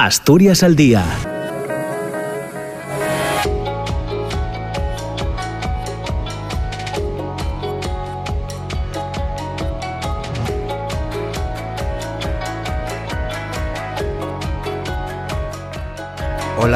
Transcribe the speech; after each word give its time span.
Asturias 0.00 0.62
al 0.62 0.76
día 0.76 1.04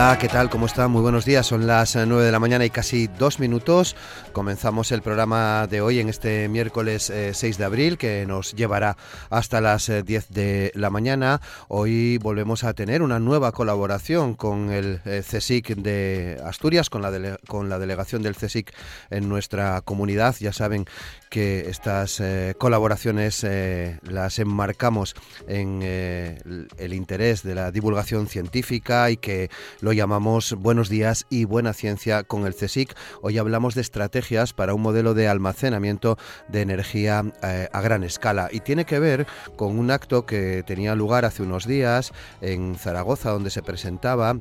Hola, 0.04 0.18
¿qué 0.18 0.26
tal? 0.26 0.50
¿Cómo 0.50 0.66
están? 0.66 0.90
Muy 0.90 1.00
buenos 1.00 1.24
días. 1.24 1.46
Son 1.46 1.64
las 1.64 1.94
9 1.94 2.22
eh, 2.22 2.26
de 2.26 2.32
la 2.32 2.40
mañana 2.40 2.64
y 2.64 2.70
casi 2.70 3.06
dos 3.06 3.38
minutos. 3.38 3.94
Comenzamos 4.32 4.90
el 4.90 5.00
programa 5.00 5.68
de 5.68 5.80
hoy 5.80 6.00
en 6.00 6.08
este 6.08 6.48
miércoles 6.48 7.04
6 7.04 7.44
eh, 7.44 7.56
de 7.56 7.64
abril 7.64 7.98
que 7.98 8.26
nos 8.26 8.52
llevará 8.52 8.96
hasta 9.30 9.60
las 9.60 9.86
10 9.86 10.08
eh, 10.08 10.26
de 10.28 10.72
la 10.74 10.90
mañana. 10.90 11.40
Hoy 11.68 12.18
volvemos 12.18 12.64
a 12.64 12.74
tener 12.74 13.00
una 13.00 13.20
nueva 13.20 13.52
colaboración 13.52 14.34
con 14.34 14.72
el 14.72 15.00
CSIC 15.04 15.76
de 15.76 16.42
Asturias, 16.44 16.90
con 16.90 17.00
la, 17.00 17.38
con 17.46 17.68
la 17.68 17.78
delegación 17.78 18.24
del 18.24 18.34
CSIC 18.34 18.74
en 19.10 19.28
nuestra 19.28 19.82
comunidad. 19.82 20.34
Ya 20.40 20.52
saben 20.52 20.84
que 21.30 21.70
estas 21.70 22.20
colaboraciones 22.58 23.46
las 24.02 24.38
enmarcamos 24.40 25.14
en 25.46 25.80
el 25.82 26.92
interés 26.92 27.44
de 27.44 27.54
la 27.54 27.70
divulgación 27.70 28.26
científica 28.26 29.08
y 29.08 29.16
que 29.16 29.48
lo 29.80 29.91
llamamos 29.92 30.54
Buenos 30.54 30.88
días 30.88 31.26
y 31.30 31.44
buena 31.44 31.72
ciencia 31.72 32.24
con 32.24 32.46
el 32.46 32.54
CSIC. 32.54 32.94
Hoy 33.20 33.38
hablamos 33.38 33.74
de 33.74 33.80
estrategias 33.80 34.52
para 34.52 34.74
un 34.74 34.82
modelo 34.82 35.14
de 35.14 35.28
almacenamiento 35.28 36.18
de 36.48 36.62
energía 36.62 37.24
eh, 37.42 37.68
a 37.72 37.80
gran 37.80 38.04
escala 38.04 38.48
y 38.50 38.60
tiene 38.60 38.84
que 38.84 38.98
ver 38.98 39.26
con 39.56 39.78
un 39.78 39.90
acto 39.90 40.26
que 40.26 40.62
tenía 40.66 40.94
lugar 40.94 41.24
hace 41.24 41.42
unos 41.42 41.66
días 41.66 42.12
en 42.40 42.76
Zaragoza 42.76 43.30
donde 43.30 43.50
se 43.50 43.62
presentaba 43.62 44.38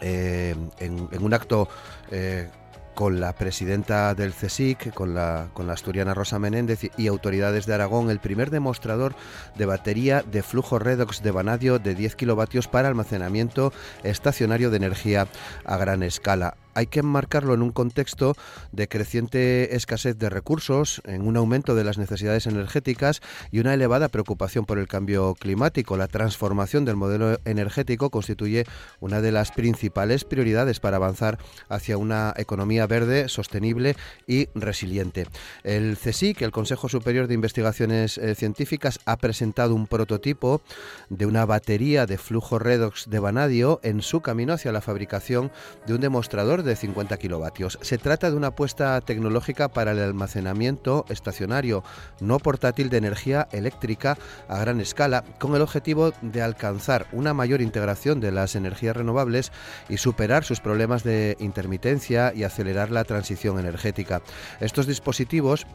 eh, 0.00 0.54
en, 0.78 1.08
un 1.22 1.34
acto 1.34 1.68
eh, 2.10 2.48
con 2.96 3.20
la 3.20 3.34
presidenta 3.34 4.14
del 4.14 4.32
CSIC, 4.32 4.94
con 4.94 5.14
la, 5.14 5.50
con 5.52 5.66
la 5.66 5.74
asturiana 5.74 6.14
Rosa 6.14 6.38
Menéndez 6.38 6.80
y 6.96 7.06
autoridades 7.08 7.66
de 7.66 7.74
Aragón, 7.74 8.10
el 8.10 8.20
primer 8.20 8.48
demostrador 8.50 9.14
de 9.54 9.66
batería 9.66 10.22
de 10.22 10.42
flujo 10.42 10.78
redox 10.78 11.22
de 11.22 11.30
vanadio 11.30 11.78
de 11.78 11.94
10 11.94 12.16
kilovatios 12.16 12.68
para 12.68 12.88
almacenamiento 12.88 13.70
estacionario 14.02 14.70
de 14.70 14.78
energía 14.78 15.28
a 15.66 15.76
gran 15.76 16.02
escala 16.02 16.56
hay 16.76 16.86
que 16.86 17.00
enmarcarlo 17.00 17.54
en 17.54 17.62
un 17.62 17.72
contexto 17.72 18.36
de 18.70 18.86
creciente 18.86 19.74
escasez 19.74 20.18
de 20.18 20.28
recursos, 20.28 21.00
en 21.06 21.26
un 21.26 21.38
aumento 21.38 21.74
de 21.74 21.84
las 21.84 21.96
necesidades 21.96 22.46
energéticas 22.46 23.22
y 23.50 23.60
una 23.60 23.72
elevada 23.72 24.08
preocupación 24.08 24.66
por 24.66 24.78
el 24.78 24.86
cambio 24.86 25.34
climático. 25.34 25.96
La 25.96 26.06
transformación 26.06 26.84
del 26.84 26.96
modelo 26.96 27.40
energético 27.46 28.10
constituye 28.10 28.66
una 29.00 29.22
de 29.22 29.32
las 29.32 29.52
principales 29.52 30.24
prioridades 30.24 30.78
para 30.78 30.98
avanzar 30.98 31.38
hacia 31.70 31.96
una 31.96 32.34
economía 32.36 32.86
verde, 32.86 33.30
sostenible 33.30 33.96
y 34.26 34.48
resiliente. 34.54 35.26
El 35.64 35.96
CSIC, 35.96 36.42
el 36.42 36.52
Consejo 36.52 36.90
Superior 36.90 37.26
de 37.26 37.34
Investigaciones 37.34 38.18
eh, 38.18 38.34
Científicas, 38.34 39.00
ha 39.06 39.16
presentado 39.16 39.74
un 39.74 39.86
prototipo 39.86 40.60
de 41.08 41.24
una 41.24 41.46
batería 41.46 42.04
de 42.04 42.18
flujo 42.18 42.58
redox 42.58 43.08
de 43.08 43.18
vanadio 43.18 43.80
en 43.82 44.02
su 44.02 44.20
camino 44.20 44.52
hacia 44.52 44.72
la 44.72 44.82
fabricación 44.82 45.50
de 45.86 45.94
un 45.94 46.02
demostrador 46.02 46.65
de 46.66 46.76
50 46.76 47.16
kilovatios. 47.16 47.78
Se 47.80 47.96
trata 47.96 48.30
de 48.30 48.36
una 48.36 48.48
apuesta 48.48 49.00
tecnológica 49.00 49.68
para 49.68 49.92
el 49.92 50.00
almacenamiento 50.00 51.06
estacionario 51.08 51.82
no 52.20 52.38
portátil 52.38 52.90
de 52.90 52.98
energía 52.98 53.48
eléctrica 53.52 54.18
a 54.48 54.58
gran 54.58 54.80
escala, 54.80 55.24
con 55.38 55.54
el 55.54 55.62
objetivo 55.62 56.12
de 56.20 56.42
alcanzar 56.42 57.06
una 57.12 57.32
mayor 57.32 57.62
integración 57.62 58.20
de 58.20 58.32
las 58.32 58.54
energías 58.54 58.96
renovables 58.96 59.52
y 59.88 59.96
superar 59.96 60.44
sus 60.44 60.60
problemas 60.60 61.04
de 61.04 61.36
intermitencia 61.40 62.32
y 62.34 62.44
acelerar 62.44 62.90
la 62.90 63.04
transición 63.04 63.58
energética. 63.58 64.22
Estos 64.60 64.86
dispositivos 64.86 65.66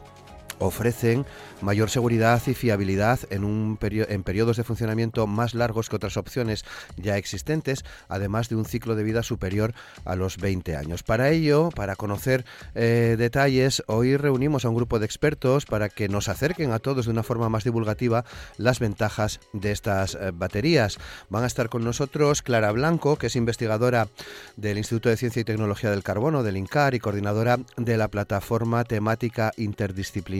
ofrecen 0.58 1.26
mayor 1.60 1.90
seguridad 1.90 2.42
y 2.46 2.54
fiabilidad 2.54 3.20
en, 3.30 3.44
un 3.44 3.78
en 3.80 4.22
periodos 4.22 4.56
de 4.56 4.64
funcionamiento 4.64 5.26
más 5.26 5.54
largos 5.54 5.88
que 5.88 5.96
otras 5.96 6.16
opciones 6.16 6.64
ya 6.96 7.16
existentes, 7.16 7.84
además 8.08 8.48
de 8.48 8.56
un 8.56 8.64
ciclo 8.64 8.94
de 8.94 9.04
vida 9.04 9.22
superior 9.22 9.74
a 10.04 10.16
los 10.16 10.36
20 10.36 10.76
años. 10.76 11.02
Para 11.02 11.30
ello, 11.30 11.70
para 11.74 11.96
conocer 11.96 12.44
eh, 12.74 13.16
detalles, 13.18 13.82
hoy 13.86 14.16
reunimos 14.16 14.64
a 14.64 14.68
un 14.68 14.76
grupo 14.76 14.98
de 14.98 15.06
expertos 15.06 15.66
para 15.66 15.88
que 15.88 16.08
nos 16.08 16.28
acerquen 16.28 16.72
a 16.72 16.78
todos 16.78 17.06
de 17.06 17.12
una 17.12 17.22
forma 17.22 17.48
más 17.48 17.64
divulgativa 17.64 18.24
las 18.56 18.80
ventajas 18.80 19.40
de 19.52 19.72
estas 19.72 20.14
eh, 20.14 20.32
baterías. 20.34 20.98
Van 21.28 21.44
a 21.44 21.46
estar 21.46 21.68
con 21.68 21.84
nosotros 21.84 22.42
Clara 22.42 22.72
Blanco, 22.72 23.16
que 23.16 23.28
es 23.28 23.36
investigadora 23.36 24.08
del 24.56 24.78
Instituto 24.78 25.08
de 25.08 25.16
Ciencia 25.16 25.40
y 25.40 25.44
Tecnología 25.44 25.90
del 25.90 26.02
Carbono, 26.02 26.42
del 26.42 26.56
INCAR, 26.56 26.94
y 26.94 27.00
coordinadora 27.00 27.58
de 27.76 27.96
la 27.96 28.08
plataforma 28.08 28.84
temática 28.84 29.52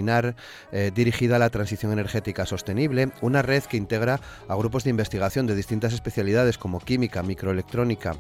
eh, 0.08 0.90
dirigida 0.94 1.36
a 1.36 1.38
la 1.38 1.50
transición 1.50 1.92
energética 1.92 2.46
sostenible, 2.46 3.10
una 3.20 3.42
red 3.42 3.62
que 3.64 3.76
integra 3.76 4.20
a 4.48 4.54
grupos 4.56 4.84
de 4.84 4.90
investigación 4.90 5.46
de 5.46 5.54
distintas 5.54 5.92
especialidades 5.92 6.58
como 6.58 6.80
química, 6.80 7.22
microelectrónica, 7.22 8.16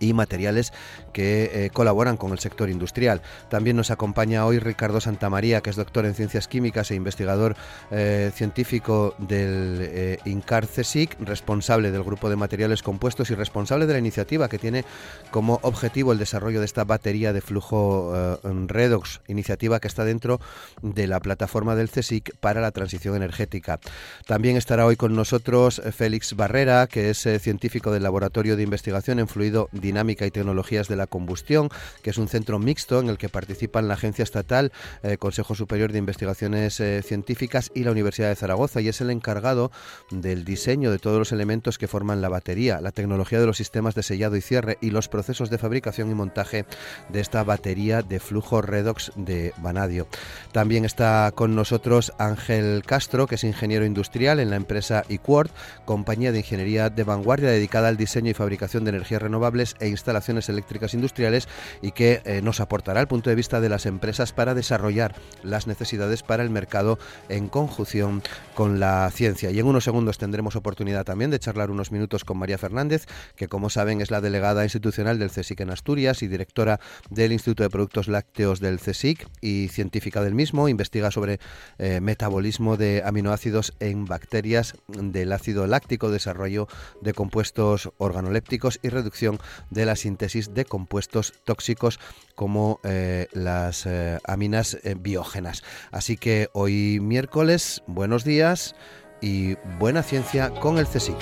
y 0.00 0.14
materiales 0.14 0.72
que 1.12 1.50
eh, 1.52 1.70
colaboran 1.70 2.16
con 2.16 2.32
el 2.32 2.38
sector 2.38 2.70
industrial. 2.70 3.22
También 3.48 3.76
nos 3.76 3.90
acompaña 3.90 4.46
hoy 4.46 4.58
Ricardo 4.58 5.00
Santamaría, 5.00 5.60
que 5.60 5.70
es 5.70 5.76
doctor 5.76 6.06
en 6.06 6.14
ciencias 6.14 6.48
químicas 6.48 6.90
e 6.90 6.94
investigador 6.94 7.56
eh, 7.90 8.32
científico 8.34 9.14
del 9.18 9.78
eh, 9.80 10.18
INCAR 10.24 10.66
CSIC, 10.66 11.20
responsable 11.20 11.90
del 11.90 12.02
grupo 12.02 12.30
de 12.30 12.36
materiales 12.36 12.82
compuestos 12.82 13.30
y 13.30 13.34
responsable 13.34 13.86
de 13.86 13.92
la 13.92 13.98
iniciativa 13.98 14.48
que 14.48 14.58
tiene 14.58 14.84
como 15.30 15.60
objetivo 15.62 16.12
el 16.12 16.18
desarrollo 16.18 16.60
de 16.60 16.66
esta 16.66 16.84
batería 16.84 17.32
de 17.32 17.40
flujo 17.40 18.40
redox, 18.66 19.20
iniciativa 19.28 19.80
que 19.80 19.88
está 19.88 20.04
dentro 20.04 20.40
de 20.80 21.06
la 21.06 21.20
plataforma 21.20 21.74
del 21.74 21.90
CSIC 21.90 22.36
para 22.38 22.60
la 22.60 22.70
transición 22.70 23.14
energética. 23.16 23.78
También 24.26 24.56
estará 24.56 24.86
hoy 24.86 24.96
con 24.96 25.14
nosotros 25.14 25.82
Félix 25.92 26.34
Barrera, 26.34 26.86
que 26.86 27.10
es 27.10 27.28
científico 27.40 27.90
del 27.90 28.02
Laboratorio 28.02 28.56
de 28.56 28.62
Investigación 28.62 29.18
en 29.18 29.28
Fluido 29.28 29.68
Dinámica 29.90 30.24
y 30.24 30.30
Tecnologías 30.30 30.86
de 30.86 30.94
la 30.94 31.08
Combustión, 31.08 31.68
que 32.02 32.10
es 32.10 32.18
un 32.18 32.28
centro 32.28 32.60
mixto 32.60 33.00
en 33.00 33.08
el 33.08 33.18
que 33.18 33.28
participan 33.28 33.88
la 33.88 33.94
Agencia 33.94 34.22
Estatal, 34.22 34.70
eh, 35.02 35.16
Consejo 35.16 35.56
Superior 35.56 35.90
de 35.90 35.98
Investigaciones 35.98 36.78
eh, 36.78 37.02
Científicas 37.02 37.72
y 37.74 37.82
la 37.82 37.90
Universidad 37.90 38.28
de 38.28 38.36
Zaragoza, 38.36 38.80
y 38.80 38.88
es 38.88 39.00
el 39.00 39.10
encargado 39.10 39.72
del 40.12 40.44
diseño 40.44 40.92
de 40.92 41.00
todos 41.00 41.18
los 41.18 41.32
elementos 41.32 41.76
que 41.76 41.88
forman 41.88 42.20
la 42.20 42.28
batería, 42.28 42.80
la 42.80 42.92
tecnología 42.92 43.40
de 43.40 43.46
los 43.46 43.56
sistemas 43.56 43.96
de 43.96 44.04
sellado 44.04 44.36
y 44.36 44.40
cierre 44.40 44.78
y 44.80 44.90
los 44.90 45.08
procesos 45.08 45.50
de 45.50 45.58
fabricación 45.58 46.08
y 46.10 46.14
montaje 46.14 46.66
de 47.08 47.20
esta 47.20 47.42
batería 47.42 48.02
de 48.02 48.20
flujo 48.20 48.62
redox 48.62 49.10
de 49.16 49.52
vanadio. 49.58 50.06
También 50.52 50.84
está 50.84 51.32
con 51.34 51.56
nosotros 51.56 52.12
Ángel 52.18 52.82
Castro, 52.86 53.26
que 53.26 53.34
es 53.34 53.44
ingeniero 53.44 53.84
industrial 53.84 54.38
en 54.38 54.50
la 54.50 54.56
empresa 54.56 55.04
eQuart, 55.08 55.52
compañía 55.84 56.30
de 56.30 56.38
ingeniería 56.38 56.90
de 56.90 57.02
vanguardia 57.02 57.50
dedicada 57.50 57.88
al 57.88 57.96
diseño 57.96 58.30
y 58.30 58.34
fabricación 58.34 58.84
de 58.84 58.90
energías 58.90 59.22
renovables 59.22 59.76
e 59.80 59.88
instalaciones 59.88 60.48
eléctricas 60.48 60.94
industriales 60.94 61.48
y 61.82 61.92
que 61.92 62.22
eh, 62.24 62.40
nos 62.42 62.60
aportará 62.60 63.00
el 63.00 63.08
punto 63.08 63.30
de 63.30 63.36
vista 63.36 63.60
de 63.60 63.68
las 63.68 63.86
empresas 63.86 64.32
para 64.32 64.54
desarrollar 64.54 65.14
las 65.42 65.66
necesidades 65.66 66.22
para 66.22 66.42
el 66.42 66.50
mercado 66.50 66.98
en 67.28 67.48
conjunción 67.48 68.22
con 68.54 68.80
la 68.80 69.10
ciencia. 69.10 69.50
Y 69.50 69.58
en 69.58 69.66
unos 69.66 69.84
segundos 69.84 70.18
tendremos 70.18 70.56
oportunidad 70.56 71.04
también 71.04 71.30
de 71.30 71.38
charlar 71.38 71.70
unos 71.70 71.92
minutos 71.92 72.24
con 72.24 72.38
María 72.38 72.58
Fernández, 72.58 73.06
que 73.36 73.48
como 73.48 73.70
saben 73.70 74.00
es 74.00 74.10
la 74.10 74.20
delegada 74.20 74.64
institucional 74.64 75.18
del 75.18 75.30
CSIC 75.30 75.60
en 75.60 75.70
Asturias 75.70 76.22
y 76.22 76.28
directora 76.28 76.80
del 77.08 77.32
Instituto 77.32 77.62
de 77.62 77.70
Productos 77.70 78.08
Lácteos 78.08 78.60
del 78.60 78.78
CSIC 78.78 79.28
y 79.40 79.68
científica 79.68 80.22
del 80.22 80.34
mismo. 80.34 80.68
Investiga 80.68 81.10
sobre 81.10 81.40
eh, 81.78 82.00
metabolismo 82.00 82.76
de 82.76 83.02
aminoácidos 83.04 83.74
en 83.80 84.04
bacterias 84.04 84.74
del 84.88 85.32
ácido 85.32 85.66
láctico, 85.66 86.10
desarrollo 86.10 86.68
de 87.00 87.14
compuestos 87.14 87.90
organolépticos 87.98 88.78
y 88.82 88.88
reducción 88.88 89.38
de 89.70 89.86
la 89.86 89.96
síntesis 89.96 90.54
de 90.54 90.64
compuestos 90.64 91.32
tóxicos 91.44 91.98
como 92.34 92.80
eh, 92.84 93.28
las 93.32 93.86
eh, 93.86 94.18
aminas 94.24 94.78
eh, 94.82 94.94
biógenas. 94.98 95.62
Así 95.90 96.16
que 96.16 96.48
hoy 96.52 96.98
miércoles, 97.00 97.82
buenos 97.86 98.24
días 98.24 98.74
y 99.20 99.54
buena 99.78 100.02
ciencia 100.02 100.50
con 100.50 100.78
el 100.78 100.86
CSIC. 100.86 101.16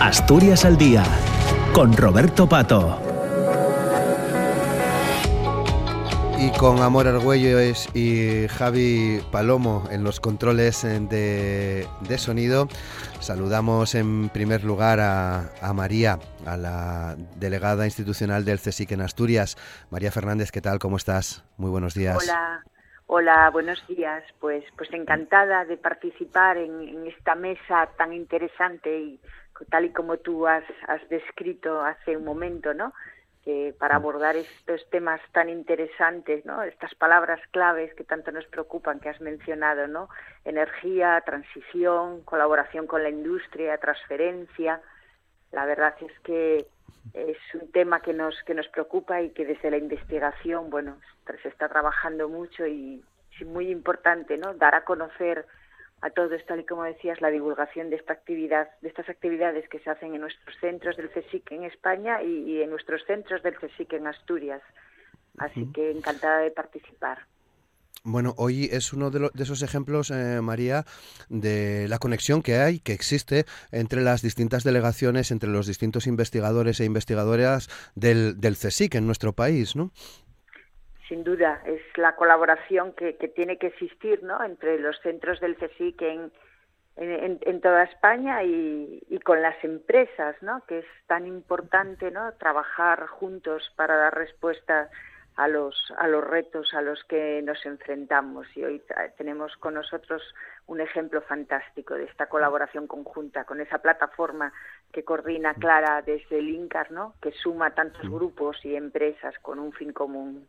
Asturias 0.00 0.64
al 0.64 0.76
día 0.76 1.04
con 1.72 1.96
Roberto 1.96 2.48
Pato. 2.48 3.13
Y 6.44 6.52
con 6.58 6.80
Amor 6.80 7.06
Argüello 7.06 7.58
y 7.94 8.46
Javi 8.48 9.18
Palomo 9.32 9.88
en 9.90 10.04
los 10.04 10.20
controles 10.20 10.82
de, 10.82 11.86
sonido, 12.18 12.68
saludamos 13.20 13.94
en 13.94 14.28
primer 14.28 14.62
lugar 14.62 15.00
a, 15.00 15.72
María, 15.72 16.18
a 16.44 16.58
la 16.58 17.16
delegada 17.36 17.86
institucional 17.86 18.44
del 18.44 18.58
CSIC 18.58 18.92
en 18.92 19.00
Asturias. 19.00 19.56
María 19.90 20.12
Fernández, 20.12 20.52
¿qué 20.52 20.60
tal? 20.60 20.78
¿Cómo 20.78 20.98
estás? 20.98 21.46
Muy 21.56 21.70
buenos 21.70 21.94
días. 21.94 22.18
Hola. 22.22 22.62
Hola, 23.06 23.48
buenos 23.50 23.82
días. 23.86 24.22
Pues, 24.38 24.64
pues 24.76 24.92
encantada 24.92 25.64
de 25.64 25.78
participar 25.78 26.58
en, 26.58 27.06
esta 27.06 27.34
mesa 27.34 27.88
tan 27.96 28.12
interesante 28.12 28.98
y 28.98 29.20
tal 29.70 29.86
y 29.86 29.92
como 29.92 30.18
tú 30.18 30.46
has, 30.46 30.64
has 30.88 31.08
descrito 31.08 31.80
hace 31.80 32.18
un 32.18 32.24
momento, 32.24 32.74
¿no? 32.74 32.92
Que 33.44 33.74
para 33.78 33.96
abordar 33.96 34.36
estos 34.36 34.88
temas 34.90 35.20
tan 35.32 35.50
interesantes, 35.50 36.46
¿no? 36.46 36.62
Estas 36.62 36.94
palabras 36.94 37.40
claves 37.50 37.92
que 37.94 38.04
tanto 38.04 38.32
nos 38.32 38.46
preocupan 38.46 39.00
que 39.00 39.10
has 39.10 39.20
mencionado, 39.20 39.86
¿no? 39.86 40.08
Energía, 40.44 41.22
transición, 41.26 42.22
colaboración 42.22 42.86
con 42.86 43.02
la 43.02 43.10
industria, 43.10 43.76
transferencia. 43.78 44.80
La 45.52 45.66
verdad 45.66 45.94
es 46.00 46.18
que 46.20 46.66
es 47.12 47.36
un 47.54 47.70
tema 47.70 48.00
que 48.00 48.14
nos 48.14 48.34
que 48.44 48.54
nos 48.54 48.68
preocupa 48.68 49.20
y 49.20 49.30
que 49.30 49.44
desde 49.44 49.70
la 49.70 49.76
investigación, 49.76 50.70
bueno, 50.70 50.98
se 51.42 51.48
está 51.48 51.68
trabajando 51.68 52.30
mucho 52.30 52.66
y 52.66 53.04
es 53.38 53.46
muy 53.46 53.70
importante, 53.70 54.38
¿no? 54.38 54.54
Dar 54.54 54.74
a 54.74 54.84
conocer 54.84 55.44
a 56.04 56.10
todos, 56.10 56.44
tal 56.44 56.60
y 56.60 56.64
como 56.64 56.84
decías, 56.84 57.22
la 57.22 57.30
divulgación 57.30 57.88
de 57.88 57.96
esta 57.96 58.12
actividad, 58.12 58.68
de 58.82 58.88
estas 58.88 59.08
actividades 59.08 59.66
que 59.70 59.78
se 59.78 59.88
hacen 59.88 60.14
en 60.14 60.20
nuestros 60.20 60.54
centros 60.60 60.98
del 60.98 61.08
CSIC 61.08 61.52
en 61.52 61.64
España 61.64 62.22
y, 62.22 62.60
en 62.60 62.68
nuestros 62.68 63.02
centros 63.06 63.42
del 63.42 63.54
CSIC 63.56 63.94
en 63.94 64.06
Asturias. 64.06 64.60
Así 65.38 65.66
que 65.72 65.90
encantada 65.90 66.40
de 66.40 66.50
participar. 66.50 67.20
Bueno, 68.02 68.34
hoy 68.36 68.68
es 68.70 68.92
uno 68.92 69.10
de, 69.10 69.30
esos 69.42 69.62
ejemplos, 69.62 70.10
eh, 70.10 70.42
María, 70.42 70.84
de 71.30 71.88
la 71.88 71.98
conexión 71.98 72.42
que 72.42 72.56
hay, 72.56 72.80
que 72.80 72.92
existe 72.92 73.46
entre 73.72 74.02
las 74.02 74.20
distintas 74.20 74.62
delegaciones, 74.62 75.30
entre 75.30 75.48
los 75.48 75.66
distintos 75.66 76.06
investigadores 76.06 76.80
e 76.80 76.84
investigadoras 76.84 77.70
del, 77.94 78.38
del 78.38 78.58
CSIC 78.58 78.96
en 78.96 79.06
nuestro 79.06 79.32
país, 79.32 79.74
¿no? 79.74 79.90
Sin 81.08 81.24
duda, 81.24 81.62
es 81.66 81.82
la 81.96 82.16
colaboración 82.16 82.92
que, 82.92 83.16
que 83.16 83.28
tiene 83.28 83.58
que 83.58 83.68
existir 83.68 84.22
¿no? 84.22 84.42
entre 84.42 84.78
los 84.78 84.98
centros 85.00 85.40
del 85.40 85.56
CSIC 85.56 86.00
en, 86.02 86.32
en, 86.96 87.38
en 87.42 87.60
toda 87.60 87.84
España 87.84 88.42
y, 88.42 89.02
y, 89.08 89.18
con 89.20 89.42
las 89.42 89.62
empresas, 89.64 90.36
¿no? 90.42 90.62
que 90.66 90.78
es 90.78 90.86
tan 91.06 91.26
importante 91.26 92.10
¿no? 92.10 92.32
trabajar 92.34 93.06
juntos 93.06 93.70
para 93.76 93.96
dar 93.96 94.14
respuesta 94.14 94.88
a 95.36 95.48
los, 95.48 95.74
a 95.98 96.06
los 96.06 96.22
retos 96.22 96.72
a 96.74 96.80
los 96.80 97.02
que 97.04 97.42
nos 97.42 97.64
enfrentamos. 97.66 98.46
Y 98.56 98.64
hoy 98.64 98.82
tenemos 99.18 99.54
con 99.56 99.74
nosotros 99.74 100.22
un 100.66 100.80
ejemplo 100.80 101.20
fantástico 101.22 101.94
de 101.94 102.04
esta 102.04 102.26
colaboración 102.26 102.86
conjunta 102.86 103.44
con 103.44 103.60
esa 103.60 103.78
plataforma 103.78 104.52
que 104.92 105.04
coordina 105.04 105.54
Clara 105.54 106.02
desde 106.02 106.38
el 106.38 106.48
INCAR, 106.48 106.92
¿no? 106.92 107.14
que 107.20 107.32
suma 107.32 107.74
tantos 107.74 108.08
grupos 108.08 108.64
y 108.64 108.76
empresas 108.76 109.34
con 109.40 109.58
un 109.58 109.72
fin 109.72 109.92
común. 109.92 110.46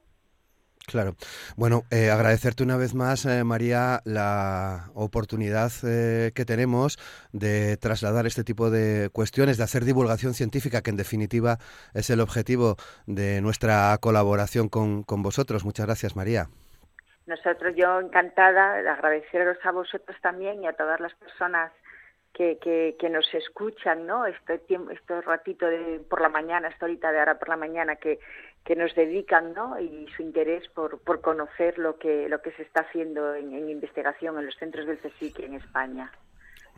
Claro. 0.85 1.15
Bueno, 1.57 1.83
eh, 1.91 2.11
agradecerte 2.11 2.63
una 2.63 2.77
vez 2.77 2.93
más, 2.93 3.25
eh, 3.25 3.43
María, 3.43 4.01
la 4.05 4.91
oportunidad 4.93 5.71
eh, 5.83 6.31
que 6.35 6.45
tenemos 6.45 6.97
de 7.33 7.77
trasladar 7.77 8.27
este 8.27 8.43
tipo 8.43 8.69
de 8.69 9.09
cuestiones, 9.11 9.57
de 9.57 9.63
hacer 9.63 9.83
divulgación 9.83 10.35
científica, 10.35 10.81
que 10.81 10.91
en 10.91 10.97
definitiva 10.97 11.57
es 11.95 12.09
el 12.11 12.21
objetivo 12.21 12.75
de 13.07 13.41
nuestra 13.41 13.97
colaboración 13.99 14.69
con, 14.69 15.03
con 15.03 15.23
vosotros. 15.23 15.65
Muchas 15.65 15.87
gracias, 15.87 16.15
María. 16.15 16.49
Nosotros, 17.25 17.73
yo 17.75 17.99
encantada 17.99 18.81
de 18.83 18.89
agradeceros 18.89 19.57
a 19.63 19.71
vosotros 19.71 20.15
también 20.21 20.63
y 20.63 20.67
a 20.67 20.73
todas 20.73 20.99
las 20.99 21.15
personas 21.15 21.71
que, 22.31 22.59
que, 22.59 22.95
que, 22.99 23.09
nos 23.09 23.33
escuchan, 23.33 24.05
¿no? 24.05 24.27
Este 24.27 24.59
tiempo, 24.59 24.91
este 24.91 25.21
ratito 25.21 25.65
de 25.65 26.01
por 26.07 26.21
la 26.21 26.29
mañana, 26.29 26.67
esta 26.67 26.85
horita 26.85 27.11
de 27.11 27.19
ahora 27.19 27.39
por 27.39 27.49
la 27.49 27.55
mañana 27.55 27.95
que, 27.95 28.19
que 28.65 28.75
nos 28.75 28.93
dedican, 28.95 29.53
¿no? 29.53 29.79
Y 29.79 30.07
su 30.17 30.23
interés 30.23 30.67
por, 30.69 30.99
por 30.99 31.21
conocer 31.21 31.77
lo 31.77 31.97
que 31.97 32.27
lo 32.27 32.41
que 32.41 32.51
se 32.53 32.63
está 32.63 32.81
haciendo 32.81 33.35
en, 33.35 33.69
investigación 33.69 34.37
en 34.39 34.47
los 34.47 34.55
centros 34.57 34.87
del 34.87 34.99
CSIC 34.99 35.39
en 35.39 35.53
España. 35.53 36.11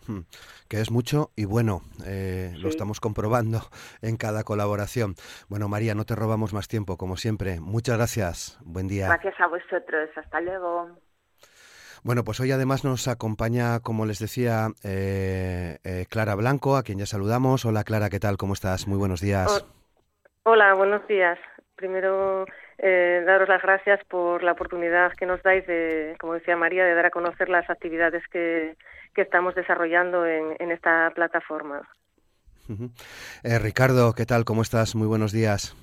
Hmm. 0.06 0.22
Que 0.70 0.82
es 0.82 0.92
mucho 0.92 1.32
y 1.36 1.46
bueno, 1.46 1.82
eh, 2.06 2.54
lo 2.58 2.68
estamos 2.68 3.00
comprobando 3.00 3.62
en 4.02 4.18
cada 4.18 4.44
colaboración. 4.44 5.16
Bueno, 5.48 5.70
María, 5.70 5.96
no 5.96 6.06
te 6.06 6.16
robamos 6.16 6.54
más 6.54 6.68
tiempo, 6.68 6.98
como 6.98 7.16
siempre. 7.16 7.62
Muchas 7.62 7.98
gracias. 7.98 8.60
Buen 8.66 8.88
día. 8.88 9.08
Gracias 9.08 9.40
a 9.40 9.48
vosotros. 9.48 10.10
Hasta 10.16 10.42
luego. 10.42 10.90
Bueno, 12.04 12.24
pues 12.24 12.40
hoy 12.42 12.52
además 12.52 12.84
nos 12.84 13.08
acompaña, 13.08 13.80
como 13.80 14.06
les 14.06 14.20
decía, 14.20 14.68
eh, 14.84 15.78
eh, 15.84 16.06
Clara 16.10 16.36
Blanco, 16.36 16.76
a 16.76 16.84
quien 16.84 17.00
ya 17.00 17.06
saludamos. 17.06 17.66
Hola 17.66 17.84
Clara, 17.86 18.10
¿qué 18.10 18.20
tal? 18.20 18.38
¿Cómo 18.38 18.54
estás? 18.54 18.88
Muy 18.88 18.98
buenos 18.98 19.22
días. 19.22 19.66
hola, 20.44 20.74
buenos 20.74 21.06
días. 21.08 21.40
Primero, 21.78 22.46
eh, 22.80 23.24
daros 23.26 23.48
las 23.48 23.62
gracias 23.62 24.04
por 24.10 24.44
la 24.44 24.52
oportunidad 24.54 25.14
que 25.14 25.28
nos 25.28 25.42
dais 25.44 25.66
de, 25.68 26.16
como 26.20 26.34
decía 26.34 26.58
María, 26.58 26.84
de 26.84 26.96
dar 26.96 27.06
a 27.06 27.12
conocer 27.12 27.50
las 27.50 27.70
actividades 27.70 28.28
que, 28.28 28.76
que 29.14 29.22
estamos 29.22 29.56
desarrollando 29.56 30.26
en, 30.26 30.56
en 30.60 30.72
esta 30.72 31.12
plataforma. 31.16 31.88
Ricardo, 33.44 34.14
¿qué 34.14 34.26
tal? 34.26 34.44
¿Cómo 34.44 34.64
estás? 34.64 34.96
Muy 34.96 35.08
buenos 35.08 35.32
días. 35.32 35.76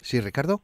Sí, 0.00 0.20
Ricardo. 0.20 0.60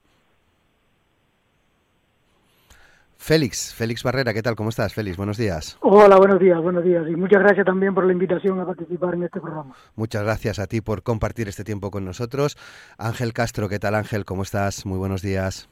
Félix, 3.20 3.74
Félix 3.74 4.02
Barrera, 4.02 4.32
¿qué 4.32 4.42
tal? 4.42 4.56
¿Cómo 4.56 4.70
estás, 4.70 4.94
Félix? 4.94 5.18
Buenos 5.18 5.36
días. 5.36 5.76
Hola, 5.82 6.16
buenos 6.16 6.40
días, 6.40 6.58
buenos 6.62 6.82
días. 6.82 7.04
Y 7.06 7.14
muchas 7.16 7.40
gracias 7.40 7.66
también 7.66 7.94
por 7.94 8.06
la 8.06 8.14
invitación 8.14 8.58
a 8.58 8.64
participar 8.64 9.14
en 9.14 9.24
este 9.24 9.40
programa. 9.40 9.74
Muchas 9.94 10.22
gracias 10.24 10.58
a 10.58 10.66
ti 10.66 10.80
por 10.80 11.02
compartir 11.02 11.46
este 11.46 11.62
tiempo 11.62 11.90
con 11.90 12.06
nosotros. 12.06 12.56
Ángel 12.96 13.34
Castro, 13.34 13.68
¿qué 13.68 13.78
tal, 13.78 13.94
Ángel? 13.94 14.24
¿Cómo 14.24 14.42
estás? 14.42 14.86
Muy 14.86 14.96
buenos 14.96 15.20
días. 15.20 15.68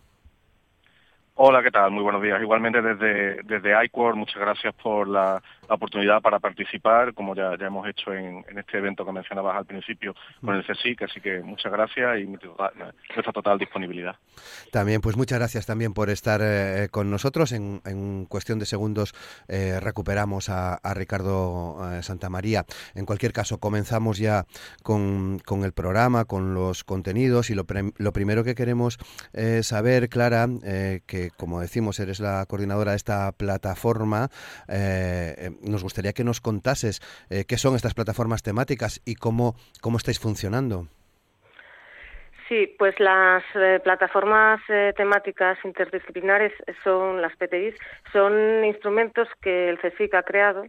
Hola, 1.40 1.62
¿qué 1.62 1.70
tal? 1.70 1.92
Muy 1.92 2.02
buenos 2.02 2.20
días. 2.20 2.42
Igualmente 2.42 2.82
desde, 2.82 3.44
desde 3.44 3.84
iCore, 3.84 4.16
muchas 4.16 4.40
gracias 4.40 4.74
por 4.74 5.06
la, 5.06 5.40
oportunidad 5.68 6.20
para 6.20 6.38
participar, 6.38 7.14
como 7.14 7.34
ya, 7.34 7.52
hemos 7.60 7.86
hecho 7.86 8.12
en, 8.12 8.44
este 8.56 8.78
evento 8.78 9.04
que 9.04 9.12
mencionabas 9.12 9.56
al 9.56 9.66
principio 9.66 10.14
con 10.44 10.56
el 10.56 10.64
CSIC, 10.64 11.02
así 11.02 11.20
que 11.20 11.40
muchas 11.40 11.70
gracias 11.70 12.20
y 12.20 12.24
nuestra 12.26 13.32
total 13.32 13.58
disponibilidad. 13.58 14.16
También, 14.72 15.00
pues 15.00 15.16
muchas 15.16 15.38
gracias 15.38 15.66
también 15.66 15.92
por 15.92 16.10
estar 16.10 16.40
eh, 16.42 16.88
con 16.90 17.10
nosotros. 17.10 17.52
En, 17.52 17.82
en, 17.84 18.26
cuestión 18.26 18.58
de 18.58 18.66
segundos 18.66 19.14
eh, 19.46 19.78
recuperamos 19.80 20.48
a, 20.48 20.80
Ricardo 20.94 21.76
eh, 21.92 22.02
Santamaría. 22.02 22.64
En 22.94 23.04
cualquier 23.04 23.32
caso, 23.32 23.58
comenzamos 23.58 24.18
ya 24.18 24.46
con, 24.82 25.38
con 25.44 25.64
el 25.64 25.72
programa, 25.72 26.24
con 26.24 26.54
los 26.54 26.82
contenidos 26.82 27.50
y 27.50 27.54
lo, 27.54 27.66
lo 27.98 28.12
primero 28.12 28.42
que 28.42 28.54
queremos 28.54 28.98
saber, 29.60 30.08
Clara, 30.08 30.46
que 31.06 31.27
como 31.36 31.60
decimos, 31.60 32.00
eres 32.00 32.20
la 32.20 32.44
coordinadora 32.46 32.92
de 32.92 32.96
esta 32.96 33.32
plataforma. 33.32 34.28
Eh, 34.68 35.34
eh, 35.38 35.50
nos 35.62 35.82
gustaría 35.82 36.12
que 36.12 36.24
nos 36.24 36.40
contases 36.40 37.00
eh, 37.30 37.44
qué 37.46 37.56
son 37.56 37.74
estas 37.74 37.94
plataformas 37.94 38.42
temáticas 38.42 39.00
y 39.04 39.14
cómo, 39.14 39.54
cómo 39.80 39.96
estáis 39.96 40.18
funcionando. 40.18 40.86
Sí, 42.48 42.74
pues 42.78 42.98
las 42.98 43.44
plataformas 43.84 44.58
temáticas 44.96 45.58
interdisciplinares 45.64 46.50
son 46.82 47.20
las 47.20 47.36
PTIs, 47.36 47.74
son 48.10 48.64
instrumentos 48.64 49.28
que 49.42 49.68
el 49.68 49.78
CSIC 49.78 50.14
ha 50.14 50.22
creado 50.22 50.64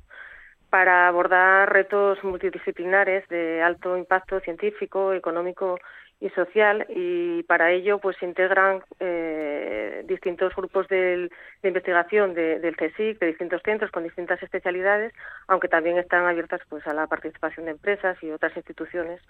para 0.69 1.07
abordar 1.07 1.71
retos 1.71 2.23
multidisciplinares 2.23 3.27
de 3.29 3.61
alto 3.61 3.97
impacto 3.97 4.39
científico, 4.39 5.13
económico 5.13 5.79
y 6.21 6.29
social 6.31 6.85
y 6.89 7.43
para 7.43 7.71
ello 7.71 7.99
pues 7.99 8.21
integran 8.21 8.83
eh, 8.99 10.03
distintos 10.05 10.53
grupos 10.53 10.87
de 10.89 11.29
investigación 11.63 12.33
del 12.33 12.75
CSIC, 12.75 13.19
de 13.19 13.27
distintos 13.27 13.61
centros 13.63 13.91
con 13.91 14.03
distintas 14.03 14.41
especialidades, 14.43 15.13
aunque 15.47 15.69
también 15.69 15.97
están 15.97 16.25
abiertas 16.25 16.61
pues 16.67 16.85
a 16.87 16.93
la 16.93 17.07
participación 17.07 17.65
de 17.65 17.71
empresas 17.71 18.21
y 18.21 18.31
otras 18.31 18.55
instituciones 18.57 19.21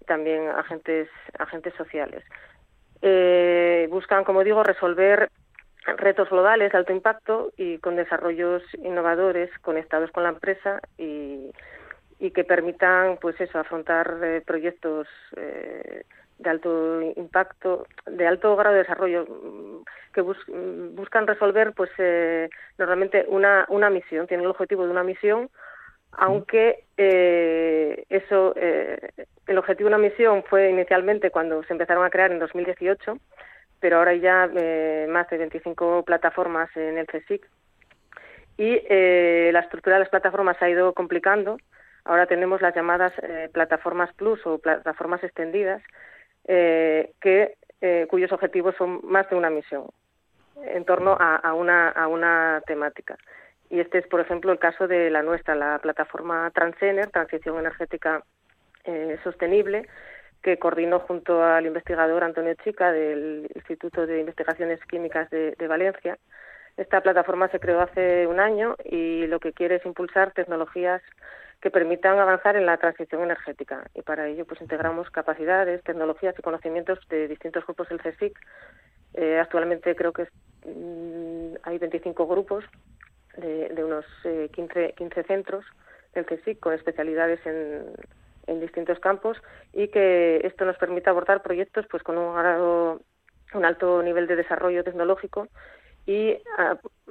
y 0.00 0.04
también 0.04 0.48
agentes 0.48 1.08
agentes 1.38 1.74
sociales. 1.74 2.22
Eh, 3.02 3.88
buscan, 3.90 4.24
como 4.24 4.44
digo, 4.44 4.62
resolver 4.62 5.30
retos 5.96 6.30
globales 6.30 6.72
de 6.72 6.78
alto 6.78 6.92
impacto 6.92 7.52
y 7.56 7.78
con 7.78 7.96
desarrollos 7.96 8.62
innovadores 8.82 9.50
conectados 9.60 10.10
con 10.10 10.22
la 10.24 10.30
empresa 10.30 10.80
y, 10.96 11.50
y 12.18 12.30
que 12.30 12.44
permitan 12.44 13.18
pues 13.20 13.40
eso 13.40 13.58
afrontar 13.58 14.18
eh, 14.22 14.42
proyectos 14.44 15.06
eh, 15.36 16.04
de 16.38 16.50
alto 16.50 17.00
impacto, 17.16 17.86
de 18.06 18.26
alto 18.26 18.56
grado 18.56 18.74
de 18.74 18.82
desarrollo, 18.82 19.24
mm, 19.24 19.84
que 20.12 20.22
mm, 20.22 20.94
buscan 20.94 21.26
resolver, 21.26 21.72
pues, 21.72 21.90
eh, 21.98 22.48
normalmente 22.78 23.24
una, 23.28 23.64
una 23.68 23.90
misión, 23.90 24.26
tienen 24.26 24.44
el 24.44 24.50
objetivo 24.50 24.84
de 24.84 24.90
una 24.90 25.02
misión, 25.02 25.50
aunque 26.12 26.84
eh, 26.96 28.04
eso, 28.08 28.54
eh, 28.56 29.10
el 29.46 29.58
objetivo 29.58 29.88
de 29.88 29.96
una 29.96 30.08
misión 30.08 30.44
fue 30.44 30.70
inicialmente 30.70 31.30
cuando 31.30 31.62
se 31.64 31.72
empezaron 31.72 32.04
a 32.04 32.10
crear 32.10 32.32
en 32.32 32.38
2018, 32.38 33.18
pero 33.80 33.98
ahora 33.98 34.12
hay 34.12 34.20
ya 34.20 34.48
más 35.08 35.28
de 35.28 35.36
25 35.36 36.02
plataformas 36.04 36.74
en 36.76 36.96
el 36.96 37.06
CSIC 37.06 37.46
y 38.56 38.80
la 39.52 39.60
estructura 39.60 39.96
de 39.96 40.00
las 40.00 40.08
plataformas 40.08 40.56
ha 40.62 40.70
ido 40.70 40.94
complicando. 40.94 41.58
Ahora 42.04 42.26
tenemos 42.26 42.62
las 42.62 42.74
llamadas 42.74 43.12
plataformas 43.52 44.10
plus 44.14 44.40
o 44.46 44.58
plataformas 44.58 45.22
extendidas, 45.22 45.82
eh, 46.46 47.12
que, 47.20 47.56
eh, 47.80 48.06
cuyos 48.08 48.32
objetivos 48.32 48.74
son 48.76 49.00
más 49.04 49.28
de 49.30 49.36
una 49.36 49.50
misión 49.50 49.86
en 50.64 50.84
torno 50.84 51.16
a, 51.18 51.52
una, 51.52 51.90
a 51.90 52.08
una 52.08 52.62
temática. 52.66 53.18
Y 53.68 53.80
este 53.80 53.98
es, 53.98 54.06
por 54.06 54.20
ejemplo, 54.20 54.52
el 54.52 54.58
caso 54.58 54.88
de 54.88 55.10
la 55.10 55.22
nuestra, 55.22 55.54
la 55.54 55.78
plataforma 55.80 56.50
Transener, 56.52 57.10
Transición 57.10 57.58
Energética 57.58 58.22
eh, 58.84 59.18
Sostenible, 59.22 59.86
que 60.42 60.58
coordinó 60.58 61.00
junto 61.00 61.42
al 61.42 61.66
investigador 61.66 62.22
Antonio 62.22 62.54
Chica 62.62 62.92
del 62.92 63.50
Instituto 63.54 64.06
de 64.06 64.20
Investigaciones 64.20 64.80
Químicas 64.86 65.28
de, 65.30 65.52
de 65.52 65.68
Valencia. 65.68 66.16
Esta 66.76 67.00
plataforma 67.00 67.48
se 67.48 67.58
creó 67.58 67.80
hace 67.80 68.26
un 68.26 68.38
año 68.38 68.76
y 68.84 69.26
lo 69.26 69.40
que 69.40 69.52
quiere 69.52 69.76
es 69.76 69.86
impulsar 69.86 70.32
tecnologías 70.32 71.02
que 71.60 71.70
permitan 71.70 72.18
avanzar 72.18 72.56
en 72.56 72.66
la 72.66 72.76
transición 72.76 73.22
energética. 73.22 73.88
Y 73.94 74.02
para 74.02 74.28
ello, 74.28 74.44
pues 74.44 74.60
integramos 74.60 75.10
capacidades, 75.10 75.82
tecnologías 75.82 76.34
y 76.38 76.42
conocimientos 76.42 76.98
de 77.08 77.28
distintos 77.28 77.64
grupos 77.64 77.88
del 77.88 78.00
CSIC. 78.00 78.38
Eh, 79.14 79.38
actualmente 79.38 79.94
creo 79.96 80.12
que 80.12 80.28
mm, 80.66 81.56
hay 81.62 81.78
25 81.78 82.26
grupos 82.26 82.64
de, 83.36 83.84
unos 83.84 84.04
15, 84.52 84.84
eh, 84.84 84.94
15 84.96 85.22
centros 85.24 85.64
del 86.14 86.26
CSIC 86.26 86.60
con 86.60 86.72
especialidades 86.72 87.40
en, 87.46 87.86
distintos 88.60 89.00
campos 89.00 89.36
y 89.72 89.88
que 89.88 90.40
esto 90.44 90.64
nos 90.64 90.78
permite 90.78 91.10
abordar 91.10 91.42
proyectos 91.42 91.84
pues 91.90 92.04
con 92.04 92.16
un 92.16 92.32
grado 92.32 93.00
un 93.54 93.64
alto 93.64 94.00
nivel 94.04 94.28
de 94.28 94.36
desarrollo 94.36 94.84
tecnológico 94.84 95.48
y 96.06 96.38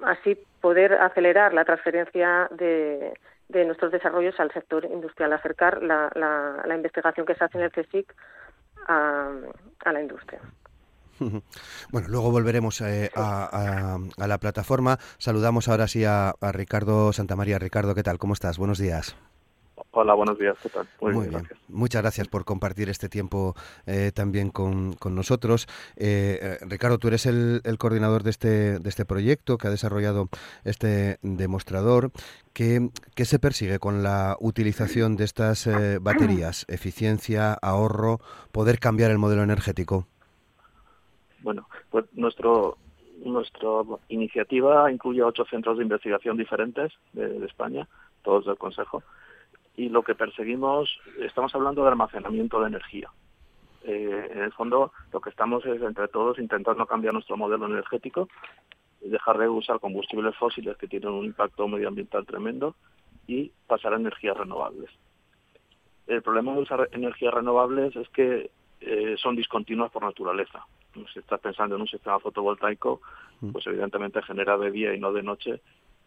así 0.03 0.39
poder 0.61 0.93
acelerar 0.93 1.53
la 1.53 1.65
transferencia 1.65 2.47
de, 2.51 3.13
de, 3.49 3.65
nuestros 3.65 3.91
desarrollos 3.91 4.39
al 4.39 4.51
sector 4.51 4.85
industrial, 4.85 5.33
acercar 5.33 5.81
la, 5.81 6.11
la, 6.15 6.75
investigación 6.75 7.25
que 7.25 7.35
se 7.35 7.43
hace 7.43 7.57
en 7.57 7.63
el 7.65 7.71
CSIC 7.71 8.13
a, 8.87 9.31
a 9.85 9.93
la 9.93 10.01
industria. 10.01 10.41
Bueno, 11.91 12.09
luego 12.09 12.29
volveremos 12.29 12.81
eh, 12.81 13.09
a, 13.15 13.97
a, 14.17 14.27
la 14.27 14.37
plataforma. 14.37 14.97
Saludamos 15.17 15.69
ahora 15.69 15.87
sí 15.87 16.03
a, 16.03 16.33
a 16.41 16.51
Ricardo 16.51 17.13
Santamaría. 17.13 17.57
Ricardo, 17.57 17.95
¿qué 17.95 18.03
tal? 18.03 18.17
¿Cómo 18.17 18.33
estás? 18.33 18.57
Buenos 18.57 18.79
días. 18.79 19.15
Hola, 19.97 20.13
buenos 20.13 20.37
días, 20.37 20.57
¿qué 20.61 20.67
tal? 20.67 20.85
Muy, 20.99 21.29
bien, 21.29 21.47
Muchas 21.69 22.01
gracias 22.01 22.27
por 22.27 22.43
compartir 22.43 22.89
este 22.89 23.07
tiempo 23.07 23.55
eh, 23.87 24.11
también 24.13 24.49
con, 24.49 24.91
con 24.91 25.15
nosotros. 25.15 25.67
Eh, 25.95 26.37
eh, 26.41 26.57
Ricardo, 26.67 26.97
tú 26.97 27.07
eres 27.07 27.25
el, 27.25 27.61
coordinador 27.77 28.21
de 28.23 28.31
este, 28.31 28.79
de 28.79 28.89
este 28.89 29.05
proyecto 29.05 29.57
que 29.57 29.67
ha 29.67 29.71
desarrollado 29.71 30.27
este 30.65 31.17
demostrador. 31.21 32.11
¿Qué, 32.51 32.89
qué 33.15 33.23
se 33.23 33.39
persigue 33.39 33.79
con 33.79 34.03
la 34.03 34.35
utilización 34.41 35.15
de 35.15 35.23
estas 35.23 35.69
baterías? 36.01 36.65
¿Eficiencia, 36.67 37.53
ahorro, 37.53 38.19
poder 38.51 38.79
cambiar 38.79 39.11
el 39.11 39.17
modelo 39.17 39.43
energético? 39.43 40.07
Bueno, 41.39 41.69
pues 41.89 42.03
nuestro, 42.11 42.77
nuestra 43.23 43.69
iniciativa 44.09 44.91
incluye 44.91 45.23
ocho 45.23 45.45
centros 45.45 45.77
de 45.77 45.83
investigación 45.83 46.35
diferentes 46.35 46.91
de 47.13 47.45
España, 47.45 47.87
todos 48.23 48.45
del 48.45 48.57
Consejo 48.57 49.01
y 49.77 49.89
lo 49.89 50.03
que 50.03 50.15
perseguimos, 50.15 50.99
estamos 51.19 51.53
hablando 51.53 51.83
de 51.83 51.89
almacenamiento 51.89 52.61
de 52.61 52.67
energía. 52.67 53.09
Eh, 53.83 54.29
en 54.31 54.39
el 54.39 54.51
fondo, 54.53 54.91
lo 55.11 55.21
que 55.21 55.29
estamos 55.29 55.65
es 55.65 55.81
entre 55.81 56.07
todos 56.07 56.39
intentando 56.39 56.85
cambiar 56.85 57.13
nuestro 57.13 57.37
modelo 57.37 57.65
energético, 57.67 58.27
dejar 59.01 59.37
de 59.37 59.47
usar 59.47 59.79
combustibles 59.79 60.35
fósiles 60.37 60.77
que 60.77 60.87
tienen 60.87 61.09
un 61.09 61.25
impacto 61.25 61.67
medioambiental 61.67 62.25
tremendo 62.25 62.75
y 63.27 63.51
pasar 63.67 63.93
a 63.93 63.97
energías 63.97 64.37
renovables. 64.37 64.89
El 66.07 66.21
problema 66.21 66.53
de 66.53 66.61
usar 66.61 66.89
energías 66.91 67.33
renovables 67.33 67.95
es 67.95 68.09
que 68.09 68.49
eh, 68.81 69.15
son 69.17 69.35
discontinuas 69.35 69.91
por 69.91 70.03
naturaleza. 70.03 70.65
Si 71.13 71.19
estás 71.19 71.39
pensando 71.41 71.75
en 71.75 71.81
un 71.81 71.87
sistema 71.87 72.19
fotovoltaico, 72.19 73.01
mm. 73.41 73.51
pues 73.51 73.67
evidentemente 73.67 74.21
genera 74.21 74.57
de 74.57 74.71
día 74.71 74.93
y 74.93 74.99
no 74.99 75.11
de 75.11 75.23
noche 75.23 75.61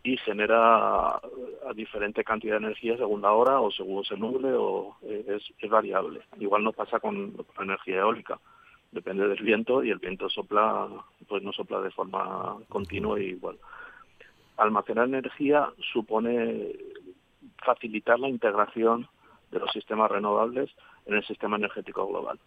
y 0.08 0.16
genera 0.16 1.16
a 1.16 1.74
diferente 1.74 2.24
cantidad 2.24 2.54
de 2.54 2.66
energía 2.66 2.96
según 2.96 3.20
la 3.20 3.32
hora 3.32 3.60
o 3.60 3.70
según 3.70 4.04
se 4.04 4.16
nuble 4.16 4.54
o 4.54 4.96
eh, 5.02 5.36
es, 5.36 5.70
variable. 5.70 6.20
Igual 6.40 6.64
no 6.64 6.72
pasa 6.72 6.98
con 6.98 7.34
energía 7.60 7.98
eólica. 7.98 8.40
Depende 8.90 9.28
del 9.28 9.42
viento 9.42 9.84
y 9.84 9.90
el 9.90 9.98
viento 9.98 10.30
sopla, 10.30 10.88
pues 11.28 11.42
no 11.42 11.52
sopla 11.52 11.82
de 11.82 11.90
forma 11.90 12.56
continua 12.70 13.20
y 13.20 13.26
igual. 13.26 13.58
Almacenar 14.56 15.08
energía 15.08 15.68
supone 15.92 16.72
facilitar 17.62 18.18
la 18.18 18.30
integración 18.30 19.08
de 19.50 19.58
los 19.58 19.70
sistemas 19.72 20.10
renovables 20.10 20.70
en 21.04 21.16
el 21.16 21.24
sistema 21.26 21.56
energético 21.56 22.08
global. 22.08 22.38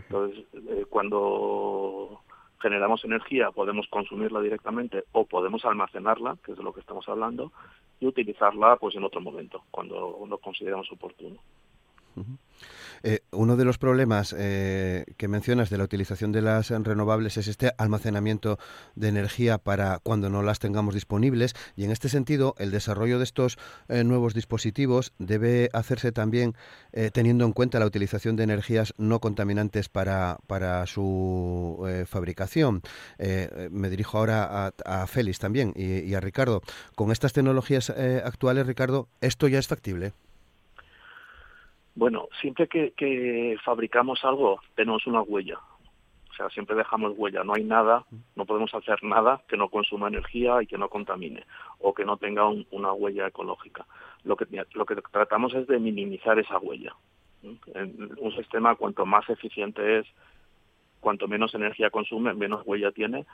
Entonces, 0.00 0.44
eh, 0.52 0.84
cuando 0.90 2.22
generamos 2.62 3.04
energía, 3.04 3.50
podemos 3.50 3.86
consumirla 3.88 4.40
directamente 4.40 5.04
o 5.12 5.26
podemos 5.26 5.64
almacenarla, 5.64 6.38
que 6.44 6.52
es 6.52 6.58
de 6.58 6.64
lo 6.64 6.72
que 6.72 6.80
estamos 6.80 7.08
hablando, 7.08 7.52
y 8.00 8.06
utilizarla 8.06 8.76
pues 8.76 8.94
en 8.94 9.04
otro 9.04 9.20
momento, 9.20 9.64
cuando 9.70 10.24
lo 10.26 10.38
consideramos 10.38 10.90
oportuno. 10.90 11.38
Eh, 13.02 13.20
uno 13.32 13.56
de 13.56 13.64
los 13.64 13.78
problemas 13.78 14.34
eh, 14.38 15.04
que 15.16 15.28
mencionas 15.28 15.70
de 15.70 15.78
la 15.78 15.84
utilización 15.84 16.30
de 16.30 16.42
las 16.42 16.70
renovables 16.70 17.36
es 17.36 17.48
este 17.48 17.72
almacenamiento 17.78 18.58
de 18.94 19.08
energía 19.08 19.58
para 19.58 19.98
cuando 19.98 20.30
no 20.30 20.42
las 20.42 20.60
tengamos 20.60 20.94
disponibles 20.94 21.54
y 21.76 21.84
en 21.84 21.90
este 21.90 22.08
sentido 22.08 22.54
el 22.58 22.70
desarrollo 22.70 23.18
de 23.18 23.24
estos 23.24 23.58
eh, 23.88 24.04
nuevos 24.04 24.34
dispositivos 24.34 25.12
debe 25.18 25.68
hacerse 25.72 26.12
también 26.12 26.54
teniendo 27.12 27.46
en 27.46 27.52
cuenta 27.52 27.78
la 27.78 27.86
utilización 27.86 28.36
de 28.36 28.44
energías 28.44 28.92
no 28.98 29.18
contaminantes 29.20 29.88
para, 29.88 30.38
para 30.46 30.86
su 30.86 31.86
fabricación. 32.06 32.82
me 33.18 33.88
dirijo 33.88 34.18
ahora 34.18 34.72
a, 34.84 35.06
Félix 35.06 35.38
también 35.38 35.72
y, 35.74 36.00
y, 36.00 36.14
a 36.14 36.20
Ricardo. 36.20 36.60
Con 36.94 37.10
estas 37.10 37.32
tecnologías 37.32 37.88
actuales, 37.90 38.66
Ricardo, 38.66 39.08
¿esto 39.20 39.48
ya 39.48 39.58
es 39.58 39.68
factible? 39.68 40.12
Bueno, 41.94 42.28
siempre 42.40 42.68
que, 42.68 43.56
fabricamos 43.64 44.24
algo 44.24 44.60
tenemos 44.74 45.06
una 45.06 45.22
huella. 45.22 45.58
O 46.30 46.34
sea, 46.34 46.48
siempre 46.48 46.74
dejamos 46.74 47.12
huella. 47.16 47.44
No 47.44 47.54
hay 47.54 47.64
nada, 47.64 48.06
no 48.34 48.46
podemos 48.46 48.72
hacer 48.74 49.02
nada 49.02 49.42
que 49.48 49.58
no 49.58 49.68
consuma 49.68 50.08
energía 50.08 50.62
y 50.62 50.66
que 50.66 50.78
no 50.78 50.88
contamine 50.88 51.44
o 51.78 51.92
que 51.92 52.06
no 52.06 52.16
tenga 52.16 52.48
una 52.70 52.92
huella 52.92 53.26
ecológica. 53.26 53.86
Lo 54.24 54.36
que, 54.36 54.46
tratamos 55.10 55.52
es 55.54 55.66
de 55.66 55.78
minimizar 55.78 56.38
esa 56.38 56.58
huella. 56.58 56.94
Un 57.42 58.32
sistema, 58.36 58.76
cuanto 58.76 59.04
más 59.04 59.28
eficiente 59.28 59.98
es, 59.98 60.06
cuanto 61.00 61.28
menos 61.28 61.54
energía 61.54 61.90
consume, 61.90 62.32
menos 62.32 62.62
huella 62.64 62.92
tiene. 62.92 63.26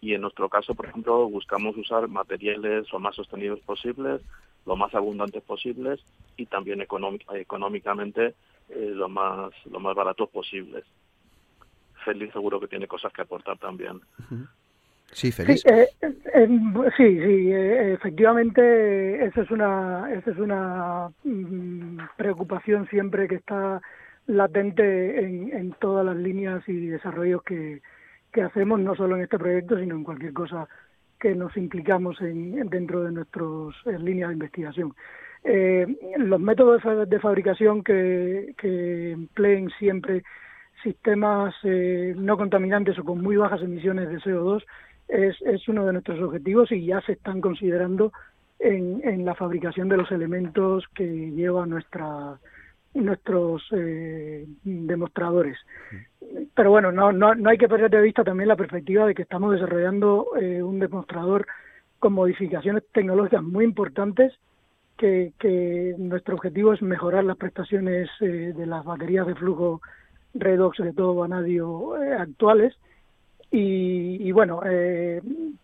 Y 0.00 0.14
en 0.14 0.22
nuestro 0.22 0.48
caso, 0.48 0.74
por 0.74 0.86
ejemplo, 0.86 1.28
buscamos 1.28 1.76
usar 1.76 2.08
materiales 2.08 2.90
lo 2.90 2.98
más 2.98 3.14
sostenibles 3.14 3.60
posibles, 3.60 4.22
lo 4.66 4.76
más 4.76 4.94
abundantes 4.94 5.42
posibles 5.42 6.00
y 6.36 6.46
también 6.46 6.80
económicamente 6.80 8.34
eh, 8.70 8.92
lo 8.94 9.08
más 9.08 9.52
lo 9.70 9.80
más 9.80 9.94
baratos 9.94 10.28
posibles. 10.30 10.84
Félix 12.04 12.32
seguro 12.32 12.58
que 12.60 12.68
tiene 12.68 12.86
cosas 12.86 13.12
que 13.12 13.22
aportar 13.22 13.58
también. 13.58 14.00
Sí, 15.12 15.32
Félix. 15.32 15.62
Sí, 15.62 15.68
eh, 15.68 15.88
eh, 16.34 16.48
sí, 16.96 17.20
sí 17.20 17.52
efectivamente, 17.52 19.24
esa 19.24 19.42
es 19.42 19.50
una, 19.50 20.10
esa 20.14 20.30
es 20.30 20.38
una 20.38 21.10
mm, 21.24 21.98
preocupación 22.16 22.88
siempre 22.88 23.28
que 23.28 23.34
está 23.34 23.82
latente 24.26 25.20
en, 25.20 25.52
en 25.52 25.72
todas 25.72 26.06
las 26.06 26.16
líneas 26.16 26.66
y 26.68 26.86
desarrollos 26.86 27.42
que, 27.42 27.82
que 28.32 28.42
hacemos, 28.42 28.80
no 28.80 28.94
solo 28.94 29.16
en 29.16 29.22
este 29.22 29.38
proyecto, 29.38 29.78
sino 29.78 29.96
en 29.96 30.04
cualquier 30.04 30.32
cosa 30.32 30.68
que 31.18 31.34
nos 31.34 31.56
implicamos 31.56 32.20
en, 32.20 32.68
dentro 32.70 33.04
de 33.04 33.12
nuestras 33.12 34.00
líneas 34.00 34.30
de 34.30 34.34
investigación. 34.34 34.94
Eh, 35.44 35.86
los 36.18 36.40
métodos 36.40 36.82
de 37.08 37.20
fabricación 37.20 37.82
que, 37.82 38.54
empleen 39.12 39.70
siempre 39.78 40.22
sistemas 40.82 41.54
eh, 41.64 42.14
no 42.16 42.36
contaminantes 42.36 42.98
o 42.98 43.04
con 43.04 43.22
muy 43.22 43.36
bajas 43.36 43.62
emisiones 43.62 44.08
de 44.08 44.18
CO2 44.18 44.64
es, 45.08 45.68
uno 45.68 45.84
de 45.84 45.92
nuestros 45.92 46.20
objetivos 46.20 46.70
y 46.72 46.86
ya 46.86 47.00
se 47.02 47.12
están 47.12 47.40
considerando 47.40 48.12
en, 48.58 49.00
en 49.04 49.24
la 49.24 49.34
fabricación 49.34 49.88
de 49.88 49.96
los 49.96 50.10
elementos 50.10 50.84
que 50.94 51.04
lleva 51.04 51.66
nuestra 51.66 52.38
nuestros 52.94 53.62
eh, 53.72 54.46
demostradores. 54.64 55.56
Pero 56.54 56.70
bueno, 56.70 56.92
no, 56.92 57.12
no, 57.12 57.34
no 57.34 57.50
hay 57.50 57.58
que 57.58 57.68
perder 57.68 57.90
de 57.90 58.02
vista 58.02 58.24
también 58.24 58.48
la 58.48 58.56
perspectiva 58.56 59.06
de 59.06 59.14
que 59.14 59.22
estamos 59.22 59.52
desarrollando 59.52 60.28
eh, 60.40 60.62
un 60.62 60.78
demostrador 60.78 61.46
con 61.98 62.12
modificaciones 62.12 62.84
tecnológicas 62.92 63.42
muy 63.42 63.64
importantes, 63.64 64.32
que, 64.96 65.32
que 65.38 65.94
nuestro 65.98 66.34
objetivo 66.34 66.72
es 66.72 66.82
mejorar 66.82 67.24
las 67.24 67.36
prestaciones 67.36 68.10
eh, 68.20 68.52
de 68.54 68.66
las 68.66 68.84
baterías 68.84 69.26
de 69.26 69.34
flujo 69.34 69.80
redox 70.34 70.78
de 70.78 70.92
todo 70.92 71.14
vanadio 71.14 71.94
actuales. 72.18 72.74
Y, 73.52 74.28
y 74.28 74.30
bueno, 74.30 74.60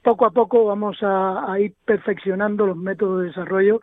poco 0.02 0.26
a 0.26 0.30
poco 0.30 0.64
vamos 0.64 0.99
a 1.02 1.54
ir 1.61 1.73
perfeccionando 1.85 2.66
los 2.66 2.76
métodos 2.76 3.21
de 3.21 3.26
desarrollo 3.28 3.80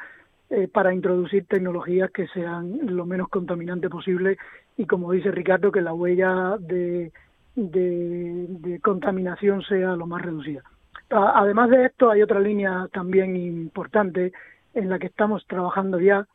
eh, 0.55 0.67
para 0.67 0.93
introducir 0.93 1.47
tecnologías 1.47 2.11
que 2.11 2.27
sean 2.27 2.77
lo 2.83 3.07
menos 3.07 3.27
contaminantes 3.29 3.89
posible 3.89 4.37
y 4.77 4.85
como 4.85 5.11
dice 5.11 5.31
Ricardo 5.31 5.71
que 5.71 5.81
la 5.81 5.95
huella 5.95 6.57
de, 6.59 7.11
de, 7.55 8.79
contaminación 8.83 9.63
sea 9.63 9.95
lo 9.95 10.05
más 10.05 10.21
reducida. 10.21 10.61
además 11.09 11.71
de 11.71 11.85
esto, 11.85 12.11
hay 12.11 12.21
otra 12.21 12.39
línea 12.39 12.87
también 12.93 13.35
importante 13.35 14.31
en 14.75 14.89
la 14.89 14.99
que 14.99 15.07
estamos 15.07 15.43
trabajando 15.47 15.99
ya 15.99 16.27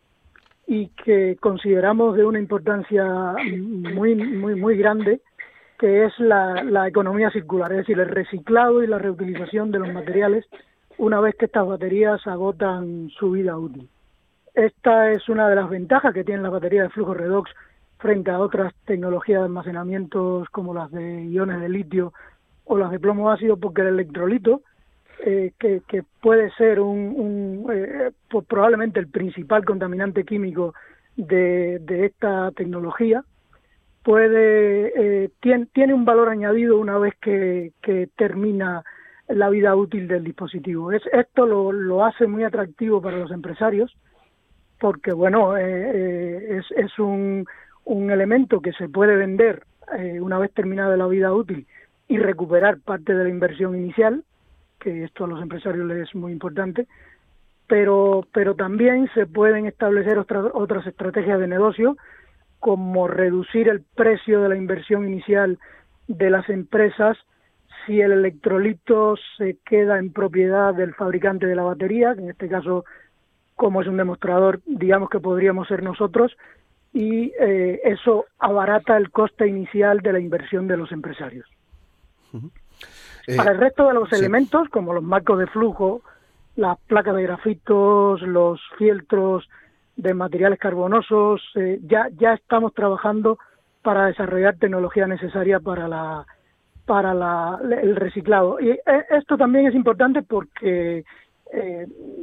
y 0.66 0.88
que 1.04 1.36
consideramos 1.38 2.16
de 2.16 2.24
una 2.24 2.40
importancia 2.40 3.04
muy, 3.94 4.16
muy, 4.16 4.56
muy 4.56 4.76
grande, 4.76 5.20
que 5.78 6.06
es 6.06 6.18
la, 6.18 6.64
la 6.64 6.88
economía 6.88 7.30
circular, 7.30 7.70
es 7.70 7.78
decir, 7.78 8.00
el 8.00 8.08
reciclado 8.08 8.82
y 8.82 8.88
la 8.88 8.98
reutilización 8.98 9.70
de 9.70 9.78
los 9.78 9.92
materiales 9.92 10.44
una 10.96 11.20
vez 11.20 11.36
que 11.36 11.44
estas 11.44 11.68
baterías 11.68 12.26
agotan 12.26 13.10
su 13.10 13.30
vida 13.30 13.56
útil. 13.56 13.88
Esta 14.58 15.12
es 15.12 15.28
una 15.28 15.48
de 15.48 15.54
las 15.54 15.70
ventajas 15.70 16.12
que 16.12 16.24
tiene 16.24 16.42
la 16.42 16.50
batería 16.50 16.82
de 16.82 16.88
flujo 16.88 17.14
redox 17.14 17.48
frente 17.98 18.32
a 18.32 18.40
otras 18.40 18.74
tecnologías 18.86 19.38
de 19.38 19.44
almacenamiento 19.44 20.44
como 20.50 20.74
las 20.74 20.90
de 20.90 21.26
iones 21.26 21.60
de 21.60 21.68
litio 21.68 22.12
o 22.64 22.76
las 22.76 22.90
de 22.90 22.98
plomo 22.98 23.30
ácido, 23.30 23.56
porque 23.56 23.82
el 23.82 23.86
electrolito, 23.86 24.62
eh, 25.24 25.52
que, 25.60 26.02
puede 26.20 26.50
ser 26.54 26.80
un, 26.80 27.70
eh, 27.72 28.10
probablemente 28.48 28.98
el 28.98 29.06
principal 29.06 29.64
contaminante 29.64 30.24
químico 30.24 30.74
de, 31.16 31.80
esta 32.04 32.50
tecnología, 32.50 33.22
puede 34.02 34.92
eh, 34.96 35.30
tiene, 35.40 35.94
un 35.94 36.04
valor 36.04 36.30
añadido 36.30 36.80
una 36.80 36.98
vez 36.98 37.14
que, 37.20 37.70
termina 38.16 38.82
la 39.28 39.50
vida 39.50 39.76
útil 39.76 40.08
del 40.08 40.24
dispositivo. 40.24 40.90
Es, 40.90 41.02
esto 41.12 41.46
lo 41.46 42.04
hace 42.04 42.26
muy 42.26 42.42
atractivo 42.42 43.00
para 43.00 43.18
los 43.18 43.30
empresarios 43.30 43.96
porque, 44.80 45.12
bueno, 45.12 45.56
es, 45.56 46.64
es 46.76 46.98
un, 46.98 47.46
un 47.84 48.10
elemento 48.10 48.60
que 48.60 48.72
se 48.72 48.88
puede 48.88 49.16
vender 49.16 49.64
una 50.20 50.38
vez 50.38 50.52
terminada 50.52 50.96
la 50.96 51.06
vida 51.06 51.32
útil 51.32 51.66
y 52.08 52.18
recuperar 52.18 52.78
parte 52.78 53.14
de 53.14 53.24
la 53.24 53.30
inversión 53.30 53.76
inicial, 53.76 54.24
que 54.78 55.04
esto 55.04 55.24
a 55.24 55.28
los 55.28 55.42
empresarios 55.42 55.86
les 55.86 56.08
es 56.08 56.14
muy 56.14 56.32
importante, 56.32 56.86
pero, 57.66 58.26
pero 58.32 58.54
también 58.54 59.08
se 59.14 59.26
pueden 59.26 59.66
establecer 59.66 60.18
otras, 60.18 60.46
otras 60.54 60.86
estrategias 60.86 61.38
de 61.38 61.46
negocio, 61.46 61.96
como 62.60 63.06
reducir 63.06 63.68
el 63.68 63.82
precio 63.94 64.40
de 64.42 64.48
la 64.48 64.56
inversión 64.56 65.06
inicial 65.06 65.58
de 66.08 66.30
las 66.30 66.48
empresas 66.48 67.16
si 67.86 68.00
el 68.00 68.12
electrolito 68.12 69.16
se 69.36 69.58
queda 69.64 69.98
en 69.98 70.12
propiedad 70.12 70.74
del 70.74 70.94
fabricante 70.94 71.46
de 71.46 71.54
la 71.54 71.62
batería, 71.62 72.14
que 72.14 72.22
en 72.22 72.30
este 72.30 72.48
caso, 72.48 72.84
como 73.58 73.82
es 73.82 73.88
un 73.88 73.96
demostrador, 73.96 74.60
digamos 74.64 75.10
que 75.10 75.18
podríamos 75.18 75.66
ser 75.66 75.82
nosotros, 75.82 76.34
y 76.94 77.32
eh, 77.40 77.80
eso 77.84 78.26
abarata 78.38 78.96
el 78.96 79.10
coste 79.10 79.48
inicial 79.48 80.00
de 80.00 80.12
la 80.12 80.20
inversión 80.20 80.68
de 80.68 80.76
los 80.76 80.92
empresarios. 80.92 81.44
Eh, 83.26 83.36
Para 83.36 83.50
el 83.50 83.58
resto 83.58 83.88
de 83.88 83.94
los 83.94 84.12
elementos, 84.12 84.68
como 84.70 84.94
los 84.94 85.02
marcos 85.02 85.40
de 85.40 85.48
flujo, 85.48 86.02
las 86.54 86.78
placas 86.86 87.16
de 87.16 87.24
grafitos, 87.24 88.22
los 88.22 88.60
fieltros 88.78 89.48
de 89.96 90.14
materiales 90.14 90.60
carbonosos, 90.60 91.42
eh, 91.56 91.80
ya, 91.82 92.08
ya 92.16 92.34
estamos 92.34 92.72
trabajando 92.74 93.38
para 93.82 94.06
desarrollar 94.06 94.56
tecnología 94.56 95.08
necesaria 95.08 95.58
para 95.58 95.88
la 95.88 96.26
para 96.86 97.12
la, 97.12 97.60
el 97.82 97.96
reciclado. 97.96 98.58
Y 98.60 98.70
eh, 98.70 98.80
esto 99.10 99.36
también 99.36 99.66
es 99.66 99.74
importante 99.74 100.22
porque, 100.22 101.04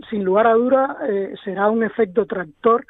sin 0.10 0.24
lugar 0.24 0.48
a 0.48 0.54
duda, 0.54 0.98
será 1.44 1.70
un 1.70 1.84
efecto 1.84 2.26
tractor 2.26 2.86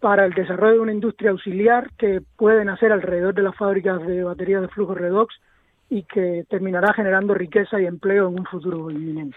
para 0.00 0.24
el 0.24 0.32
desarrollo 0.32 0.74
de 0.74 0.80
una 0.80 0.92
industria 0.92 1.30
auxiliar 1.30 1.90
que 1.96 2.20
pueden 2.36 2.68
hacer 2.68 2.92
alrededor 2.92 3.34
de 3.34 3.42
las 3.42 3.56
fábricas 3.56 4.04
de 4.06 4.22
baterías 4.22 4.62
de 4.62 4.68
flujo 4.68 4.94
redox 4.94 5.34
y 5.90 6.02
que 6.04 6.44
terminará 6.48 6.92
generando 6.92 7.34
riqueza 7.34 7.80
y 7.80 7.86
empleo 7.86 8.28
en 8.28 8.38
un 8.38 8.44
futuro 8.46 8.90
inminente. 8.90 9.36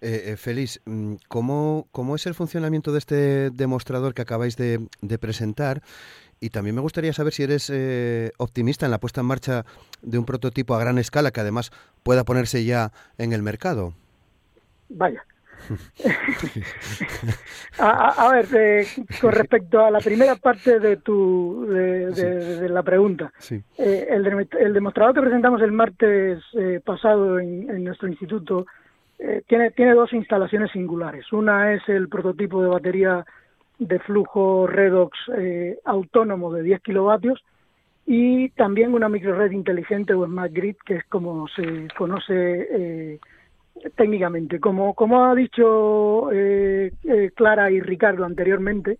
Eh, 0.00 0.32
eh, 0.32 0.36
Félix, 0.36 0.80
mm, 0.84 1.14
¿cómo, 1.28 1.86
¿cómo, 1.92 2.16
es 2.16 2.26
el 2.26 2.34
funcionamiento 2.34 2.92
de 2.92 2.98
este 2.98 3.50
demostrador 3.50 4.14
que 4.14 4.22
acabáis 4.22 4.56
de, 4.56 4.88
presentar? 5.20 5.82
Y 6.40 6.50
también 6.50 6.74
me 6.74 6.82
gustaría 6.82 7.12
saber 7.12 7.32
si 7.32 7.44
eres 7.44 7.70
eh, 7.72 8.32
optimista 8.36 8.84
en 8.84 8.90
la 8.90 9.00
puesta 9.00 9.22
en 9.22 9.26
marcha 9.26 9.64
de 10.02 10.18
un 10.18 10.26
prototipo 10.26 10.74
a 10.74 10.80
gran 10.80 10.98
escala 10.98 11.30
que 11.30 11.40
además 11.40 11.70
pueda 12.02 12.24
ponerse 12.24 12.64
ya 12.64 12.92
en 13.16 13.32
el 13.32 13.42
mercado. 13.42 13.94
Vaya, 14.88 15.24
a, 17.78 18.30
ver, 18.32 18.46
eh, 18.54 18.86
con 19.20 19.32
respecto 19.32 19.84
a 19.84 19.90
la 19.90 19.98
primera 19.98 20.36
parte 20.36 20.78
de 20.78 20.98
tu 20.98 21.66
de, 21.66 22.68
la 22.68 22.82
pregunta, 22.82 23.32
eh, 23.78 24.08
el, 24.10 24.72
demostrador 24.72 25.14
que 25.14 25.20
presentamos 25.22 25.62
el 25.62 25.72
martes 25.72 26.42
eh, 26.54 26.80
pasado 26.84 27.38
en, 27.38 27.84
nuestro 27.84 28.08
instituto 28.08 28.66
tiene 29.46 29.70
tiene 29.70 29.94
dos 29.94 30.12
instalaciones 30.12 30.70
singulares. 30.72 31.32
Una 31.32 31.72
es 31.72 31.88
el 31.88 32.08
prototipo 32.08 32.62
de 32.62 32.68
batería 32.68 33.24
de 33.78 33.98
flujo 34.00 34.66
redox 34.66 35.18
autónomo 35.84 36.52
de 36.52 36.62
10 36.62 36.82
kilovatios 36.82 37.42
y 38.04 38.50
también 38.50 38.92
una 38.92 39.08
microred 39.08 39.50
inteligente 39.52 40.12
o 40.12 40.26
smart 40.26 40.52
grid 40.52 40.76
que 40.84 40.96
es 40.96 41.04
como 41.06 41.48
se 41.48 41.88
conoce 41.96 43.18
técnicamente. 43.94 44.60
Como, 44.60 44.94
como 44.94 45.24
ha 45.24 45.34
dicho 45.34 46.30
eh, 46.32 46.92
eh, 47.04 47.30
Clara 47.34 47.70
y 47.70 47.80
Ricardo 47.80 48.24
anteriormente, 48.24 48.98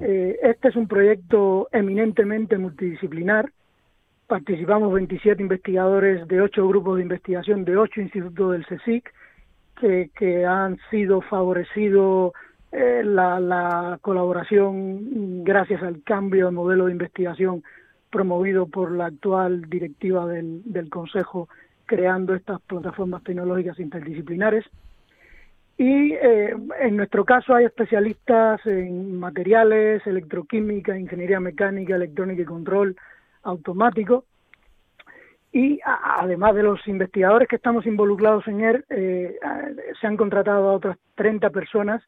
eh, 0.00 0.38
este 0.42 0.68
es 0.68 0.76
un 0.76 0.88
proyecto 0.88 1.68
eminentemente 1.72 2.58
multidisciplinar. 2.58 3.50
Participamos 4.26 4.92
27 4.92 5.42
investigadores 5.42 6.26
de 6.28 6.40
ocho 6.40 6.66
grupos 6.68 6.96
de 6.96 7.02
investigación 7.02 7.64
de 7.64 7.76
ocho 7.76 8.00
institutos 8.00 8.52
del 8.52 8.66
CSIC 8.66 9.12
que, 9.80 10.10
que 10.16 10.46
han 10.46 10.78
sido 10.90 11.20
favorecidos 11.20 12.32
la, 12.72 13.40
la 13.40 13.98
colaboración 14.00 15.42
gracias 15.42 15.82
al 15.82 16.04
cambio 16.04 16.46
de 16.46 16.52
modelo 16.52 16.86
de 16.86 16.92
investigación 16.92 17.64
promovido 18.10 18.66
por 18.66 18.92
la 18.92 19.06
actual 19.06 19.62
directiva 19.62 20.24
del, 20.28 20.62
del 20.64 20.88
Consejo 20.88 21.48
creando 21.90 22.36
estas 22.36 22.60
plataformas 22.60 23.24
tecnológicas 23.24 23.80
interdisciplinares. 23.80 24.64
Y 25.76 26.12
eh, 26.12 26.54
en 26.78 26.96
nuestro 26.96 27.24
caso 27.24 27.52
hay 27.52 27.64
especialistas 27.64 28.64
en 28.64 29.18
materiales, 29.18 30.06
electroquímica, 30.06 30.96
ingeniería 30.96 31.40
mecánica, 31.40 31.96
electrónica 31.96 32.42
y 32.42 32.44
control 32.44 32.96
automático. 33.42 34.24
Y 35.52 35.80
además 35.84 36.54
de 36.54 36.62
los 36.62 36.86
investigadores 36.86 37.48
que 37.48 37.56
estamos 37.56 37.84
involucrados 37.86 38.46
en 38.46 38.84
eh, 38.88 39.36
se 40.00 40.06
han 40.06 40.16
contratado 40.16 40.68
a 40.68 40.74
otras 40.74 40.96
30 41.16 41.50
personas, 41.50 42.00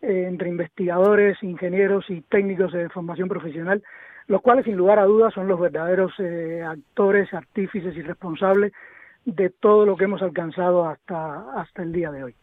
entre 0.00 0.48
investigadores, 0.48 1.42
ingenieros 1.42 2.08
y 2.08 2.22
técnicos 2.22 2.72
de 2.72 2.88
formación 2.88 3.28
profesional, 3.28 3.82
los 4.26 4.40
cuales 4.40 4.64
sin 4.64 4.76
lugar 4.76 4.98
a 5.00 5.04
dudas 5.04 5.34
son 5.34 5.48
los 5.48 5.60
verdaderos 5.60 6.14
actores, 6.64 7.34
artífices 7.34 7.94
y 7.94 8.02
responsables 8.02 8.72
de 9.24 9.50
todo 9.50 9.84
lo 9.84 9.96
que 9.96 10.04
hemos 10.04 10.22
alcanzado 10.22 10.86
hasta, 10.86 11.60
hasta 11.60 11.82
el 11.82 11.92
día 11.92 12.10
de 12.10 12.24
hoy. 12.24 12.34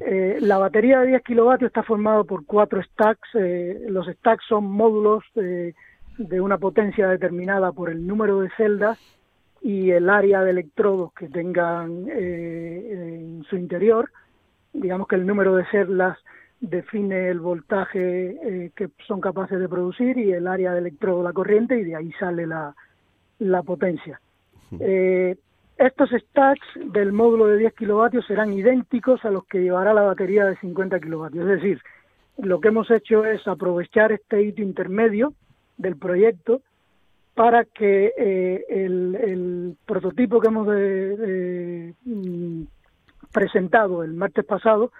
Eh, 0.00 0.38
la 0.40 0.58
batería 0.58 1.00
de 1.00 1.08
10 1.08 1.22
kilovatios 1.22 1.68
está 1.68 1.82
formada 1.82 2.24
por 2.24 2.44
cuatro 2.44 2.82
stacks. 2.82 3.28
Eh, 3.34 3.86
los 3.88 4.06
stacks 4.06 4.44
son 4.48 4.70
módulos 4.70 5.24
de 5.34 6.40
una 6.40 6.58
potencia 6.58 7.08
determinada 7.08 7.72
por 7.72 7.90
el 7.90 8.06
número 8.06 8.40
de 8.40 8.50
celdas 8.56 8.98
y 9.60 9.90
el 9.90 10.08
área 10.08 10.42
de 10.42 10.50
electrodos 10.50 11.12
que 11.14 11.28
tengan 11.28 12.06
eh, 12.08 12.90
en 12.92 13.44
su 13.44 13.56
interior. 13.56 14.10
Digamos 14.72 15.08
que 15.08 15.16
el 15.16 15.26
número 15.26 15.56
de 15.56 15.64
celdas 15.66 16.18
define 16.60 17.28
el 17.28 17.40
voltaje 17.40 18.72
que 18.74 18.88
son 19.06 19.20
capaces 19.20 19.60
de 19.60 19.68
producir 19.68 20.18
y 20.18 20.32
el 20.32 20.48
área 20.48 20.72
de 20.72 20.80
electrodo 20.80 21.22
la 21.22 21.32
corriente 21.32 21.78
y 21.78 21.84
de 21.84 21.94
ahí 21.94 22.12
sale 22.18 22.48
la, 22.48 22.74
la 23.38 23.62
potencia. 23.62 24.20
Estos 25.78 26.10
stacks 26.10 26.66
del 26.92 27.12
módulo 27.12 27.46
de 27.46 27.58
10 27.58 27.74
kilovatios 27.74 28.26
serán 28.26 28.52
idénticos 28.52 29.24
a 29.24 29.30
los 29.30 29.44
que 29.44 29.62
llevará 29.62 29.94
la 29.94 30.02
batería 30.02 30.44
de 30.44 30.56
50 30.56 30.98
kilovatios. 30.98 31.48
Es 31.48 31.62
decir, 31.62 31.80
lo 32.36 32.60
que 32.60 32.68
hemos 32.68 32.90
hecho 32.90 33.24
es 33.24 33.46
aprovechar 33.46 34.10
este 34.10 34.42
hito 34.42 34.60
intermedio 34.60 35.34
del 35.76 35.96
proyecto 35.96 36.62
para 37.34 37.64
que 37.64 38.12
eh, 38.18 38.64
el, 38.68 39.76
prototipo 39.86 40.40
que 40.40 40.48
hemos 40.48 40.66
mm, 42.04 42.62
presentado 43.32 44.02
el 44.02 44.14
martes 44.14 44.44
pasado 44.44 44.90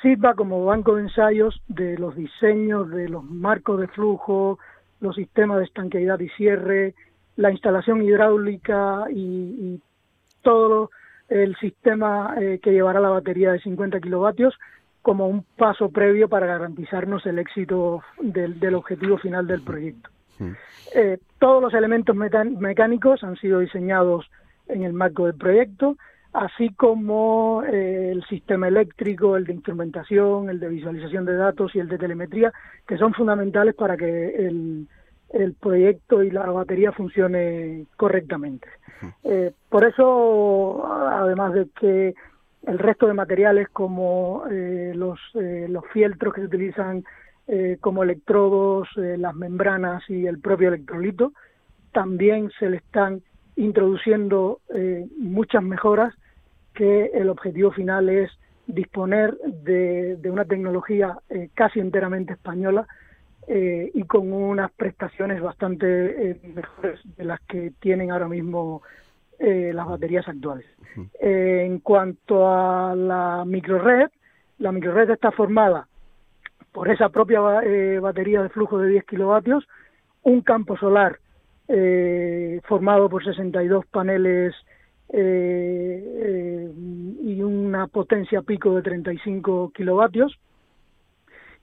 sirva 0.00 0.32
como 0.32 0.64
banco 0.64 0.94
de 0.94 1.02
ensayos 1.02 1.60
de 1.68 1.98
los 1.98 2.16
diseños 2.16 2.88
de 2.88 3.10
los 3.10 3.24
marcos 3.24 3.78
de 3.78 3.88
flujo, 3.88 4.58
los 5.00 5.16
sistemas 5.16 5.58
de 5.58 5.64
estanqueidad 5.64 6.18
y 6.20 6.30
cierre, 6.30 6.94
la 7.36 7.50
instalación 7.50 8.02
hidráulica 8.02 9.04
y 9.10 9.82
todo 10.44 10.90
el 11.28 11.56
sistema 11.56 12.36
eh, 12.40 12.60
que 12.62 12.70
llevará 12.70 13.00
la 13.00 13.08
batería 13.08 13.50
de 13.50 13.60
50 13.60 13.98
kilovatios 13.98 14.54
como 15.02 15.26
un 15.26 15.44
paso 15.56 15.90
previo 15.90 16.28
para 16.28 16.46
garantizarnos 16.46 17.26
el 17.26 17.38
éxito 17.38 18.02
del, 18.20 18.74
objetivo 18.74 19.18
final 19.18 19.46
del 19.46 19.62
proyecto. 19.62 20.08
Eh, 20.94 21.18
todos 21.38 21.62
los 21.62 21.74
elementos 21.74 22.16
mecánicos 22.16 23.22
han 23.22 23.36
sido 23.36 23.60
diseñados 23.60 24.30
en 24.68 24.82
el 24.82 24.92
marco 24.92 25.26
del 25.26 25.34
proyecto. 25.34 25.96
así 26.32 26.70
como 26.74 27.62
eh, 27.64 28.10
el 28.10 28.24
sistema 28.24 28.66
eléctrico, 28.66 29.36
el 29.36 29.44
de 29.44 29.52
instrumentación, 29.52 30.50
el 30.50 30.58
de 30.58 30.68
visualización 30.68 31.24
de 31.24 31.36
datos 31.36 31.74
y 31.74 31.80
el 31.80 31.88
de 31.88 31.98
telemetría, 31.98 32.52
que 32.88 32.96
son 32.96 33.12
fundamentales 33.12 33.74
para 33.74 33.96
que 33.96 34.46
el, 34.46 34.88
el 35.34 35.54
proyecto 35.54 36.22
y 36.22 36.30
la 36.30 36.46
batería 36.46 36.92
funcione 36.92 37.86
correctamente. 37.96 38.68
Eh, 39.24 39.52
por 39.68 39.84
eso, 39.84 40.86
además 40.86 41.52
de 41.52 41.66
que 41.78 42.14
el 42.66 42.78
resto 42.78 43.06
de 43.06 43.14
materiales 43.14 43.68
como 43.70 44.44
eh, 44.50 44.92
los, 44.94 45.18
eh, 45.34 45.66
los 45.68 45.84
fieltros 45.92 46.32
que 46.32 46.40
se 46.40 46.46
utilizan 46.46 47.04
como 47.82 48.02
electrodos, 48.02 48.88
las 48.96 49.34
membranas 49.34 50.02
y 50.08 50.26
el 50.26 50.38
propio 50.38 50.68
electrolito, 50.68 51.34
también 51.92 52.50
se 52.58 52.70
le 52.70 52.78
están 52.78 53.20
introduciendo 53.56 54.60
muchas 55.18 55.62
mejoras 55.62 56.14
que 56.72 57.10
el 57.12 57.28
objetivo 57.28 57.70
final 57.70 58.08
es 58.08 58.30
disponer 58.66 59.36
de, 59.62 60.16
de 60.16 60.30
una 60.30 60.46
tecnología 60.46 61.18
casi 61.52 61.80
enteramente 61.80 62.32
española 62.32 62.86
eh, 63.46 63.90
y 63.92 64.04
con 64.04 64.32
unas 64.32 64.72
prestaciones 64.72 65.42
bastante 65.42 66.30
eh, 66.30 66.40
mejores 66.54 67.00
de 67.16 67.24
las 67.24 67.40
que 67.42 67.72
tienen 67.78 68.10
ahora 68.10 68.26
mismo 68.26 68.80
eh, 69.38 69.70
las 69.74 69.86
baterías 69.86 70.26
actuales. 70.26 70.64
en 71.20 71.80
cuanto 71.80 72.48
a 72.48 72.94
la 72.94 73.44
microred, 73.44 74.08
la 74.58 74.72
microred 74.72 75.10
está 75.10 75.30
formada 75.32 75.88
por 76.72 76.88
esa 76.88 77.10
propia 77.10 77.40
batería 78.00 78.42
de 78.42 78.48
flujo 78.48 78.78
de 78.78 78.88
10 78.88 79.04
kilovatios, 79.04 79.66
un 80.22 80.40
campo 80.40 80.76
solar 80.76 81.18
formado 82.64 83.08
por 83.08 83.24
62 83.24 83.86
paneles 83.86 84.54
y 87.22 87.42
una 87.42 87.86
potencia 87.88 88.42
pico 88.42 88.74
de 88.74 88.82
35 88.82 89.72
kilovatios, 89.74 90.38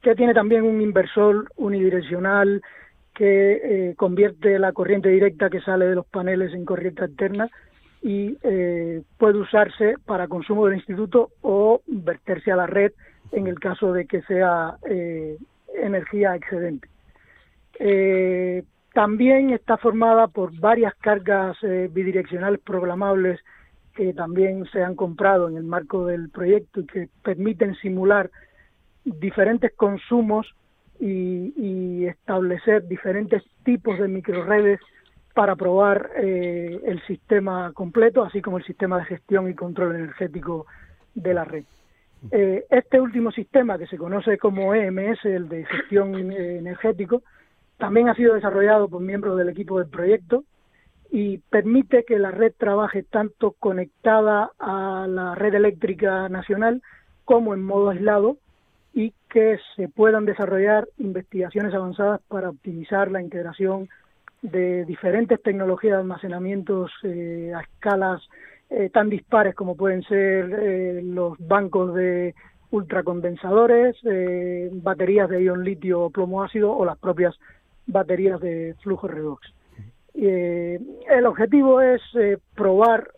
que 0.01 0.15
tiene 0.15 0.33
también 0.33 0.63
un 0.63 0.81
inversor 0.81 1.51
unidireccional 1.57 2.61
que 3.13 3.89
eh, 3.89 3.95
convierte 3.95 4.57
la 4.57 4.71
corriente 4.71 5.09
directa 5.09 5.49
que 5.49 5.61
sale 5.61 5.85
de 5.85 5.95
los 5.95 6.05
paneles 6.05 6.53
en 6.53 6.65
corriente 6.65 7.03
alterna 7.03 7.49
y 8.01 8.37
eh, 8.41 9.03
puede 9.17 9.37
usarse 9.37 9.95
para 10.05 10.27
consumo 10.27 10.65
del 10.65 10.77
instituto 10.77 11.29
o 11.41 11.81
verterse 11.85 12.51
a 12.51 12.55
la 12.55 12.67
red 12.67 12.93
en 13.31 13.47
el 13.47 13.59
caso 13.59 13.93
de 13.93 14.07
que 14.07 14.21
sea 14.23 14.77
eh, 14.89 15.37
energía 15.75 16.35
excedente. 16.35 16.87
también 18.93 19.51
está 19.51 19.77
formada 19.77 20.27
por 20.27 20.57
varias 20.59 20.95
cargas 20.95 21.57
bidireccionales 21.61 22.59
programables 22.59 23.39
que 23.95 24.13
también 24.13 24.65
se 24.71 24.83
han 24.83 24.95
comprado 24.95 25.47
en 25.47 25.57
el 25.57 25.63
marco 25.63 26.05
del 26.05 26.29
proyecto 26.29 26.81
y 26.81 26.85
que 26.85 27.09
permiten 27.23 27.75
simular 27.75 28.29
diferentes 29.03 29.73
consumos 29.73 30.47
y, 30.99 32.05
establecer 32.05 32.87
diferentes 32.87 33.43
tipos 33.63 33.97
de 33.97 34.07
microredes 34.07 34.79
para 35.33 35.55
probar 35.55 36.11
eh, 36.17 36.79
el 36.85 37.01
sistema 37.05 37.71
completo, 37.73 38.23
así 38.23 38.41
como 38.41 38.57
el 38.57 38.65
sistema 38.65 38.99
de 38.99 39.05
gestión 39.05 39.49
y 39.49 39.55
control 39.55 39.95
energético 39.95 40.65
de 41.15 41.33
la 41.33 41.45
red. 41.45 41.63
Eh, 42.31 42.65
este 42.69 42.99
último 42.99 43.31
sistema, 43.31 43.77
que 43.77 43.87
se 43.87 43.97
conoce 43.97 44.37
como 44.37 44.75
EMS, 44.75 45.25
el 45.25 45.49
de 45.49 45.65
gestión 45.65 46.31
eh, 46.31 46.57
energético, 46.57 47.23
también 47.77 48.09
ha 48.09 48.15
sido 48.15 48.35
desarrollado 48.35 48.87
por 48.89 49.01
miembros 49.01 49.37
del 49.37 49.49
equipo 49.49 49.79
del 49.79 49.89
proyecto 49.89 50.43
y 51.09 51.39
permite 51.49 52.03
que 52.03 52.19
la 52.19 52.31
red 52.31 52.53
trabaje 52.57 53.03
tanto 53.03 53.55
conectada 53.59 54.51
a 54.59 55.07
la 55.09 55.33
red 55.33 55.55
eléctrica 55.55 56.29
nacional 56.29 56.81
como 57.25 57.53
en 57.53 57.63
modo 57.63 57.89
aislado 57.89 58.37
y 58.93 59.13
que 59.30 59.58
se 59.75 59.88
puedan 59.88 60.25
desarrollar 60.25 60.88
investigaciones 60.97 61.73
avanzadas 61.73 62.21
para 62.27 62.49
optimizar 62.49 63.10
la 63.10 63.21
integración 63.21 63.89
de 64.41 64.86
diferentes 64.86 65.41
tecnologías 65.41 65.93
de 65.93 66.01
almacenamientos 66.01 66.91
eh, 67.04 67.54
a 67.56 67.62
escalas 67.62 68.21
eh, 68.69 68.89
tan 68.89 69.10
dispares 69.10 69.54
como 69.56 69.75
pueden 69.75 70.01
ser 70.04 70.51
eh, 70.51 71.01
los 71.04 71.38
bancos 71.39 71.93
de 71.93 72.34
ultracondensadores, 72.71 73.97
baterías 74.71 75.30
de 75.30 75.43
ion 75.43 75.65
litio 75.65 76.04
o 76.04 76.10
plomo 76.10 76.41
ácido 76.41 76.71
o 76.71 76.86
las 76.86 76.97
propias 76.97 77.36
baterías 77.86 78.39
de 78.39 78.75
flujo 78.82 79.10
redox. 79.10 79.45
el 80.13 81.25
objetivo 81.25 81.82
es 81.82 82.01
probar 82.56 83.12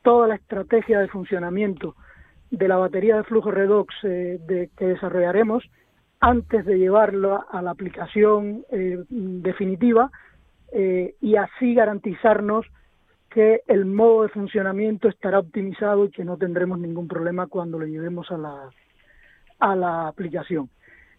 toda 0.00 0.28
la 0.28 0.36
estrategia 0.36 1.00
de 1.00 1.08
funcionamiento 1.08 1.96
de 2.50 2.68
la 2.68 2.76
batería 2.76 3.16
de 3.16 3.24
flujo 3.24 3.50
redox 3.50 3.94
eh, 4.04 4.38
de, 4.46 4.70
que 4.76 4.86
desarrollaremos 4.86 5.64
antes 6.20 6.64
de 6.64 6.78
llevarlo 6.78 7.44
a 7.50 7.62
la 7.62 7.70
aplicación 7.70 8.64
eh, 8.70 9.04
definitiva 9.08 10.10
eh, 10.72 11.14
y 11.20 11.36
así 11.36 11.74
garantizarnos 11.74 12.66
que 13.30 13.62
el 13.66 13.84
modo 13.84 14.22
de 14.22 14.30
funcionamiento 14.30 15.08
estará 15.08 15.38
optimizado 15.38 16.06
y 16.06 16.10
que 16.10 16.24
no 16.24 16.36
tendremos 16.36 16.78
ningún 16.78 17.06
problema 17.08 17.46
cuando 17.46 17.78
lo 17.78 17.86
llevemos 17.86 18.30
a 18.30 18.38
la, 18.38 18.70
a 19.60 19.76
la 19.76 20.08
aplicación. 20.08 20.70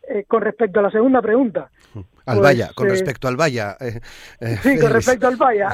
Eh, 0.07 0.25
con 0.27 0.41
respecto 0.41 0.79
a 0.79 0.83
la 0.83 0.91
segunda 0.91 1.21
pregunta. 1.21 1.69
Al 2.29 2.41
Vaya, 2.41 2.67
con 2.75 2.87
pues, 2.87 2.99
respecto 2.99 3.27
al 3.27 3.35
Vaya. 3.35 3.75
Eh, 3.79 3.99
eh, 4.39 4.55
sí, 4.61 4.79
con 4.79 4.91
respecto 4.91 5.27
al 5.27 5.35
Vaya. 5.35 5.69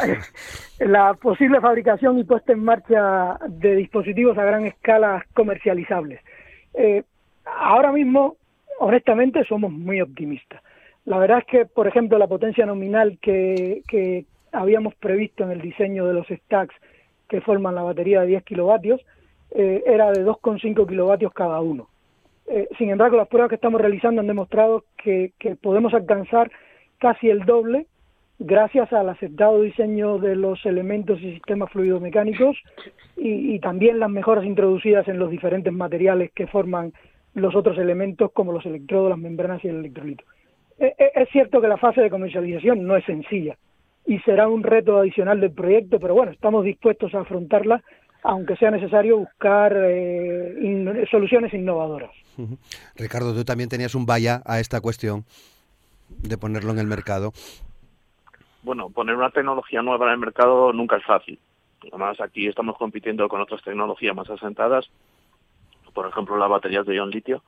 la 0.80 1.14
posible 1.16 1.60
fabricación 1.60 2.18
y 2.20 2.24
puesta 2.24 2.54
en 2.54 2.64
marcha 2.64 3.38
de 3.48 3.76
dispositivos 3.76 4.38
a 4.38 4.46
gran 4.46 4.66
escala 4.66 5.26
comercializables. 5.34 6.22
ahora 7.46 7.92
mismo, 7.92 8.38
honestamente, 8.80 9.44
somos 9.46 9.72
muy 9.72 10.02
optimistas. 10.02 10.62
La 11.06 11.18
verdad 11.18 11.40
es 11.40 11.46
que, 11.46 11.66
por 11.66 11.88
ejemplo, 11.88 12.18
la 12.18 12.28
potencia 12.28 12.66
nominal 12.66 13.20
que, 13.22 13.84
que 13.88 14.26
habíamos 14.52 14.96
previsto 14.96 15.44
en 15.44 15.52
el 15.52 15.62
diseño 15.62 16.06
de 16.08 16.14
los 16.14 16.28
stacks 16.28 16.76
que 17.30 17.42
forman 17.42 17.76
la 17.76 17.84
batería 17.84 18.22
de 18.22 18.28
10 18.28 18.44
kilovatios 18.44 19.02
era 19.52 20.12
de 20.12 20.26
2,5 20.26 20.88
kilovatios 20.88 21.32
cada 21.32 21.62
uno 21.62 21.88
eh, 22.48 22.68
sin 22.78 22.90
embargo, 22.90 23.18
las 23.18 23.28
pruebas 23.28 23.50
que 23.50 23.56
estamos 23.56 23.82
realizando 23.82 24.22
han 24.22 24.28
demostrado 24.28 24.84
que, 24.98 25.32
podemos 25.62 25.94
alcanzar 25.94 26.52
casi 27.00 27.30
el 27.30 27.46
doble 27.46 27.88
gracias 28.38 28.92
al 28.94 29.10
aceptado 29.10 29.62
diseño 29.62 30.20
de 30.20 30.36
los 30.36 30.64
elementos 30.66 31.20
y 31.22 31.34
sistemas 31.34 31.72
fluidomecánicos 31.72 32.58
y, 33.18 33.56
y 33.56 33.60
también 33.60 34.00
las 34.00 34.10
mejoras 34.10 34.46
introducidas 34.46 35.08
en 35.08 35.18
los 35.18 35.32
diferentes 35.32 35.74
materiales 35.74 36.32
que 36.34 36.46
forman 36.48 36.94
los 37.34 37.56
otros 37.56 37.78
elementos 37.78 38.32
como 38.32 38.52
los 38.52 38.66
electrodos, 38.66 39.10
las 39.10 39.20
membranas 39.20 39.64
y 39.64 39.70
el 39.70 39.78
electrolito. 39.78 40.24
Eh, 40.78 40.94
eh, 40.98 41.12
es 41.16 41.30
cierto 41.30 41.62
que 41.62 41.68
la 41.68 41.78
fase 41.78 42.02
de 42.02 42.10
comercialización 42.10 42.86
no 42.86 42.96
es 42.96 43.06
sencilla 43.06 43.58
y 44.06 44.20
será 44.20 44.48
un 44.48 44.64
reto 44.64 44.98
adicional 44.98 45.40
del 45.40 45.52
proyecto, 45.52 46.00
pero 46.00 46.14
bueno, 46.14 46.32
estamos 46.32 46.64
dispuestos 46.64 47.16
a 47.16 47.22
afrontarla 47.22 47.82
aunque 48.28 48.56
sea 48.56 48.72
necesario 48.72 49.20
buscar 49.20 49.72
soluciones 51.12 51.54
innovadoras. 51.54 52.10
Ricardo, 52.96 53.34
tú 53.34 53.44
también 53.46 53.70
tenías 53.70 53.96
un 53.96 54.06
vaya 54.06 54.42
a 54.46 54.60
esta 54.60 54.82
cuestión 54.82 55.26
de 56.10 56.38
ponerlo 56.38 56.72
en 56.72 56.80
el 56.80 56.88
mercado. 56.88 57.34
Bueno, 58.64 58.90
poner 58.90 59.16
una 59.16 59.30
tecnología 59.30 59.82
nueva 59.82 60.08
en 60.08 60.14
el 60.14 60.18
mercado 60.20 60.74
nunca 60.74 60.98
es 60.98 61.06
fácil. 61.06 61.40
Además, 61.82 62.20
aquí 62.20 62.48
estamos 62.48 62.78
compitiendo 62.78 63.28
con 63.28 63.42
otras 63.42 63.62
tecnologías 63.62 64.16
más 64.16 64.30
asentadas, 64.30 64.90
por 65.94 66.08
ejemplo, 66.08 66.38
las 66.38 66.50
baterías 66.50 66.86
de 66.86 66.96
ion 66.96 67.10
litio, 67.10 67.44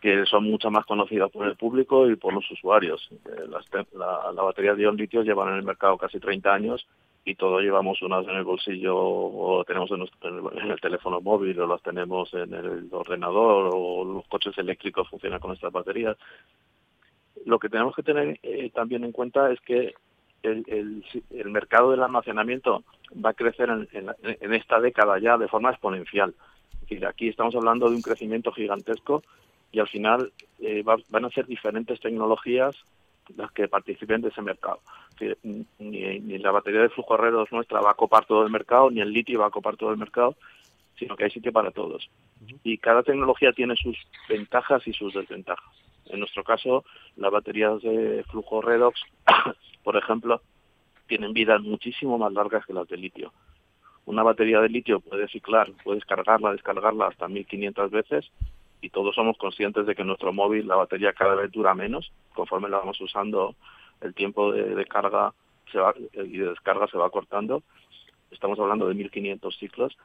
que 0.00 0.24
son 0.26 0.44
mucho 0.44 0.70
más 0.70 0.84
conocidas 0.86 1.30
por 1.30 1.46
el 1.46 1.56
público 1.56 2.08
y 2.08 2.16
por 2.16 2.32
los 2.32 2.50
usuarios. 2.50 3.08
Eh, 3.12 3.46
las, 3.48 3.64
la, 3.92 4.32
la 4.32 4.42
batería 4.42 4.74
de 4.74 4.82
ion 4.82 4.96
litio 4.96 5.22
llevan 5.22 5.50
en 5.50 5.56
el 5.56 5.62
mercado 5.62 5.96
casi 5.98 6.18
30 6.18 6.52
años 6.52 6.86
y 7.26 7.34
todos 7.34 7.60
llevamos 7.60 8.00
unas 8.02 8.24
en 8.28 8.36
el 8.36 8.44
bolsillo 8.44 8.96
o 8.96 9.64
tenemos 9.64 9.90
en, 9.90 10.70
el 10.70 10.80
teléfono 10.80 11.20
móvil 11.20 11.58
o 11.60 11.66
las 11.66 11.82
tenemos 11.82 12.32
en 12.32 12.54
el 12.54 12.88
ordenador 12.92 13.72
o 13.74 14.04
los 14.04 14.26
coches 14.28 14.56
eléctricos 14.56 15.08
funcionan 15.10 15.40
con 15.40 15.52
estas 15.52 15.72
baterías. 15.72 16.16
Lo 17.44 17.58
que 17.58 17.68
tenemos 17.68 17.96
que 17.96 18.04
tener 18.04 18.38
eh, 18.44 18.70
también 18.72 19.02
en 19.02 19.10
cuenta 19.10 19.50
es 19.50 19.60
que 19.60 19.94
el, 20.44 21.02
el, 21.30 21.50
mercado 21.50 21.90
del 21.90 22.04
almacenamiento 22.04 22.84
va 23.12 23.30
a 23.30 23.34
crecer 23.34 23.70
en, 23.70 23.88
en, 24.22 24.54
esta 24.54 24.78
década 24.78 25.18
ya 25.18 25.36
de 25.36 25.48
forma 25.48 25.70
exponencial. 25.70 26.32
Es 26.88 27.02
aquí 27.02 27.26
estamos 27.26 27.56
hablando 27.56 27.90
de 27.90 27.96
un 27.96 28.02
crecimiento 28.02 28.52
gigantesco 28.52 29.24
y 29.72 29.80
al 29.80 29.88
final 29.88 30.32
eh, 30.60 30.84
van 30.84 31.24
a 31.24 31.30
ser 31.30 31.46
diferentes 31.46 31.98
tecnologías 31.98 32.76
las 33.36 33.50
que 33.52 33.68
participen 33.68 34.20
de 34.20 34.28
ese 34.28 34.42
mercado. 34.42 34.80
Ni, 35.78 36.38
la 36.38 36.50
batería 36.50 36.82
de 36.82 36.88
flujo 36.90 37.16
redox 37.16 37.52
nuestra 37.52 37.80
va 37.80 37.92
a 37.92 37.94
copar 37.94 38.26
todo 38.26 38.44
el 38.44 38.50
mercado, 38.50 38.90
ni 38.90 39.00
el 39.00 39.12
litio 39.12 39.40
va 39.40 39.46
a 39.46 39.50
copar 39.50 39.76
todo 39.76 39.90
el 39.90 39.96
mercado, 39.96 40.36
sino 40.98 41.16
que 41.16 41.24
hay 41.24 41.30
sitio 41.30 41.52
para 41.52 41.70
todos. 41.70 42.08
Y 42.62 42.78
cada 42.78 43.02
tecnología 43.02 43.52
tiene 43.52 43.76
sus 43.76 43.96
ventajas 44.28 44.86
y 44.86 44.92
sus 44.92 45.14
desventajas. 45.14 45.72
En 46.06 46.20
nuestro 46.20 46.44
caso, 46.44 46.84
las 47.16 47.32
baterías 47.32 47.82
de 47.82 48.24
flujo 48.30 48.62
redox, 48.62 49.00
por 49.82 49.96
ejemplo, 49.96 50.40
tienen 51.06 51.32
vidas 51.32 51.60
muchísimo 51.62 52.18
más 52.18 52.32
largas 52.32 52.64
que 52.66 52.72
las 52.72 52.88
de 52.88 52.96
litio. 52.96 53.32
Una 54.04 54.22
batería 54.22 54.60
de 54.60 54.68
litio 54.68 55.00
puede 55.00 55.26
ciclar, 55.28 55.70
puedes 55.82 56.04
cargarla, 56.04 56.52
descargarla 56.52 57.08
hasta 57.08 57.26
1500 57.26 57.90
veces 57.90 58.30
y 58.86 58.90
todos 58.90 59.16
somos 59.16 59.36
conscientes 59.36 59.84
de 59.84 59.96
que 59.96 60.04
nuestro 60.04 60.32
móvil 60.32 60.68
la 60.68 60.76
batería 60.76 61.12
cada 61.12 61.34
vez 61.34 61.50
dura 61.50 61.74
menos 61.74 62.12
conforme 62.34 62.68
la 62.68 62.78
vamos 62.78 63.00
usando 63.00 63.56
el 64.00 64.14
tiempo 64.14 64.52
de, 64.52 64.84
carga 64.84 65.34
se 65.72 65.78
va, 65.80 65.92
y 66.12 66.38
de 66.38 66.50
descarga 66.50 66.86
se 66.86 66.96
va 66.96 67.10
cortando. 67.10 67.64
Estamos 68.30 68.60
hablando 68.60 68.86
de 68.86 68.94
1500 68.94 69.58
ciclos. 69.58 69.98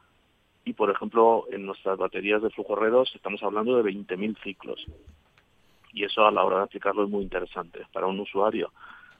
Y 0.64 0.72
por 0.72 0.90
ejemplo 0.90 1.44
en 1.52 1.64
nuestras 1.64 1.96
baterías 1.96 2.42
de 2.42 2.50
flujo 2.50 2.74
redos 2.74 3.12
estamos 3.14 3.40
hablando 3.44 3.80
de 3.80 3.88
20.000 3.88 4.42
ciclos. 4.42 4.84
Y 5.92 6.02
eso 6.02 6.26
a 6.26 6.32
la 6.32 6.42
hora 6.42 6.56
de 6.56 6.64
aplicarlo 6.64 7.04
es 7.04 7.08
muy 7.10 7.22
interesante 7.22 7.86
para 7.92 8.08
un 8.08 8.18
usuario. 8.18 8.72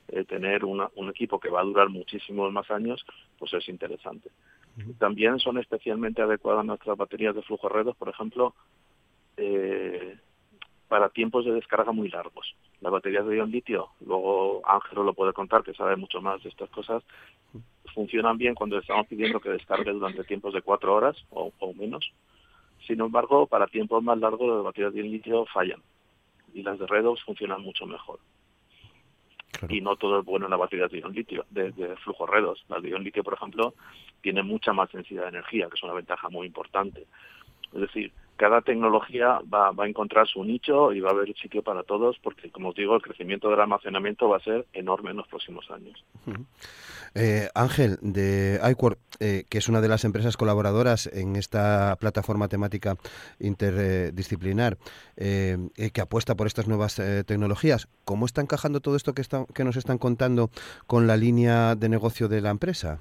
Eh, 0.09 0.25
tener 0.25 0.65
un 0.65 1.09
equipo 1.09 1.39
que 1.39 1.51
va 1.51 1.61
a 1.61 1.65
durar 1.65 1.89
muchísimos 1.89 2.53
más 2.53 2.69
años 2.73 3.05
pues 3.39 3.55
es 3.55 3.69
interesante. 3.69 4.29
También 4.99 5.39
son 5.39 5.59
especialmente 5.59 6.21
adecuadas 6.21 6.65
nuestras 6.65 6.97
baterías 6.97 7.37
de 7.37 7.43
flujo 7.43 7.69
redos 7.69 7.95
por 7.97 8.09
ejemplo 8.09 8.55
eh, 9.37 10.19
para 10.89 11.09
tiempos 11.09 11.45
de 11.45 11.53
descarga 11.53 11.93
muy 11.93 12.09
largos. 12.11 12.55
Las 12.81 12.93
baterías 12.93 13.27
de 13.27 13.37
ion 13.37 13.51
litio, 13.51 13.89
luego 14.05 14.61
Ángelo 14.69 15.05
lo 15.05 15.15
puede 15.15 15.33
contar, 15.33 15.63
que 15.63 15.73
sabe 15.73 15.97
mucho 15.97 16.21
más 16.21 16.43
de 16.43 16.51
estas 16.51 16.69
cosas, 16.71 17.03
funcionan 17.95 18.39
bien 18.39 18.55
cuando 18.55 18.79
estamos 18.79 19.07
pidiendo 19.07 19.41
que 19.41 19.51
descargue 19.51 19.93
durante 19.93 20.25
tiempos 20.25 20.53
de 20.53 20.63
cuatro 20.63 20.95
horas 20.95 21.17
o, 21.31 21.51
menos. 21.75 22.13
Sin 22.87 23.01
embargo, 23.01 23.47
para 23.47 23.69
tiempos 23.69 24.03
más 24.03 24.19
largos 24.19 24.55
las 24.55 24.65
baterías 24.65 24.93
de 24.93 25.01
ion 25.01 25.11
litio 25.11 25.47
fallan 25.47 25.81
y 26.53 26.63
las 26.63 26.79
de 26.79 26.87
redox 26.87 27.23
funcionan 27.25 27.63
mucho 27.63 27.87
mejor. 27.87 28.19
Y 29.69 29.81
no 29.81 29.97
todo 29.97 30.21
es 30.21 30.25
bueno 30.25 30.47
en 30.47 30.51
las 30.51 30.61
baterías 30.61 30.91
de 30.91 30.99
ion 30.99 31.13
litio, 31.13 31.45
de, 31.51 31.73
flujo 32.05 32.27
redox. 32.27 32.65
Las 32.69 32.83
de 32.83 32.91
ion 32.91 33.05
litio, 33.05 33.23
por 33.23 33.35
ejemplo, 33.35 33.75
tienen 34.21 34.47
mucha 34.47 34.73
más 34.73 34.91
densidad 34.93 35.23
de 35.23 35.29
energía, 35.29 35.69
que 35.69 35.77
es 35.77 35.83
una 35.83 35.95
ventaja 35.95 36.29
muy 36.29 36.47
importante. 36.47 37.07
Es 37.73 37.81
decir, 37.81 38.13
cada 38.43 38.61
tecnología 38.61 39.39
va, 39.55 39.71
a 39.71 39.87
encontrar 39.87 40.27
su 40.27 40.43
nicho 40.43 40.93
y 40.93 40.99
va 40.99 41.11
a 41.11 41.13
haber 41.13 41.33
sitio 41.37 41.63
para 41.63 41.85
todos 41.85 42.19
porque, 42.21 42.51
como 42.51 42.71
os 42.71 42.75
digo, 42.75 42.97
el 42.97 43.01
crecimiento 43.01 43.49
del 43.49 43.61
almacenamiento 43.61 44.29
va 44.29 44.39
a 44.39 44.41
ser 44.41 44.67
enorme 44.73 45.13
en 45.13 45.19
los 45.19 45.29
próximos 45.29 45.71
años. 45.71 46.05
Eh, 47.15 47.49
Ángel, 47.55 47.99
de 48.03 48.59
iQuark, 48.69 48.99
eh, 49.21 49.45
que 49.49 49.59
es 49.59 49.69
una 49.69 49.81
de 49.81 49.87
las 49.87 50.05
empresas 50.05 50.37
colaboradoras 50.37 51.07
en 51.07 51.37
esta 51.37 51.97
plataforma 52.01 52.49
temática 52.49 52.97
interdisciplinar 53.39 54.77
eh, 55.17 55.57
que 55.95 56.01
apuesta 56.01 56.35
por 56.35 56.49
estas 56.49 56.67
nuevas 56.67 56.97
tecnologías, 56.97 57.87
¿cómo 58.05 58.27
está 58.27 58.41
encajando 58.41 58.81
todo 58.81 58.97
esto 58.97 59.15
que, 59.15 59.23
que 59.55 59.63
nos 59.63 59.77
están 59.77 59.99
contando 59.99 60.51
con 60.89 61.07
la 61.07 61.17
línea 61.17 61.77
de 61.77 61.89
negocio 61.89 62.27
de 62.27 62.41
la 62.41 62.51
empresa? 62.51 62.99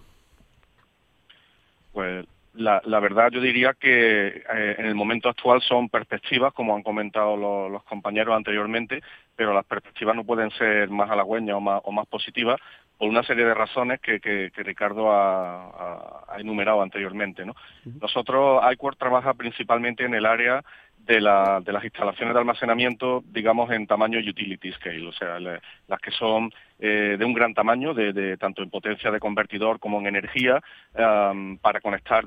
Pues 1.94 2.28
la, 2.54 2.82
la, 2.86 3.00
verdad 3.00 3.32
yo 3.32 3.40
diría 3.40 3.74
que 3.74 4.28
eh, 4.28 4.76
en 4.78 4.86
el 4.86 4.96
momento 4.96 5.30
actual 5.30 5.62
son 5.62 5.90
perspectivas, 5.90 6.54
como 6.54 6.76
han 6.76 6.84
comentado 6.84 7.38
los, 7.38 7.84
compañeros 7.84 8.36
anteriormente, 8.36 9.02
pero 9.36 9.54
las 9.54 9.66
perspectivas 9.66 10.16
no 10.16 10.24
pueden 10.24 10.52
ser 10.52 10.90
más 10.90 11.10
halagüeñas 11.10 11.56
o 11.56 11.62
más, 11.62 11.82
o 11.84 11.92
más 11.92 12.08
positivas 12.08 12.60
por 12.98 13.10
una 13.10 13.24
serie 13.24 13.46
de 13.46 13.54
razones 13.54 14.00
que, 14.00 14.20
que, 14.20 14.52
Ricardo 14.64 15.12
ha, 15.12 16.26
ha, 16.28 16.40
enumerado 16.40 16.82
anteriormente. 16.82 17.46
¿no? 17.46 17.56
Nosotros, 18.00 18.62
iQuark 18.74 18.98
trabaja 18.98 19.34
principalmente 19.34 20.06
en 20.06 20.14
el 20.14 20.26
área 20.26 20.64
de, 21.06 21.22
la, 21.22 21.62
de 21.62 21.72
las 21.72 21.84
instalaciones 21.84 22.34
de 22.34 22.40
almacenamiento, 22.40 23.24
digamos, 23.26 23.72
en 23.72 23.88
tamaño 23.88 24.20
utility 24.20 24.72
scale, 24.74 25.08
o 25.08 25.12
sea, 25.12 25.40
las 25.40 26.00
que 26.02 26.12
son 26.12 26.52
eh, 26.80 27.16
de 27.18 27.26
un 27.26 27.34
gran 27.34 27.54
tamaño, 27.54 27.94
de, 27.94 28.38
tanto 28.38 28.64
en 28.64 28.70
potencia 28.70 29.12
de 29.12 29.20
convertidor 29.20 29.80
como 29.80 30.00
en 30.00 30.08
energía, 30.08 30.62
para 30.94 31.82
conectar 31.82 32.26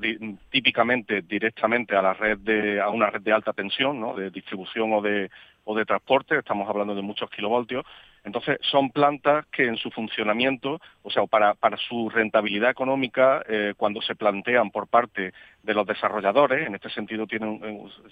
típicamente 0.49 1.21
directamente 1.21 1.95
a 1.95 2.01
la 2.01 2.13
red 2.13 2.37
de, 2.39 2.81
a 2.81 2.89
una 2.89 3.09
red 3.09 3.21
de 3.21 3.33
alta 3.33 3.53
tensión, 3.53 3.99
¿no? 3.99 4.13
de 4.13 4.29
distribución 4.29 4.93
o 4.93 5.01
de, 5.01 5.29
o 5.63 5.75
de 5.75 5.85
transporte, 5.85 6.37
estamos 6.37 6.69
hablando 6.69 6.95
de 6.95 7.01
muchos 7.01 7.29
kilovoltios, 7.29 7.85
entonces, 8.25 8.57
son 8.61 8.89
plantas 8.89 9.45
que 9.51 9.67
en 9.67 9.77
su 9.77 9.91
funcionamiento, 9.91 10.81
o 11.03 11.11
sea, 11.11 11.27
para, 11.27 11.53
para 11.53 11.77
su 11.77 12.09
rentabilidad 12.09 12.71
económica, 12.71 13.43
eh, 13.47 13.75
cuando 13.77 14.01
se 14.01 14.15
plantean 14.15 14.71
por 14.71 14.87
parte 14.87 15.31
de 15.65 15.73
los 15.73 15.85
desarrolladores, 15.85 16.67
en 16.67 16.75
este 16.75 16.89
sentido 16.89 17.27
tienen, 17.27 17.59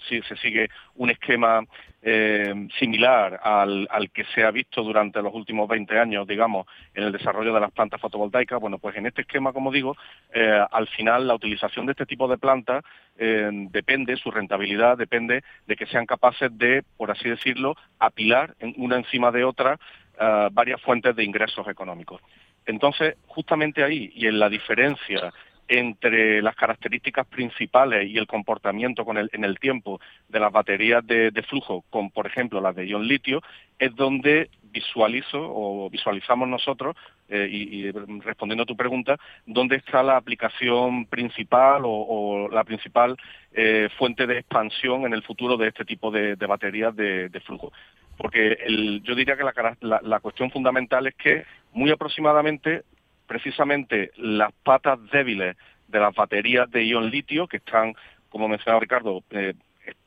se 0.08 0.36
sigue 0.36 0.68
un 0.96 1.10
esquema 1.10 1.62
eh, 2.02 2.68
similar 2.78 3.40
al, 3.42 3.86
al, 3.90 4.10
que 4.10 4.24
se 4.34 4.44
ha 4.44 4.50
visto 4.50 4.82
durante 4.82 5.22
los 5.22 5.32
últimos 5.32 5.68
20 5.68 5.98
años, 5.98 6.26
digamos, 6.26 6.66
en 6.94 7.04
el 7.04 7.12
desarrollo 7.12 7.54
de 7.54 7.60
las 7.60 7.72
plantas 7.72 8.00
fotovoltaicas. 8.00 8.60
Bueno, 8.60 8.78
pues 8.78 8.96
en 8.96 9.06
este 9.06 9.22
esquema, 9.22 9.52
como 9.52 9.70
digo, 9.70 9.96
eh, 10.32 10.60
al 10.70 10.88
final 10.88 11.26
la 11.26 11.34
utilización 11.34 11.86
de 11.86 11.92
este 11.92 12.06
tipo 12.06 12.28
de 12.28 12.38
plantas 12.38 12.84
depende, 13.16 14.16
su 14.16 14.32
rentabilidad 14.32 14.98
depende 14.98 15.44
de 15.68 15.76
que 15.76 15.86
sean 15.86 16.04
capaces 16.04 16.50
de, 16.58 16.82
por 16.96 17.12
así 17.12 17.28
decirlo, 17.28 17.76
apilar 18.00 18.56
una 18.76 18.96
encima 18.96 19.30
de 19.30 19.44
otra 19.44 19.78
eh, 20.20 20.48
varias 20.52 20.80
fuentes 20.80 21.16
de 21.16 21.24
ingresos 21.24 21.66
económicos. 21.66 22.20
Entonces, 22.66 23.16
justamente 23.26 23.82
ahí 23.82 24.12
y 24.14 24.28
en 24.28 24.38
la 24.38 24.48
diferencia 24.48 25.32
entre 25.68 26.42
las 26.42 26.56
características 26.56 27.26
principales 27.26 28.08
y 28.08 28.18
el 28.18 28.26
comportamiento 28.26 29.04
con 29.04 29.16
el, 29.16 29.30
en 29.32 29.44
el 29.44 29.58
tiempo 29.58 30.00
de 30.28 30.40
las 30.40 30.52
baterías 30.52 31.06
de, 31.06 31.30
flujo, 31.48 31.84
con 31.90 32.10
por 32.10 32.26
ejemplo 32.26 32.60
las 32.60 32.76
de 32.76 32.86
ion 32.86 33.06
litio, 33.06 33.42
es 33.78 33.94
donde 33.94 34.50
visualizo 34.62 35.38
o 35.40 35.88
visualizamos 35.88 36.48
nosotros, 36.48 36.96
eh, 37.28 37.48
y, 37.50 37.90
respondiendo 38.20 38.64
a 38.64 38.66
tu 38.66 38.76
pregunta, 38.76 39.16
dónde 39.46 39.76
está 39.76 40.02
la 40.02 40.16
aplicación 40.16 41.06
principal 41.06 41.82
o, 41.84 42.48
la 42.50 42.64
principal 42.64 43.16
eh, 43.52 43.88
fuente 43.96 44.26
de 44.26 44.40
expansión 44.40 45.06
en 45.06 45.14
el 45.14 45.22
futuro 45.22 45.56
de 45.56 45.68
este 45.68 45.84
tipo 45.84 46.10
de, 46.10 46.34
baterías 46.34 46.94
de 46.94 47.42
flujo. 47.46 47.72
Porque 48.16 48.58
yo 49.02 49.14
diría 49.14 49.36
que 49.36 49.44
la, 49.80 50.20
cuestión 50.20 50.50
fundamental 50.50 51.06
es 51.06 51.14
que 51.16 51.44
muy 51.72 51.90
aproximadamente, 51.90 52.84
precisamente 53.26 54.10
las 54.16 54.52
patas 54.62 54.98
débiles 55.10 55.56
de 55.88 56.00
las 56.00 56.14
baterías 56.14 56.70
de 56.70 56.84
ion 56.86 57.10
litio, 57.10 57.46
que 57.46 57.58
están, 57.58 57.94
como 58.28 58.48
mencionaba 58.48 58.80
Ricardo, 58.80 59.22
eh, 59.30 59.54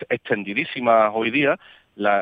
extendidísimas 0.09 1.11
hoy 1.13 1.31
día, 1.31 1.57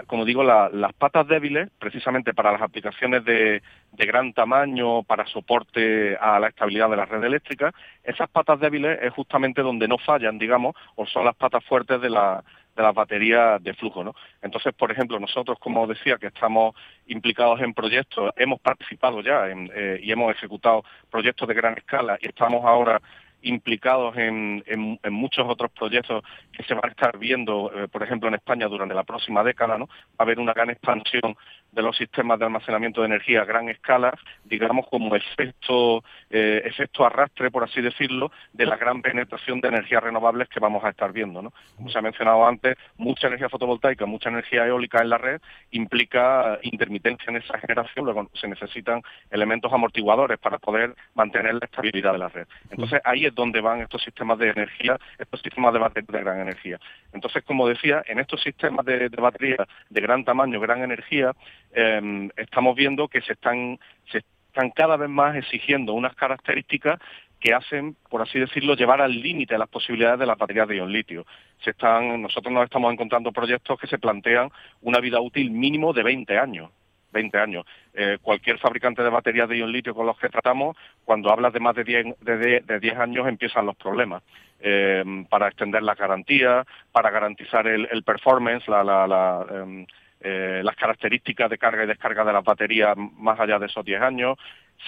como 0.07 0.23
digo, 0.23 0.41
las 0.43 0.93
patas 0.93 1.27
débiles, 1.27 1.69
precisamente 1.79 2.33
para 2.33 2.53
las 2.53 2.61
aplicaciones 2.61 3.25
de, 3.25 3.61
de, 3.91 4.05
gran 4.05 4.31
tamaño, 4.31 5.03
para 5.03 5.25
soporte 5.25 6.15
a 6.15 6.39
la 6.39 6.47
estabilidad 6.47 6.89
de 6.89 6.95
la 6.95 7.05
red 7.05 7.21
eléctrica, 7.23 7.73
esas 8.03 8.29
patas 8.29 8.59
débiles 8.61 8.99
es 9.01 9.11
justamente 9.11 9.61
donde 9.61 9.89
no 9.89 9.97
fallan, 9.97 10.37
digamos, 10.37 10.75
o 10.95 11.05
son 11.05 11.25
las 11.25 11.35
patas 11.35 11.63
fuertes 11.65 11.99
de 11.99 12.09
la, 12.09 12.41
de 12.75 12.83
las 12.83 12.93
baterías 12.93 13.61
de 13.63 13.73
flujo. 13.73 14.03
¿no? 14.03 14.13
Entonces, 14.41 14.73
por 14.73 14.91
ejemplo, 14.91 15.19
nosotros, 15.19 15.57
como 15.59 15.87
decía, 15.87 16.17
que 16.17 16.27
estamos 16.27 16.75
implicados 17.07 17.61
en 17.61 17.73
proyectos, 17.73 18.31
hemos 18.35 18.59
participado 18.59 19.21
ya 19.21 19.47
eh, 19.47 19.99
y 20.01 20.11
hemos 20.11 20.33
ejecutado 20.35 20.83
proyectos 21.09 21.47
de 21.47 21.53
gran 21.53 21.77
escala 21.77 22.17
y 22.21 22.27
estamos 22.27 22.63
ahora 22.65 23.01
implicados 23.45 24.17
en, 24.17 24.63
en, 24.65 25.13
muchos 25.13 25.45
otros 25.47 25.71
proyectos 25.71 26.23
que 26.51 26.63
se 26.63 26.73
van 26.73 26.85
a 26.85 26.91
estar 26.91 27.17
viendo, 27.17 27.71
eh, 27.75 27.87
por 27.87 28.01
ejemplo, 28.01 28.27
en 28.27 28.35
España 28.35 28.67
durante 28.67 28.95
la 28.95 29.03
próxima 29.03 29.43
década, 29.43 29.77
¿no? 29.77 29.85
Va 29.85 30.19
a 30.19 30.23
haber 30.23 30.39
una 30.39 30.53
gran 30.53 30.71
expansión 30.71 31.37
de 31.75 31.81
los 31.81 31.95
sistemas 31.97 32.39
de 32.39 32.45
almacenamiento 32.45 33.01
de 33.01 33.07
energía 33.07 33.41
a 33.41 33.45
gran 33.45 33.67
escala, 33.69 34.17
digamos 34.45 34.87
como 34.87 35.15
efecto, 35.15 36.03
eh, 36.29 36.61
efecto 36.65 37.05
arrastre, 37.05 37.51
por 37.51 37.63
así 37.63 37.81
decirlo, 37.81 38.31
de 38.53 38.65
la 38.65 38.77
gran 38.77 39.01
penetración 39.01 39.59
de 39.59 39.67
energías 39.67 40.01
renovables 40.01 40.47
que 40.47 40.61
vamos 40.61 40.83
a 40.83 40.89
estar 40.89 41.11
viendo. 41.11 41.41
¿no? 41.41 41.51
Como 41.75 41.89
se 41.89 41.99
ha 41.99 42.01
mencionado 42.01 42.47
antes, 42.47 42.77
mucha 42.97 43.27
energía 43.27 43.49
fotovoltaica, 43.49 44.05
mucha 44.05 44.29
energía 44.29 44.65
eólica 44.65 45.01
en 45.01 45.09
la 45.09 45.17
red 45.17 45.41
implica 45.71 46.59
intermitencia 46.63 47.29
en 47.29 47.37
esa 47.37 47.59
generación, 47.59 48.05
luego 48.05 48.29
se 48.33 48.47
necesitan 48.47 49.01
elementos 49.29 49.71
amortiguadores 49.71 50.39
para 50.39 50.57
poder 50.57 50.95
mantener 51.13 51.55
la 51.55 51.65
estabilidad 51.65 52.13
de 52.13 52.19
la 52.19 52.29
red. 52.29 52.47
Entonces 52.71 53.01
ahí 53.03 53.25
es 53.25 53.35
donde 53.35 53.59
van 53.59 53.81
estos 53.81 54.01
sistemas 54.01 54.39
de 54.39 54.49
energía, 54.49 54.97
estos 55.17 55.41
sistemas 55.41 55.73
de 55.73 55.79
batería 55.79 56.07
de 56.07 56.23
gran 56.23 56.39
energía. 56.39 56.79
Entonces, 57.11 57.43
como 57.43 57.67
decía, 57.67 58.03
en 58.07 58.19
estos 58.19 58.41
sistemas 58.41 58.85
de, 58.85 59.09
de 59.09 59.21
batería 59.21 59.67
de 59.89 60.01
gran 60.01 60.23
tamaño, 60.23 60.59
gran 60.59 60.83
energía, 60.83 61.33
Em, 61.77 62.29
estamos 62.37 62.73
viendo 62.73 63.09
que 63.09 63.19
se 63.19 63.33
están, 63.33 63.77
se 64.09 64.19
están 64.47 64.71
cada 64.71 64.95
vez 64.95 65.09
más 65.09 65.35
exigiendo 65.35 65.91
unas 65.91 66.15
características 66.15 66.99
que 67.41 67.53
hacen, 67.53 67.97
por 68.09 68.21
así 68.21 68.39
decirlo, 68.39 68.75
llevar 68.75 69.01
al 69.01 69.11
límite 69.11 69.57
las 69.57 69.67
posibilidades 69.67 70.19
de 70.19 70.25
las 70.25 70.37
baterías 70.37 70.69
de 70.69 70.77
ion 70.77 70.91
litio. 70.91 71.25
Se 71.63 71.71
están, 71.71 72.21
nosotros 72.21 72.53
nos 72.53 72.63
estamos 72.63 72.93
encontrando 72.93 73.33
proyectos 73.33 73.77
que 73.77 73.87
se 73.87 73.99
plantean 73.99 74.49
una 74.81 74.99
vida 74.99 75.19
útil 75.19 75.51
mínimo 75.51 75.91
de 75.91 76.03
20 76.03 76.37
años. 76.37 76.71
20 77.11 77.37
años. 77.37 77.65
Eh, 77.93 78.19
cualquier 78.21 78.57
fabricante 78.57 79.03
de 79.03 79.09
baterías 79.09 79.49
de 79.49 79.57
ion 79.57 79.71
litio 79.71 79.93
con 79.93 80.05
los 80.05 80.17
que 80.17 80.29
tratamos, 80.29 80.77
cuando 81.03 81.29
hablas 81.29 81.51
de 81.51 81.59
más 81.59 81.75
de 81.75 81.83
10, 81.83 82.05
de, 82.21 82.79
10 82.79 82.97
años 82.97 83.27
empiezan 83.27 83.65
los 83.65 83.75
problemas. 83.75 84.23
Em, 84.61 85.25
para 85.25 85.47
extender 85.47 85.83
la 85.83 85.95
garantía, 85.95 86.65
para 86.93 87.09
garantizar 87.11 87.67
el, 87.67 88.03
performance, 88.03 88.65
la, 88.69 88.83
la, 88.83 89.45
em, 89.51 89.85
las 90.25 90.75
características 90.75 91.49
de 91.49 91.57
carga 91.57 91.83
y 91.83 91.87
descarga 91.87 92.23
de 92.23 92.33
las 92.33 92.43
baterías 92.43 92.97
más 92.97 93.39
allá 93.39 93.59
de 93.59 93.67
esos 93.67 93.85
10 93.85 94.01
años, 94.01 94.37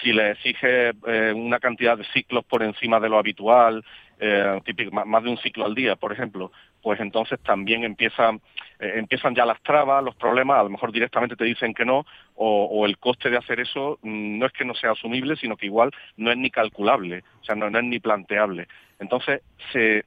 si 0.02 0.12
le 0.12 0.32
exige 0.32 0.90
eh, 1.06 1.32
una 1.34 1.58
cantidad 1.58 1.96
de 1.96 2.04
ciclos 2.12 2.44
por 2.44 2.62
encima 2.62 3.00
de 3.00 3.08
lo 3.08 3.18
habitual, 3.18 3.84
eh, 4.20 4.60
típico, 4.64 4.90
más 4.92 5.22
de 5.22 5.30
un 5.30 5.38
ciclo 5.38 5.64
al 5.64 5.74
día, 5.74 5.96
por 5.96 6.12
ejemplo, 6.12 6.52
pues 6.82 7.00
entonces 7.00 7.40
también 7.40 7.84
empiezan, 7.84 8.40
eh, 8.78 8.94
empiezan 8.96 9.34
ya 9.34 9.44
las 9.44 9.60
trabas, 9.62 10.04
los 10.04 10.14
problemas, 10.14 10.58
a 10.58 10.64
lo 10.64 10.70
mejor 10.70 10.92
directamente 10.92 11.36
te 11.36 11.44
dicen 11.44 11.74
que 11.74 11.84
no, 11.84 12.04
o, 12.34 12.86
el 12.86 12.98
coste 12.98 13.30
de 13.30 13.38
hacer 13.38 13.60
eso 13.60 13.98
mm, 14.02 14.38
no 14.38 14.46
es 14.46 14.52
que 14.52 14.64
no 14.64 14.74
sea 14.74 14.92
asumible, 14.92 15.36
sino 15.36 15.56
que 15.56 15.66
igual 15.66 15.90
no 16.16 16.30
es 16.30 16.36
ni 16.36 16.50
calculable, 16.50 17.24
o 17.40 17.44
sea, 17.44 17.54
no, 17.54 17.70
no 17.70 17.78
es 17.78 17.84
ni 17.84 17.98
planteable. 17.98 18.68
Entonces 19.00 19.42
se, 19.72 20.04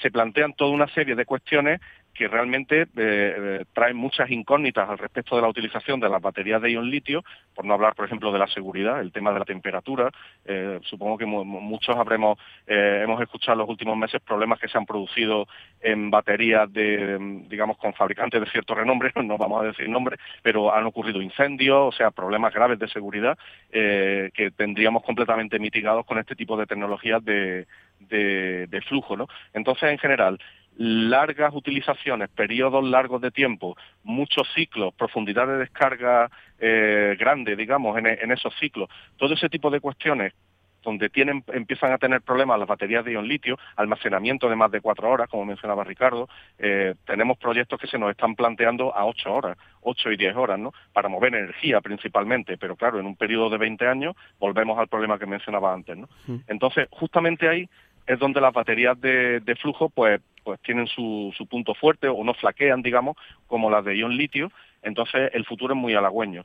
se 0.00 0.10
plantean 0.10 0.54
toda 0.54 0.70
una 0.70 0.88
serie 0.88 1.14
de 1.14 1.26
cuestiones 1.26 1.80
que 2.14 2.28
realmente 2.28 2.82
eh, 2.82 2.86
eh, 2.96 3.64
traen 3.72 3.96
muchas 3.96 4.30
incógnitas 4.30 4.88
al 4.88 4.98
respecto 4.98 5.34
de 5.36 5.42
la 5.42 5.48
utilización 5.48 5.98
de 5.98 6.08
las 6.08 6.22
baterías 6.22 6.62
de 6.62 6.70
ion 6.70 6.88
litio, 6.88 7.24
por 7.54 7.64
no 7.64 7.74
hablar, 7.74 7.94
por 7.94 8.06
ejemplo, 8.06 8.32
de 8.32 8.38
la 8.38 8.46
seguridad, 8.46 9.00
el 9.00 9.12
tema 9.12 9.32
de 9.32 9.40
la 9.40 9.44
temperatura. 9.44 10.10
Eh, 10.44 10.78
supongo 10.84 11.18
que 11.18 11.26
muchos 11.26 11.96
habremos 11.96 12.38
hemos 12.66 13.20
escuchado 13.20 13.54
en 13.54 13.58
los 13.60 13.68
últimos 13.68 13.96
meses 13.96 14.20
problemas 14.22 14.58
que 14.58 14.68
se 14.68 14.78
han 14.78 14.86
producido 14.86 15.46
en 15.80 16.10
baterías 16.10 16.72
de, 16.72 17.18
digamos, 17.48 17.76
con 17.76 17.92
fabricantes 17.94 18.40
de 18.40 18.50
cierto 18.50 18.74
renombre, 18.74 19.12
no 19.22 19.36
vamos 19.36 19.62
a 19.62 19.66
decir 19.66 19.88
nombre, 19.88 20.16
pero 20.42 20.74
han 20.74 20.86
ocurrido 20.86 21.20
incendios, 21.20 21.94
o 21.94 21.96
sea, 21.96 22.10
problemas 22.10 22.54
graves 22.54 22.78
de 22.78 22.88
seguridad 22.88 23.36
que 23.70 24.52
tendríamos 24.56 25.02
completamente 25.02 25.58
mitigados 25.58 26.06
con 26.06 26.18
este 26.18 26.36
tipo 26.36 26.56
de 26.56 26.66
tecnologías 26.66 27.24
de, 27.24 27.66
de, 28.00 28.66
de 28.68 28.80
flujo, 28.82 29.16
¿no? 29.16 29.28
Entonces, 29.52 29.90
en 29.90 29.98
general, 29.98 30.38
largas 30.76 31.54
utilizaciones, 31.54 32.28
periodos 32.30 32.84
largos 32.84 33.20
de 33.20 33.30
tiempo, 33.30 33.76
muchos 34.02 34.48
ciclos, 34.54 34.94
profundidad 34.94 35.46
de 35.46 35.58
descarga 35.58 36.30
eh, 36.58 37.16
grande, 37.18 37.56
digamos, 37.56 37.96
en, 37.98 38.32
esos 38.32 38.54
ciclos, 38.58 38.88
todo 39.16 39.34
ese 39.34 39.48
tipo 39.48 39.70
de 39.70 39.80
cuestiones 39.80 40.32
donde 40.82 41.08
tienen, 41.08 41.42
empiezan 41.48 41.92
a 41.92 41.98
tener 41.98 42.20
problemas 42.20 42.58
las 42.58 42.68
baterías 42.68 43.04
de 43.06 43.12
ion 43.12 43.26
litio, 43.26 43.58
almacenamiento 43.76 44.50
de 44.50 44.56
más 44.56 44.70
de 44.70 44.82
cuatro 44.82 45.08
horas, 45.08 45.30
como 45.30 45.46
mencionaba 45.46 45.82
Ricardo, 45.82 46.28
eh, 46.58 46.94
tenemos 47.06 47.38
proyectos 47.38 47.80
que 47.80 47.86
se 47.86 47.98
nos 47.98 48.10
están 48.10 48.34
planteando 48.34 48.94
a 48.94 49.06
ocho 49.06 49.32
horas, 49.32 49.56
ocho 49.80 50.12
y 50.12 50.18
diez 50.18 50.36
horas, 50.36 50.58
¿no? 50.58 50.74
Para 50.92 51.08
mover 51.08 51.34
energía 51.34 51.80
principalmente, 51.80 52.58
pero 52.58 52.76
claro, 52.76 53.00
en 53.00 53.06
un 53.06 53.16
periodo 53.16 53.48
de 53.48 53.58
20 53.58 53.86
años 53.86 54.14
volvemos 54.38 54.78
al 54.78 54.88
problema 54.88 55.18
que 55.18 55.24
mencionaba 55.24 55.72
antes, 55.72 55.96
¿no? 55.96 56.06
Entonces, 56.48 56.86
justamente 56.90 57.48
ahí 57.48 57.66
es 58.06 58.18
donde 58.18 58.40
las 58.40 58.52
baterías 58.52 59.00
de, 59.00 59.56
flujo 59.60 59.88
pues, 59.88 60.20
pues 60.42 60.60
tienen 60.60 60.86
su, 60.86 61.32
su, 61.36 61.46
punto 61.46 61.74
fuerte 61.74 62.08
o 62.08 62.22
no 62.22 62.34
flaquean, 62.34 62.82
digamos, 62.82 63.16
como 63.46 63.70
las 63.70 63.84
de 63.84 63.96
ion 63.96 64.16
litio. 64.16 64.50
Entonces 64.82 65.30
el 65.32 65.44
futuro 65.44 65.74
es 65.74 65.80
muy 65.80 65.94
halagüeño. 65.94 66.44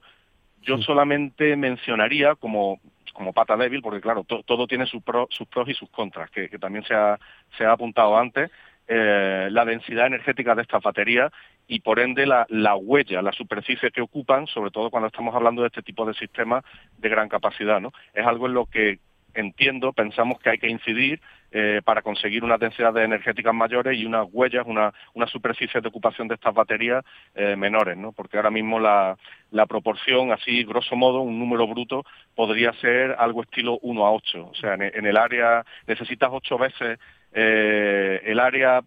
Yo 0.62 0.78
solamente 0.80 1.56
mencionaría 1.56 2.36
como, 2.36 2.80
como 3.14 3.34
pata 3.34 3.58
débil, 3.58 3.82
porque 3.82 4.02
claro, 4.02 4.24
todo 4.24 4.68
tiene 4.68 4.86
sus 4.86 5.02
pros 5.04 5.30
y 5.68 5.74
sus 5.74 5.90
contras, 5.90 6.30
que, 6.32 6.48
también 6.60 6.84
se 6.86 6.94
ha, 6.94 7.20
se 7.58 7.66
ha 7.66 7.72
apuntado 7.72 8.18
antes, 8.18 8.52
eh, 8.88 9.50
la 9.52 9.66
densidad 9.66 10.08
energética 10.08 10.56
de 10.56 10.64
estas 10.64 10.82
baterías 10.82 11.32
y 11.68 11.82
por 11.82 12.00
ende 12.00 12.26
la, 12.26 12.48
la, 12.50 12.76
huella, 12.76 13.22
la 13.22 13.32
superficie 13.32 13.92
que 13.92 14.02
ocupan, 14.02 14.48
sobre 14.48 14.72
todo 14.72 14.90
cuando 14.90 15.08
estamos 15.08 15.36
hablando 15.36 15.62
de 15.62 15.68
este 15.68 15.84
tipo 15.84 16.06
de 16.06 16.16
sistemas 16.16 16.64
de 16.98 17.10
gran 17.10 17.30
capacidad. 17.30 17.80
¿no? 17.80 17.94
Es 18.14 18.26
algo 18.26 18.48
en 18.48 18.54
lo 18.56 18.66
que 18.66 19.00
entiendo, 19.34 19.94
pensamos 19.94 20.40
que 20.40 20.50
hay 20.50 20.58
que 20.58 20.70
incidir 20.70 21.22
eh, 21.52 21.82
para 21.84 22.04
conseguir 22.04 22.44
unas 22.44 22.60
densidades 22.60 23.04
energéticas 23.04 23.54
mayores 23.56 23.98
y 23.98 24.06
unas 24.06 24.28
huellas, 24.32 24.66
una, 24.68 24.94
una 25.16 25.26
superficie 25.26 25.82
de 25.82 25.88
ocupación 25.88 26.28
de 26.28 26.36
estas 26.36 26.54
baterías 26.54 27.04
eh, 27.34 27.56
menores, 27.56 27.98
¿no? 27.98 28.12
Porque 28.12 28.38
ahora 28.38 28.52
mismo 28.52 28.80
la, 28.80 29.18
la, 29.50 29.66
proporción, 29.66 30.32
así 30.32 30.64
grosso 30.64 30.96
modo, 30.96 31.22
un 31.22 31.40
número 31.40 31.68
bruto, 31.68 32.06
podría 32.36 32.72
ser 32.74 33.16
algo 33.18 33.42
estilo 33.42 33.80
1 33.82 34.06
a 34.06 34.12
8. 34.12 34.46
O 34.46 34.54
sea, 34.54 34.76
en, 34.76 35.06
el 35.06 35.18
área 35.18 35.66
necesitas 35.88 36.30
8 36.32 36.58
veces 36.60 37.00
eh, 37.34 38.22
el 38.26 38.40
área 38.40 38.84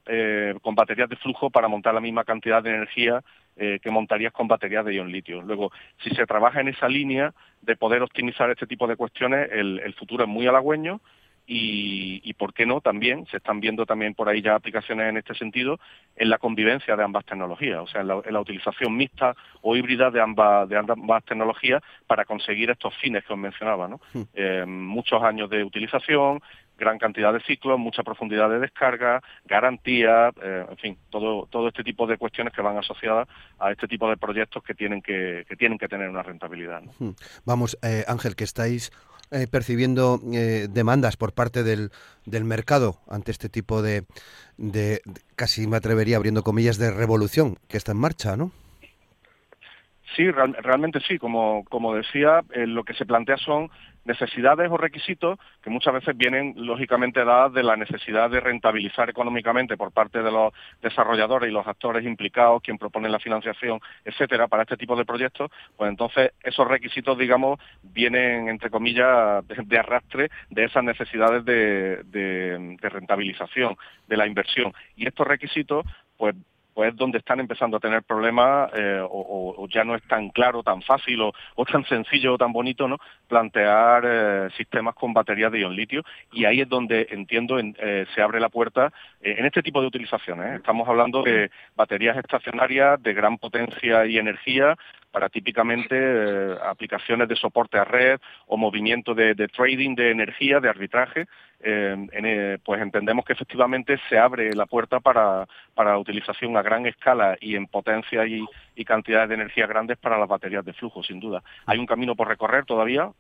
con 0.61 0.74
baterías 0.74 1.09
de 1.09 1.16
flujo 1.16 1.50
para 1.50 1.68
montar 1.68 1.94
la 1.94 2.00
misma 2.00 2.24
cantidad 2.24 2.62
de 2.62 2.70
energía 2.70 3.22
que 3.57 3.91
montarías 3.91 4.33
con 4.33 4.49
baterías 4.49 4.85
de 4.85 4.95
ion 4.95 5.12
litio. 5.12 5.43
Luego, 5.43 5.71
si 6.03 6.11
se 6.11 6.27
trabaja 6.27 6.61
en 6.61 6.69
esa 6.69 6.88
línea 6.88 7.33
de 7.61 7.77
poder 7.77 8.03
optimizar 8.03 8.51
este 8.51 8.67
tipo 8.67 8.87
de 8.87 8.97
cuestiones, 8.97 9.51
el, 9.53 9.79
el 9.81 9.95
futuro 9.95 10.25
es 10.25 10.29
muy 10.29 10.47
halagüeño 10.47 11.01
y, 11.47 12.33
por 12.35 12.55
qué 12.55 12.67
no 12.67 12.81
también, 12.81 13.27
se 13.27 13.38
están 13.38 13.61
viendo 13.61 13.85
también 13.85 14.15
por 14.15 14.29
ahí 14.29 14.41
ya 14.41 14.55
aplicaciones 14.55 15.09
en 15.09 15.17
este 15.17 15.35
sentido, 15.35 15.79
en 16.17 16.31
la 16.31 16.38
convivencia 16.38 16.97
de 16.97 17.03
ambas 17.03 17.25
tecnologías, 17.25 17.81
o 17.81 17.87
sea, 17.87 18.01
en 18.03 18.09
la, 18.09 18.41
utilización 18.41 18.97
mixta 18.97 19.35
o 19.61 19.77
híbrida 19.77 20.11
de 20.11 20.21
ambas, 20.21 20.69
de 20.69 20.77
ambas 20.77 21.25
tecnologías 21.25 21.83
para 22.07 22.25
conseguir 22.25 22.71
estos 22.71 22.97
fines 22.97 23.25
que 23.25 23.33
os 23.33 23.38
mencionaba, 23.38 23.88
¿no? 23.88 24.01
Hmm. 24.12 24.23
Eh, 24.35 24.65
muchos 24.67 25.23
años 25.23 25.51
de 25.51 25.65
utilización, 25.65 26.41
gran 26.79 26.99
cantidad 26.99 27.33
de 27.33 27.41
ciclos, 27.41 27.79
mucha 27.79 28.03
profundidad 28.03 28.51
de 28.51 28.59
descarga, 28.59 29.23
garantía, 29.45 30.31
eh, 30.43 30.67
en 30.69 30.77
fin, 30.79 30.99
todo, 31.11 31.47
todo 31.47 31.69
este 31.69 31.85
tipo 31.85 32.07
de 32.07 32.19
cuestiones 32.19 32.53
que 32.53 32.63
van 32.63 32.79
asociadas 32.79 33.29
a 33.59 33.71
este 33.71 33.87
tipo 33.87 34.09
de 34.09 34.17
proyectos 34.17 34.63
que 34.63 34.75
tienen 34.75 35.03
que, 35.03 35.45
que 35.49 35.57
tienen 35.57 35.79
que 35.79 35.89
tener 35.89 36.09
una 36.09 36.23
rentabilidad. 36.23 36.83
Vamos, 37.45 37.79
eh, 37.83 38.05
Ángel, 38.09 38.35
que 38.35 38.45
estáis 38.45 38.91
eh, 39.35 39.47
percibiendo 39.47 40.21
eh, 40.35 40.69
demandas 40.69 41.17
por 41.17 41.33
parte 41.33 41.63
del, 41.63 41.91
del, 42.27 42.45
mercado 42.45 43.01
ante 43.09 43.31
este 43.31 43.49
tipo 43.49 43.81
de, 43.81 44.05
de, 44.59 45.01
casi 45.37 45.67
me 45.67 45.79
atrevería 45.79 46.19
abriendo 46.19 46.43
comillas, 46.43 46.77
de 46.77 46.91
revolución 46.91 47.57
que 47.67 47.79
está 47.79 47.93
en 47.93 47.99
marcha, 47.99 48.37
¿no? 48.37 48.53
Sí, 50.16 50.31
realmente 50.31 51.01
sí. 51.01 51.18
Como, 51.18 51.64
como 51.64 51.94
decía, 51.94 52.42
eh, 52.53 52.66
lo 52.66 52.85
que 52.85 52.94
se 52.94 53.07
plantea 53.07 53.37
son 53.38 53.70
necesidades 54.05 54.68
o 54.70 54.77
requisitos 54.77 55.38
que 55.62 55.70
muchas 55.70 55.94
veces 55.94 56.16
vienen 56.16 56.55
lógicamente 56.57 57.25
dadas 57.25 57.53
de 57.53 57.62
la 57.62 57.77
necesidad 57.77 58.29
de 58.31 58.40
rentabilizar 58.40 59.09
económicamente 59.09 59.77
por 59.77 59.92
parte 59.92 60.22
de 60.22 60.31
los 60.31 60.53
desarrolladores 60.83 61.48
y 61.48 61.53
los 61.53 61.66
actores 61.66 62.05
implicados, 62.05 62.62
quien 62.62 62.79
propone 62.79 63.09
la 63.09 63.20
financiación, 63.20 63.81
etcétera, 64.05 64.48
para 64.48 64.64
este 64.64 64.77
tipo 64.77 64.96
de 64.96 65.05
proyectos, 65.05 65.51
pues 65.77 65.88
entonces 65.88 66.33
esos 66.42 66.66
requisitos, 66.66 67.16
digamos, 67.16 67.61
vienen 67.83 68.48
entre 68.48 68.70
comillas 68.70 69.46
de, 69.46 69.79
arrastre 69.79 70.31
de 70.51 70.64
esas 70.64 70.83
necesidades 70.83 71.44
de, 71.44 72.03
de 72.05 72.88
rentabilización 72.88 73.77
de 74.09 74.16
la 74.16 74.27
inversión. 74.27 74.72
Y 74.96 75.07
estos 75.07 75.27
requisitos 75.27 75.87
pues 76.22 76.37
pues 76.75 76.93
es 76.93 76.97
donde 76.97 77.19
están 77.19 77.41
empezando 77.41 77.77
a 77.77 77.81
tener 77.81 78.03
problemas 78.03 78.71
eh, 78.75 79.01
o, 79.03 79.67
ya 79.69 79.85
no 79.85 79.95
es 79.95 80.03
tan 80.05 80.31
claro, 80.31 80.63
tan 80.63 80.83
fácil 80.83 81.21
o, 81.21 81.65
tan 81.65 81.85
sencillo 81.85 82.35
o 82.35 82.39
tan 82.39 82.53
bonito 82.53 82.89
no 82.89 82.99
plantear 83.29 84.03
eh, 84.07 84.49
sistemas 84.57 84.95
con 84.95 85.13
baterías 85.13 85.53
de 85.53 85.61
ion 85.61 85.75
litio 85.75 86.03
y 86.33 86.45
ahí 86.45 86.61
es 86.61 86.69
donde 86.69 87.07
entiendo 87.11 87.59
eh, 87.59 88.07
se 88.15 88.23
abre 88.23 88.41
la 88.41 88.49
puerta 88.49 88.93
en 89.21 89.45
este 89.47 89.63
tipo 89.63 89.81
de 89.81 89.87
utilizaciones. 89.87 90.57
Estamos 90.57 90.89
hablando 90.89 91.23
de 91.23 91.51
baterías 91.77 92.17
estacionarias 92.17 93.03
de 93.03 93.15
gran 93.15 93.39
potencia 93.39 94.05
y 94.07 94.19
energía 94.19 94.77
para 95.11 95.29
típicamente 95.29 96.57
aplicaciones 96.65 97.29
de 97.29 97.37
soporte 97.37 97.79
a 97.79 97.85
red 97.85 98.19
o 98.47 98.57
movimiento 98.57 99.15
de, 99.15 99.35
trading 99.49 99.95
de 99.95 100.11
energía, 100.11 100.59
de 100.59 100.69
arbitraje, 100.69 101.27
eh, 101.62 101.96
eh, 102.12 102.59
pues 102.64 102.81
entendemos 102.81 103.25
que 103.25 103.33
efectivamente 103.33 103.98
se 104.09 104.18
abre 104.18 104.55
la 104.55 104.66
puerta 104.66 105.01
para, 105.01 105.46
para 105.75 105.98
utilización 105.98 106.57
a 106.57 106.62
gran 106.62 106.87
escala 106.87 107.37
y 107.40 107.57
en 107.57 107.66
potencia 107.66 108.27
y, 108.27 108.44
y 108.75 108.85
cantidades 108.85 109.29
de 109.29 109.37
energía 109.37 109.66
grandes 109.66 109.98
para 109.98 110.18
las 110.18 110.29
baterías 110.29 110.64
de 110.64 110.72
flujo, 110.72 111.03
sin 111.03 111.20
duda. 111.20 111.42
Hay 111.66 111.79
un 111.79 111.87
camino 111.87 112.14
por 112.14 112.29
recorrer 112.29 112.64
todavía, 112.64 113.11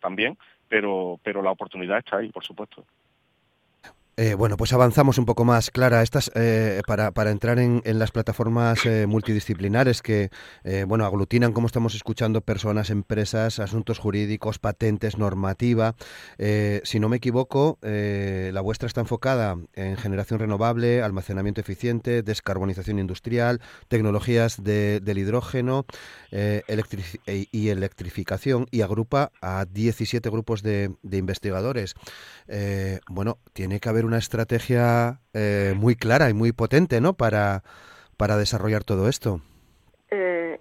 también, 0.00 0.38
pero, 0.68 1.18
pero 1.22 1.42
la 1.42 1.50
oportunidad 1.50 1.98
está 1.98 2.18
ahí, 2.18 2.28
por 2.30 2.44
supuesto. 2.44 2.84
Eh, 4.22 4.34
bueno, 4.34 4.58
pues 4.58 4.74
avanzamos 4.74 5.16
un 5.16 5.24
poco 5.24 5.46
más, 5.46 5.70
Clara, 5.70 6.02
estas, 6.02 6.30
eh, 6.34 6.82
para, 6.86 7.10
para, 7.10 7.30
entrar 7.30 7.58
en, 7.58 7.80
las 7.98 8.10
plataformas 8.10 8.84
eh, 8.84 9.06
multidisciplinares 9.06 10.02
que 10.02 10.28
bueno, 10.86 11.06
aglutinan, 11.06 11.54
como 11.54 11.66
estamos 11.66 11.94
escuchando, 11.94 12.42
personas, 12.42 12.90
empresas, 12.90 13.58
asuntos 13.60 13.98
jurídicos, 13.98 14.58
patentes, 14.58 15.16
normativa. 15.16 15.94
si 16.38 17.00
no 17.00 17.08
me 17.08 17.16
equivoco, 17.16 17.78
la 17.80 18.60
vuestra 18.60 18.88
está 18.88 19.00
enfocada 19.00 19.56
en 19.72 19.96
generación 19.96 20.38
renovable, 20.38 21.02
almacenamiento 21.02 21.62
eficiente, 21.62 22.22
descarbonización 22.22 22.98
industrial, 22.98 23.62
tecnologías 23.88 24.62
del 24.62 25.18
hidrógeno 25.18 25.86
y 26.30 27.68
electrificación 27.68 28.66
y 28.70 28.82
agrupa 28.82 29.32
a 29.40 29.64
17 29.64 30.28
grupos 30.28 30.62
de, 30.62 30.94
de 31.02 31.16
investigadores. 31.16 31.94
bueno, 33.08 33.38
tiene 33.54 33.80
que 33.80 33.88
haber 33.88 34.09
una 34.10 34.18
estrategia 34.18 35.20
eh, 35.34 35.72
muy 35.76 35.94
clara 35.94 36.28
y 36.28 36.34
muy 36.34 36.50
potente, 36.50 37.00
¿no? 37.00 37.14
Para, 37.14 37.62
para 38.16 38.36
desarrollar 38.36 38.82
todo 38.82 39.08
esto. 39.08 39.40
Eh, 40.10 40.58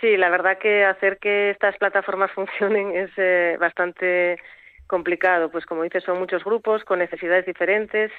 sí, 0.00 0.16
la 0.16 0.30
verdad 0.30 0.58
que 0.58 0.84
hacer 0.84 1.18
que 1.18 1.50
estas 1.50 1.76
plataformas 1.78 2.30
funcionen 2.34 2.94
es 2.94 3.10
eh, 3.16 3.56
bastante 3.58 4.38
complicado. 4.86 5.50
Pues 5.50 5.66
como 5.66 5.82
dices, 5.82 6.04
son 6.04 6.20
muchos 6.20 6.44
grupos 6.44 6.84
con 6.84 7.00
necesidades 7.00 7.44
diferentes 7.44 8.12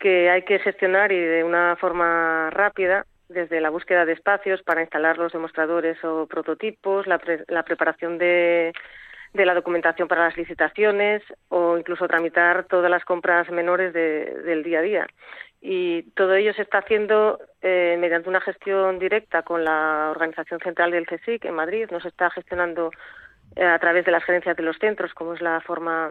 que 0.00 0.28
hay 0.30 0.42
que 0.42 0.58
gestionar 0.58 1.12
y 1.12 1.20
de 1.20 1.44
una 1.44 1.76
forma 1.76 2.50
rápida. 2.50 3.06
desde 3.28 3.60
la 3.60 3.70
búsqueda 3.70 4.04
de 4.04 4.12
espacios 4.12 4.62
para 4.62 4.82
instalar 4.82 5.16
los 5.16 5.32
demostradores 5.32 5.96
o 6.04 6.26
prototipos, 6.26 7.06
la, 7.06 7.18
la 7.48 7.62
preparación 7.62 8.18
de, 8.18 8.72
de, 9.32 9.46
la 9.46 9.54
documentación 9.54 10.08
para 10.08 10.24
las 10.24 10.36
licitaciones 10.36 11.22
o 11.48 11.78
incluso 11.78 12.06
tramitar 12.08 12.64
todas 12.64 12.90
las 12.90 13.04
compras 13.04 13.50
menores 13.50 13.92
del 13.92 14.62
día 14.62 14.80
a 14.80 14.82
día. 14.82 15.06
Y 15.60 16.02
todo 16.14 16.34
ello 16.34 16.52
se 16.54 16.62
está 16.62 16.78
haciendo 16.78 17.38
eh, 17.60 17.96
mediante 18.00 18.28
una 18.28 18.40
gestión 18.40 18.98
directa 18.98 19.42
con 19.42 19.64
la 19.64 20.08
Organización 20.10 20.58
Central 20.60 20.90
del 20.90 21.06
CSIC 21.06 21.44
en 21.44 21.54
Madrid. 21.54 21.88
No 21.90 21.98
está 21.98 22.30
gestionando 22.30 22.90
eh, 23.54 23.64
a 23.64 23.78
través 23.78 24.04
de 24.04 24.10
las 24.10 24.24
gerencias 24.24 24.56
de 24.56 24.62
los 24.64 24.76
centros, 24.78 25.14
como 25.14 25.34
es 25.34 25.40
la 25.40 25.60
forma 25.60 26.10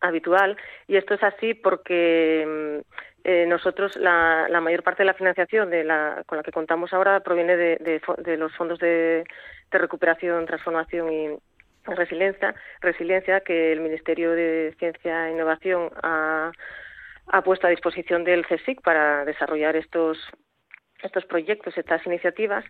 habitual. 0.00 0.56
Y 0.86 0.96
esto 0.96 1.14
es 1.14 1.22
así 1.22 1.54
porque 1.54 2.44
mm, 2.46 3.28
eh, 3.28 3.46
nosotros 3.46 3.96
la, 3.96 4.46
la, 4.48 4.60
mayor 4.60 4.82
parte 4.82 5.02
de 5.02 5.06
la 5.06 5.14
financiación 5.14 5.70
de 5.70 5.84
la, 5.84 6.22
con 6.26 6.38
la 6.38 6.44
que 6.44 6.52
contamos 6.52 6.92
ahora 6.92 7.20
proviene 7.20 7.56
de, 7.56 7.76
de, 7.78 8.00
de 8.18 8.36
los 8.36 8.54
fondos 8.54 8.78
de, 8.78 9.24
de, 9.70 9.78
recuperación, 9.78 10.46
transformación 10.46 11.12
y 11.12 11.28
resiliencia, 11.86 12.54
resiliencia 12.80 13.40
que 13.40 13.72
el 13.72 13.80
Ministerio 13.80 14.32
de 14.32 14.74
Ciencia 14.78 15.28
e 15.28 15.32
Innovación 15.32 15.90
ha, 16.02 16.52
puesto 17.44 17.66
a 17.66 17.70
disposición 17.70 18.24
del 18.24 18.46
CSIC 18.46 18.82
para 18.82 19.24
desarrollar 19.24 19.76
estos 19.76 20.18
estos 21.02 21.24
proyectos, 21.26 21.76
estas 21.76 22.04
iniciativas. 22.06 22.64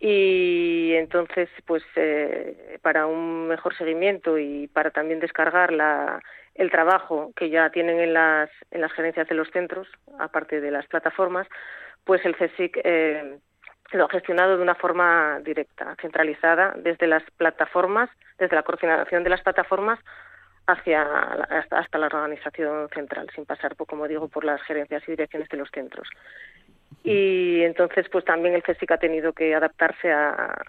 Y 0.00 0.92
entonces 0.94 1.48
pues 1.66 1.82
eh, 1.96 2.78
para 2.82 3.06
un 3.06 3.48
mejor 3.48 3.76
seguimiento 3.76 4.38
y 4.38 4.68
para 4.68 4.92
también 4.92 5.18
descargar 5.18 5.72
la, 5.72 6.20
el 6.54 6.70
trabajo 6.70 7.32
que 7.34 7.50
ya 7.50 7.70
tienen 7.70 7.98
en 8.00 8.14
las, 8.14 8.50
en 8.70 8.80
las 8.80 8.92
gerencias 8.92 9.28
de 9.28 9.34
los 9.34 9.48
centros, 9.50 9.88
aparte 10.18 10.60
de 10.60 10.70
las 10.70 10.86
plataformas, 10.86 11.48
pues 12.04 12.24
el 12.24 12.36
CSIC 12.36 12.80
eh, 12.84 13.38
lo 13.96 14.04
ha 14.04 14.08
gestionado 14.10 14.56
de 14.56 14.62
una 14.62 14.74
forma 14.74 15.40
directa, 15.40 15.96
centralizada, 16.00 16.74
desde 16.76 17.06
las 17.06 17.22
plataformas, 17.36 18.10
desde 18.38 18.56
la 18.56 18.62
coordinación 18.62 19.24
de 19.24 19.30
las 19.30 19.40
plataformas 19.40 19.98
hacia 20.66 21.02
hasta, 21.02 21.78
hasta 21.78 21.98
la 21.98 22.06
organización 22.06 22.88
central, 22.90 23.28
sin 23.34 23.46
pasar, 23.46 23.74
por, 23.76 23.86
como 23.86 24.06
digo, 24.06 24.28
por 24.28 24.44
las 24.44 24.60
gerencias 24.62 25.02
y 25.06 25.12
direcciones 25.12 25.48
de 25.48 25.56
los 25.56 25.70
centros. 25.70 26.08
Y 27.02 27.62
entonces, 27.62 28.06
pues 28.10 28.24
también 28.24 28.54
el 28.54 28.62
CSIC 28.62 28.90
ha 28.90 28.98
tenido 28.98 29.32
que 29.32 29.54
adaptarse 29.54 30.12
a, 30.12 30.60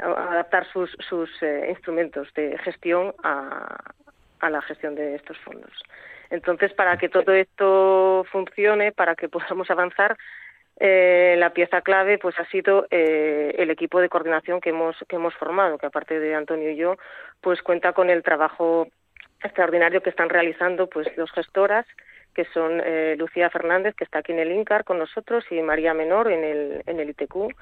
a 0.00 0.32
adaptar 0.32 0.66
sus, 0.70 0.90
sus 1.08 1.30
eh, 1.42 1.66
instrumentos 1.70 2.28
de 2.34 2.58
gestión 2.58 3.14
a, 3.22 3.78
a 4.40 4.50
la 4.50 4.60
gestión 4.62 4.94
de 4.94 5.14
estos 5.14 5.38
fondos. 5.38 5.72
Entonces, 6.30 6.74
para 6.74 6.98
que 6.98 7.08
todo 7.08 7.32
esto 7.32 8.26
funcione, 8.30 8.92
para 8.92 9.14
que 9.14 9.28
podamos 9.28 9.70
avanzar, 9.70 10.16
eh, 10.80 11.36
la 11.38 11.50
pieza 11.50 11.80
clave 11.82 12.18
pues 12.18 12.38
ha 12.38 12.46
sido 12.46 12.86
eh, 12.90 13.54
el 13.58 13.70
equipo 13.70 14.00
de 14.00 14.08
coordinación 14.08 14.60
que 14.60 14.70
hemos 14.70 14.96
que 15.08 15.16
hemos 15.16 15.34
formado, 15.34 15.78
que 15.78 15.86
aparte 15.86 16.18
de 16.18 16.34
Antonio 16.34 16.70
y 16.70 16.76
yo, 16.76 16.96
pues 17.40 17.62
cuenta 17.62 17.92
con 17.92 18.10
el 18.10 18.22
trabajo 18.22 18.88
extraordinario 19.42 20.02
que 20.02 20.10
están 20.10 20.28
realizando 20.28 20.88
pues 20.88 21.08
dos 21.16 21.30
gestoras 21.32 21.86
que 22.34 22.44
son 22.46 22.80
eh, 22.84 23.16
Lucía 23.18 23.50
Fernández 23.50 23.94
que 23.94 24.04
está 24.04 24.20
aquí 24.20 24.32
en 24.32 24.38
el 24.40 24.52
INCAR 24.52 24.84
con 24.84 24.98
nosotros 24.98 25.44
y 25.50 25.60
María 25.62 25.94
Menor 25.94 26.30
en 26.30 26.44
el 26.44 26.82
en 26.86 27.00
el 27.00 27.10
ITQ 27.10 27.52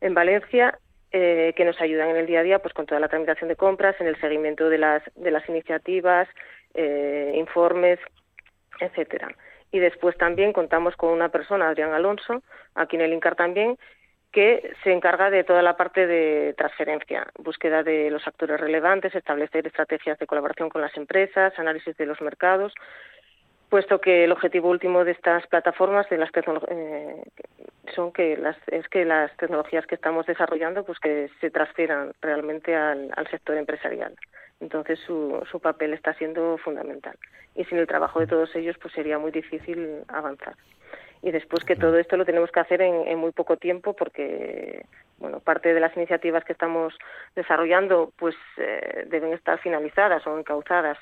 en 0.00 0.14
Valencia 0.14 0.78
eh, 1.12 1.54
que 1.56 1.64
nos 1.64 1.80
ayudan 1.80 2.10
en 2.10 2.18
el 2.18 2.26
día 2.26 2.38
a 2.38 2.44
día 2.44 2.58
pues 2.60 2.72
con 2.72 2.86
toda 2.86 3.00
la 3.00 3.08
tramitación 3.08 3.48
de 3.48 3.56
compras, 3.56 3.96
en 3.98 4.06
el 4.06 4.20
seguimiento 4.20 4.68
de 4.68 4.78
las, 4.78 5.02
de 5.16 5.32
las 5.32 5.48
iniciativas, 5.48 6.28
eh, 6.74 7.32
informes, 7.34 7.98
etcétera. 8.78 9.34
Y 9.72 9.78
después 9.78 10.16
también 10.16 10.52
contamos 10.52 10.96
con 10.96 11.10
una 11.10 11.28
persona, 11.28 11.68
Adrián 11.68 11.92
Alonso, 11.92 12.42
aquí 12.74 12.96
en 12.96 13.02
el 13.02 13.12
INCAR 13.12 13.36
también, 13.36 13.78
que 14.32 14.72
se 14.84 14.92
encarga 14.92 15.30
de 15.30 15.44
toda 15.44 15.62
la 15.62 15.76
parte 15.76 16.06
de 16.06 16.54
transferencia, 16.56 17.26
búsqueda 17.38 17.82
de 17.82 18.10
los 18.10 18.26
actores 18.26 18.60
relevantes, 18.60 19.14
establecer 19.14 19.66
estrategias 19.66 20.18
de 20.18 20.26
colaboración 20.26 20.68
con 20.68 20.80
las 20.80 20.96
empresas, 20.96 21.58
análisis 21.58 21.96
de 21.96 22.06
los 22.06 22.20
mercados, 22.20 22.72
puesto 23.68 24.00
que 24.00 24.24
el 24.24 24.32
objetivo 24.32 24.68
último 24.68 25.04
de 25.04 25.12
estas 25.12 25.46
plataformas 25.46 26.08
de 26.10 26.18
las 26.18 26.30
eh, 26.68 27.22
son 27.94 28.12
que 28.12 28.36
las, 28.36 28.56
es 28.68 28.86
que 28.88 29.04
las 29.04 29.34
tecnologías 29.36 29.86
que 29.86 29.94
estamos 29.94 30.26
desarrollando 30.26 30.84
pues 30.84 30.98
que 30.98 31.30
se 31.40 31.50
transfieran 31.50 32.12
realmente 32.20 32.74
al, 32.74 33.10
al 33.16 33.28
sector 33.28 33.56
empresarial. 33.56 34.14
Entonces 34.60 34.98
su, 35.00 35.42
su 35.50 35.60
papel 35.60 35.94
está 35.94 36.14
siendo 36.14 36.58
fundamental 36.58 37.16
y 37.54 37.64
sin 37.64 37.78
el 37.78 37.86
trabajo 37.86 38.20
de 38.20 38.26
todos 38.26 38.54
ellos 38.54 38.76
pues 38.80 38.92
sería 38.94 39.18
muy 39.18 39.30
difícil 39.30 40.02
avanzar. 40.08 40.54
Y 41.22 41.30
después 41.30 41.64
que 41.64 41.76
todo 41.76 41.98
esto 41.98 42.16
lo 42.16 42.24
tenemos 42.24 42.50
que 42.50 42.60
hacer 42.60 42.80
en, 42.80 43.06
en 43.06 43.18
muy 43.18 43.32
poco 43.32 43.56
tiempo 43.56 43.94
porque 43.94 44.84
bueno 45.18 45.40
parte 45.40 45.74
de 45.74 45.80
las 45.80 45.96
iniciativas 45.96 46.44
que 46.44 46.52
estamos 46.52 46.94
desarrollando 47.34 48.12
pues 48.18 48.34
eh, 48.56 49.04
deben 49.08 49.32
estar 49.32 49.58
finalizadas 49.60 50.26
o 50.26 50.38
encauzadas 50.38 50.98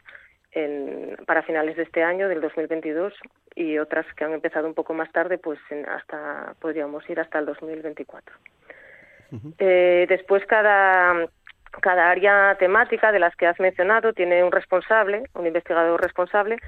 en, 0.53 1.17
para 1.27 1.43
finales 1.43 1.77
de 1.77 1.83
este 1.83 2.03
año, 2.03 2.29
del 2.29 2.41
2022, 2.41 3.13
y 3.55 3.79
otras 3.79 4.07
que 4.15 4.25
han 4.25 4.33
empezado 4.33 4.67
un 4.67 4.75
poco 4.75 4.95
más 4.95 5.11
tarde, 5.13 5.39
pues 5.39 5.59
hasta 5.89 6.55
podríamos 6.61 7.09
ir 7.11 7.21
hasta 7.21 7.39
el 7.39 7.47
2024. 7.47 8.37
eh, 9.59 10.07
después 10.09 10.45
cada 10.47 11.29
cada 11.81 12.11
área 12.11 12.57
temática 12.59 13.13
de 13.13 13.19
las 13.19 13.35
que 13.37 13.47
has 13.47 13.59
mencionado 13.61 14.13
tiene 14.13 14.43
un 14.43 14.53
responsable, 14.53 15.25
un 15.35 15.47
investigador 15.47 16.01
responsable 16.01 16.59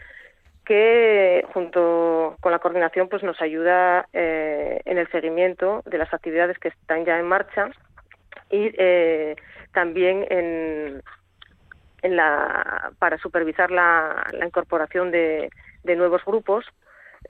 que 0.64 1.44
junto 1.53 2.36
con 2.40 2.53
la 2.53 2.59
coordinación 2.59 3.09
pues 3.09 3.22
nos 3.22 3.40
ayuda 3.40 4.07
eh, 4.12 4.80
en 4.84 4.98
el 4.98 5.11
seguimiento 5.11 5.82
de 5.86 5.98
las 5.98 6.12
actividades 6.14 6.59
que 6.59 6.68
están 6.68 7.05
ya 7.05 7.18
en 7.18 7.26
marcha 7.26 7.70
y 8.51 8.70
eh, 8.78 9.36
también 9.72 10.26
en, 10.30 11.03
la, 12.16 12.92
para 12.98 13.18
supervisar 13.18 13.70
la, 13.70 14.26
incorporación 14.44 15.11
de, 15.11 15.51
nuevos 15.84 16.24
grupos, 16.24 16.64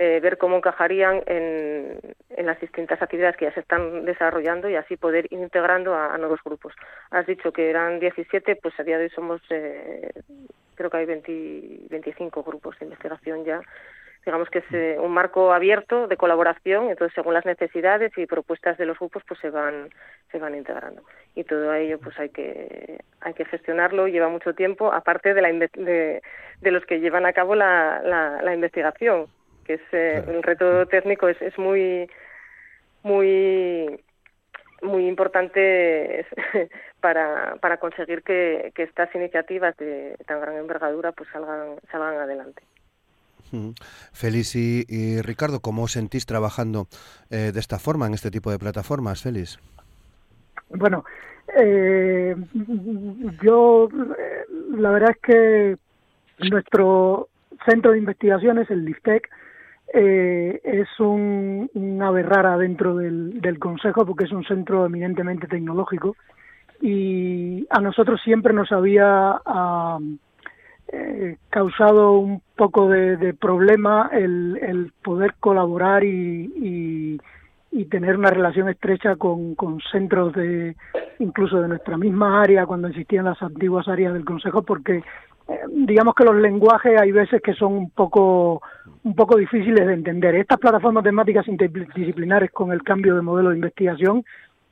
eh, 0.02 0.18
ver 0.18 0.38
cómo 0.38 0.56
encajarían 0.56 1.22
en, 1.26 2.00
las 2.38 2.58
distintas 2.58 3.02
actividades 3.02 3.36
que 3.36 3.44
ya 3.44 3.52
se 3.52 3.60
están 3.60 4.06
desarrollando 4.06 4.70
y 4.70 4.74
así 4.74 4.96
poder 4.96 5.26
ir 5.26 5.38
integrando 5.38 5.94
a, 5.94 6.14
a 6.14 6.16
nuevos 6.16 6.40
grupos. 6.42 6.72
Has 7.10 7.26
dicho 7.26 7.52
que 7.52 7.68
eran 7.68 8.00
17, 8.00 8.56
pues 8.56 8.80
a 8.80 8.82
día 8.82 8.96
de 8.96 9.04
hoy 9.04 9.10
somos, 9.10 9.42
eh, 9.50 10.10
creo 10.74 10.88
que 10.88 10.96
hay 10.96 11.04
20, 11.04 11.80
25 11.90 12.42
grupos 12.42 12.78
de 12.78 12.86
investigación 12.86 13.44
ya. 13.44 13.60
Digamos 14.24 14.48
que 14.48 14.60
es 14.60 14.72
eh, 14.72 14.96
un 14.98 15.12
marco 15.12 15.52
abierto 15.52 16.08
de 16.08 16.16
colaboración, 16.16 16.88
entonces 16.88 17.14
según 17.14 17.34
las 17.34 17.44
necesidades 17.44 18.10
y 18.16 18.24
propuestas 18.24 18.78
de 18.78 18.86
los 18.86 18.98
grupos 18.98 19.22
pues 19.28 19.38
se 19.40 19.50
van 19.50 19.90
se 20.32 20.38
van 20.38 20.54
integrando. 20.54 21.02
Y 21.34 21.44
todo 21.44 21.74
ello 21.74 21.98
pues 21.98 22.18
hay 22.18 22.30
que 22.30 23.00
hay 23.20 23.34
que 23.34 23.44
gestionarlo 23.44 24.08
lleva 24.08 24.30
mucho 24.30 24.54
tiempo 24.54 24.94
aparte 24.94 25.34
de 25.34 25.42
la 25.42 25.52
de, 25.52 26.22
de 26.62 26.70
los 26.70 26.86
que 26.86 27.00
llevan 27.00 27.26
a 27.26 27.34
cabo 27.34 27.54
la, 27.54 28.00
la, 28.02 28.40
la 28.40 28.54
investigación 28.54 29.26
que 29.70 29.74
es 29.74 29.80
eh, 29.92 30.24
el 30.26 30.42
reto 30.42 30.86
técnico 30.86 31.28
es, 31.28 31.40
es 31.40 31.56
muy 31.56 32.10
muy 33.04 34.00
muy 34.82 35.06
importante 35.06 36.26
para, 37.00 37.56
para 37.60 37.76
conseguir 37.76 38.22
que, 38.22 38.72
que 38.74 38.82
estas 38.82 39.14
iniciativas 39.14 39.76
de 39.76 40.16
tan 40.26 40.40
gran 40.40 40.56
envergadura 40.56 41.12
pues 41.12 41.28
salgan 41.32 41.76
salgan 41.90 42.16
adelante. 42.18 42.62
Félix 44.12 44.54
y, 44.54 45.20
Ricardo, 45.22 45.58
¿cómo 45.58 45.82
os 45.82 45.92
sentís 45.92 46.24
trabajando 46.24 46.86
eh, 47.30 47.50
de 47.52 47.58
esta 47.58 47.80
forma, 47.80 48.06
en 48.06 48.14
este 48.14 48.30
tipo 48.30 48.52
de 48.52 48.60
plataformas, 48.60 49.22
Félix? 49.22 49.58
Bueno, 50.68 51.04
eh, 51.56 52.36
yo 53.42 53.88
eh, 53.88 54.44
la 54.70 54.90
verdad 54.90 55.10
es 55.10 55.20
que 55.20 55.76
nuestro 56.48 57.28
centro 57.68 57.90
de 57.90 57.98
investigaciones, 57.98 58.70
el 58.70 58.84
LIFTEC, 58.84 59.28
eh, 59.92 60.60
es 60.62 60.88
un, 61.00 61.98
ave 62.02 62.22
rara 62.22 62.56
dentro 62.56 62.96
del, 62.96 63.58
Consejo 63.58 64.06
porque 64.06 64.24
es 64.24 64.32
un 64.32 64.44
centro 64.44 64.86
eminentemente 64.86 65.46
tecnológico. 65.46 66.16
Y 66.80 67.66
a 67.70 67.80
nosotros 67.80 68.20
siempre 68.22 68.52
nos 68.52 68.72
había... 68.72 69.40
Uh, 69.44 70.18
eh, 70.92 71.36
causado 71.50 72.18
un 72.18 72.42
poco 72.56 72.88
de, 72.88 73.32
problema 73.34 74.10
el, 74.12 74.92
poder 75.04 75.34
colaborar 75.38 76.02
y, 76.02 76.50
y, 76.56 77.20
y, 77.70 77.84
tener 77.84 78.16
una 78.16 78.30
relación 78.30 78.68
estrecha 78.68 79.14
con, 79.14 79.54
con 79.54 79.78
centros 79.92 80.32
de 80.32 80.74
incluso 81.20 81.60
de 81.60 81.68
nuestra 81.68 81.96
misma 81.96 82.42
área 82.42 82.66
cuando 82.66 82.88
existían 82.88 83.26
las 83.26 83.40
antiguas 83.40 83.86
áreas 83.86 84.14
del 84.14 84.24
Consejo 84.24 84.62
porque 84.62 85.04
digamos 85.70 86.14
que 86.14 86.24
los 86.24 86.36
lenguajes 86.36 87.00
hay 87.00 87.12
veces 87.12 87.42
que 87.42 87.54
son 87.54 87.72
un 87.72 87.90
poco 87.90 88.62
un 89.02 89.14
poco 89.14 89.36
difíciles 89.36 89.86
de 89.86 89.94
entender. 89.94 90.34
Estas 90.34 90.58
plataformas 90.58 91.02
temáticas 91.02 91.48
interdisciplinares 91.48 92.50
con 92.50 92.70
el 92.70 92.82
cambio 92.82 93.14
de 93.16 93.22
modelo 93.22 93.48
de 93.50 93.56
investigación 93.56 94.24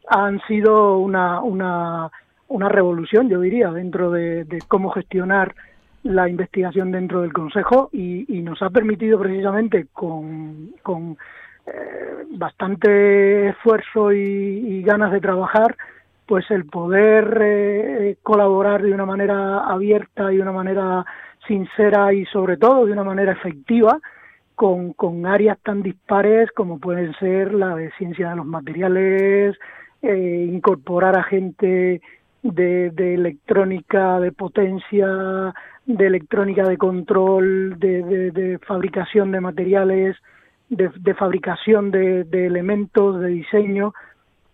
han 0.06 0.40
sido 0.46 0.98
una, 0.98 1.40
una, 1.40 2.10
una 2.48 2.68
revolución, 2.68 3.30
yo 3.30 3.40
diría, 3.40 3.70
dentro 3.70 4.10
de, 4.10 4.44
de 4.44 4.58
cómo 4.68 4.90
gestionar 4.90 5.54
la 6.02 6.28
investigación 6.28 6.92
dentro 6.92 7.22
del 7.22 7.32
Consejo 7.32 7.88
y, 7.90 8.36
y 8.36 8.42
nos 8.42 8.60
ha 8.62 8.68
permitido 8.68 9.18
precisamente 9.18 9.86
con, 9.94 10.72
con 10.82 11.16
bastante 12.30 13.48
esfuerzo 13.48 14.12
y, 14.12 14.82
ganas 14.82 15.12
de 15.12 15.20
trabajar, 15.20 15.76
pues 16.28 16.48
el 16.50 16.66
poder 16.66 18.16
colaborar 18.22 18.82
de 18.82 18.92
una 18.92 19.06
manera 19.06 19.60
abierta 19.60 20.32
y 20.32 20.36
de 20.36 20.42
una 20.42 20.52
manera 20.52 21.04
sincera 21.46 22.12
y 22.12 22.26
sobre 22.26 22.58
todo 22.58 22.86
de 22.86 22.92
una 22.92 23.02
manera 23.02 23.32
efectiva 23.32 23.98
con, 24.54 24.92
con 24.92 25.24
áreas 25.24 25.58
tan 25.62 25.82
dispares 25.82 26.50
como 26.52 26.78
pueden 26.78 27.14
ser 27.14 27.54
la 27.54 27.74
de 27.74 27.90
ciencia 27.92 28.30
de 28.30 28.36
los 28.36 28.46
materiales, 28.46 29.56
eh, 30.02 30.48
incorporar 30.52 31.16
a 31.16 31.22
gente 31.22 32.02
de, 32.42 32.90
de, 32.90 33.14
electrónica 33.14 34.20
de 34.20 34.32
potencia, 34.32 35.54
de 35.86 36.06
electrónica 36.06 36.68
de 36.68 36.76
control, 36.76 37.78
de, 37.78 38.30
de, 38.32 38.58
fabricación 38.58 39.32
de 39.32 39.40
materiales, 39.40 40.16
de, 40.68 41.14
fabricación 41.14 41.90
de, 41.90 42.26
elementos, 42.32 43.20
de 43.20 43.28
diseño, 43.28 43.94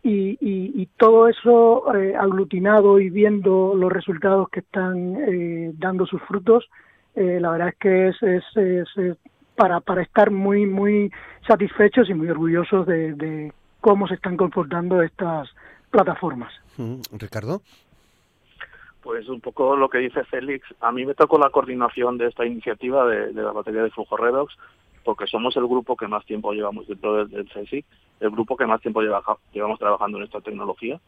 y, 0.07 0.37
y, 0.39 0.87
todo 0.99 1.29
eso 1.29 1.95
eh, 1.97 2.15
aglutinado 2.15 3.01
y 3.01 3.09
viendo 3.09 3.75
los 3.75 3.91
resultados 3.91 4.51
que 4.51 4.61
están 4.61 5.17
eh, 5.17 5.73
dando 5.79 6.05
sus 6.05 6.21
frutos, 6.23 6.69
eh, 7.15 7.39
la 7.41 7.51
verdad 7.51 7.69
es 7.69 7.77
que 7.77 8.09
es, 8.09 8.17
es, 8.23 9.17
para, 9.57 9.81
para 9.81 10.03
estar 10.03 10.31
muy, 10.31 10.67
muy 10.67 11.11
satisfechos 11.47 12.11
y 12.11 12.15
muy 12.15 12.29
orgullosos 12.29 12.87
de, 12.87 13.51
cómo 13.81 14.07
se 14.07 14.15
están 14.15 14.37
comportando 14.37 15.01
estas 15.01 15.49
plataformas. 15.91 16.53
Ricardo. 17.13 17.63
Pues 19.03 19.27
un 19.29 19.41
poco 19.41 19.75
lo 19.75 19.89
que 19.89 19.99
dice 19.99 20.23
Félix. 20.25 20.67
A 20.81 20.93
mí 20.93 21.07
me 21.07 21.15
tocó 21.15 21.39
la 21.39 21.49
coordinación 21.49 22.19
de 22.19 22.27
esta 22.27 22.45
iniciativa 22.45 23.07
de, 23.07 23.33
la 23.33 23.53
batería 23.53 23.83
de 23.83 23.91
flujo 23.91 24.19
redox, 24.19 24.55
porque 25.03 25.27
somos 25.27 25.57
el 25.57 25.67
grupo 25.67 25.97
que 25.97 26.09
más 26.09 26.27
tiempo 26.27 26.53
llevamos 26.53 26.87
dentro 26.89 27.17
del, 27.17 27.31
del 27.31 27.49
CSIC, 27.49 27.87
el 28.21 28.31
grupo 28.31 28.57
que 28.57 28.67
más 28.67 28.81
tiempo 28.81 29.03
llevamos 29.03 29.79
trabajando 29.79 30.19
en 30.19 30.25
esta 30.25 30.41
tecnología. 30.41 31.01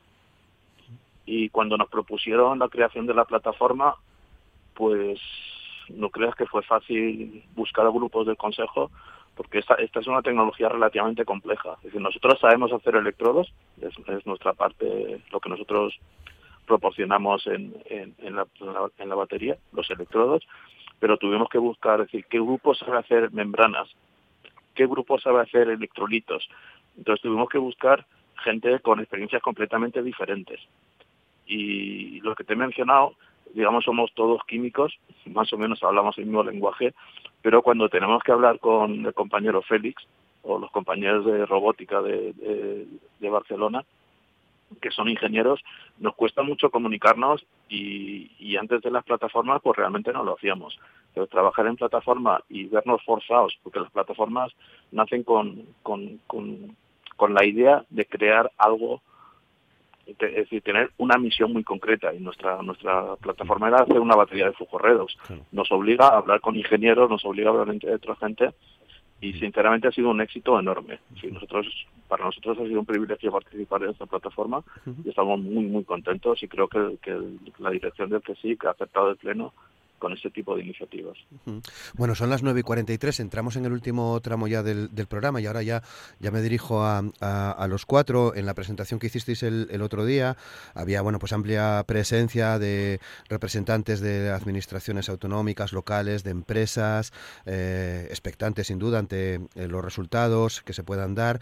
Y 1.25 1.49
cuando 1.49 1.77
nos 1.77 1.89
propusieron 1.89 2.59
la 2.59 2.69
creación 2.69 3.07
de 3.07 3.15
la 3.15 3.25
plataforma, 3.25 3.95
pues 4.75 5.21
no 5.89 6.11
creas 6.11 6.35
que 6.35 6.47
fue 6.47 6.63
fácil 6.63 7.45
buscar 7.55 7.91
grupos 7.91 8.27
del 8.27 8.37
consejo 8.37 8.91
porque 9.37 9.59
esta, 9.59 9.75
es 9.75 10.07
una 10.07 10.23
tecnología 10.23 10.69
relativamente 10.69 11.25
compleja. 11.25 11.75
Es 11.79 11.85
decir, 11.85 12.01
nosotros 12.01 12.41
sabemos 12.41 12.73
hacer 12.73 12.97
electrodos, 12.97 13.53
es, 13.81 14.27
nuestra 14.27 14.55
parte, 14.55 15.21
lo 15.31 15.41
que 15.41 15.51
nosotros 15.51 15.95
proporcionamos 16.67 17.47
en, 17.47 17.75
la, 18.21 18.47
en, 18.99 19.09
la, 19.09 19.15
batería, 19.15 19.57
los 19.73 19.89
electrodos, 19.91 20.43
pero 20.99 21.19
tuvimos 21.19 21.51
que 21.51 21.59
buscar, 21.59 22.01
decir, 22.01 22.25
qué 22.31 22.39
grupo 22.39 22.75
sabe 22.75 22.99
hacer 22.99 23.31
membranas, 23.31 23.89
qué 24.75 24.87
grupo 24.87 25.21
sabe 25.21 25.43
hacer 25.43 25.69
electrolitos. 25.69 26.49
Entonces 26.97 27.23
tuvimos 27.23 27.49
que 27.49 27.59
buscar 27.59 28.07
gente 28.43 28.81
con 28.81 29.01
experiencias 29.01 29.43
completamente 29.43 30.03
diferentes. 30.03 30.61
Y 31.47 32.21
lo 32.21 32.35
que 32.35 32.45
te 32.45 32.55
he 32.55 32.57
mencionado 32.57 33.15
digamos, 33.57 33.85
somos 33.85 34.13
todos 34.15 34.43
químicos, 34.47 34.99
más 35.27 35.51
o 35.53 35.59
menos 35.59 35.83
hablamos 35.83 36.19
el 36.19 36.27
mismo 36.27 36.43
lenguaje, 36.43 36.95
pero 37.41 37.63
cuando 37.63 37.89
tenemos 37.89 38.23
que 38.23 38.33
hablar 38.33 38.59
con 38.59 39.07
el 39.07 39.15
compañero 39.15 39.63
Félix 39.63 40.07
o 40.43 40.59
los 40.59 40.71
compañeros 40.71 41.25
de 41.25 41.47
robótica 41.47 42.03
de, 42.03 42.87
Barcelona, 43.21 43.85
que 44.83 44.91
son 44.91 45.09
ingenieros, 45.09 45.63
nos 45.99 46.15
cuesta 46.15 46.43
mucho 46.43 46.71
comunicarnos 46.71 47.47
y, 47.69 48.57
antes 48.57 48.83
de 48.83 48.91
las 48.91 49.05
plataformas 49.05 49.61
pues 49.63 49.77
realmente 49.77 50.13
no 50.13 50.23
lo 50.23 50.35
hacíamos. 50.35 50.79
Pero 51.15 51.27
trabajar 51.27 51.67
en 51.67 51.77
plataforma 51.77 52.41
y 52.51 52.65
vernos 52.65 53.03
forzados, 53.05 53.59
porque 53.63 53.81
las 53.81 53.91
plataformas 53.91 54.53
nacen 54.93 55.23
con, 55.23 55.65
con, 55.83 56.21
la 57.33 57.45
idea 57.45 57.85
de 57.91 58.07
crear 58.07 58.51
algo 58.59 59.03
es 60.07 60.19
decir, 60.19 60.62
tener 60.62 60.91
una 60.99 61.19
misión 61.19 61.53
muy 61.53 61.64
concreta. 61.64 62.14
Y 62.14 62.21
nuestra 62.21 62.62
nuestra 62.62 63.17
plataforma 63.17 63.69
era 63.69 63.79
hacer 63.79 63.99
una 63.99 64.14
batería 64.14 64.47
de 64.47 64.53
flujo 64.53 64.79
redox. 64.79 65.17
Nos 65.51 65.71
obliga 65.73 66.09
a 66.09 66.19
hablar 66.19 66.41
con 66.41 66.57
ingenieros, 66.57 67.11
nos 67.11 67.25
obliga 67.25 67.51
a 67.51 67.53
hablar 67.53 67.71
entre 67.71 67.95
otra 67.95 68.14
gente 68.17 68.51
y 69.21 69.33
sinceramente 69.35 69.89
ha 69.89 69.93
sido 69.93 70.11
un 70.11 70.21
éxito 70.21 70.59
enorme. 70.59 71.01
nosotros 71.31 71.67
para 72.07 72.25
nosotros 72.25 72.59
ha 72.59 72.67
sido 72.67 72.81
un 72.81 72.87
privilegio 72.87 73.33
participar 73.33 73.83
en 73.83 73.91
esta 73.91 74.07
plataforma 74.07 74.62
y 75.05 75.09
estamos 75.09 75.41
muy 75.41 75.64
muy 75.64 75.85
contentos 75.85 76.41
y 76.43 76.49
creo 76.49 76.69
que, 76.69 76.99
que 77.03 77.19
la 77.59 77.71
dirección 77.71 78.11
del 78.11 78.23
CSIC 78.23 78.67
ha 78.67 78.71
aceptado 78.71 79.11
el 79.11 79.17
pleno 79.17 79.53
con 79.99 80.13
este 80.13 80.31
tipo 80.31 80.57
de 80.57 80.63
iniciativas. 80.63 81.17
Bueno, 81.95 82.15
son 82.15 82.31
las 82.31 82.43
9 82.43 82.61
y 82.61 82.63
43, 82.63 83.21
entramos 83.21 83.57
en 83.57 83.65
el 83.65 83.73
último 83.73 84.21
tramo 84.21 84.49
ya 84.49 84.63
del, 84.63 84.91
programa 85.09 85.41
y 85.41 85.47
ahora 85.47 85.63
ya, 85.63 85.83
ya 86.19 86.31
me 86.31 86.43
dirijo 86.43 86.83
a, 86.83 86.99
a, 87.21 87.67
los 87.69 87.87
cuatro. 87.87 88.35
En 88.35 88.45
la 88.47 88.55
presentación 88.55 88.99
que 88.99 89.07
hicisteis 89.07 89.43
el, 89.43 89.69
el, 89.71 89.83
otro 89.83 90.05
día 90.05 90.37
había 90.75 91.01
bueno 91.01 91.19
pues 91.19 91.33
amplia 91.33 91.85
presencia 91.87 92.59
de 92.59 93.01
representantes 93.29 94.01
de 94.01 94.31
administraciones 94.31 95.09
autonómicas, 95.09 95.73
locales, 95.73 96.25
de 96.25 96.31
empresas, 96.31 97.13
eh, 97.45 98.07
expectantes 98.11 98.67
sin 98.67 98.79
duda 98.79 98.99
ante 98.99 99.35
eh, 99.55 99.69
los 99.69 99.85
resultados 99.85 100.63
que 100.63 100.73
se 100.73 100.83
puedan 100.83 101.15
dar, 101.15 101.41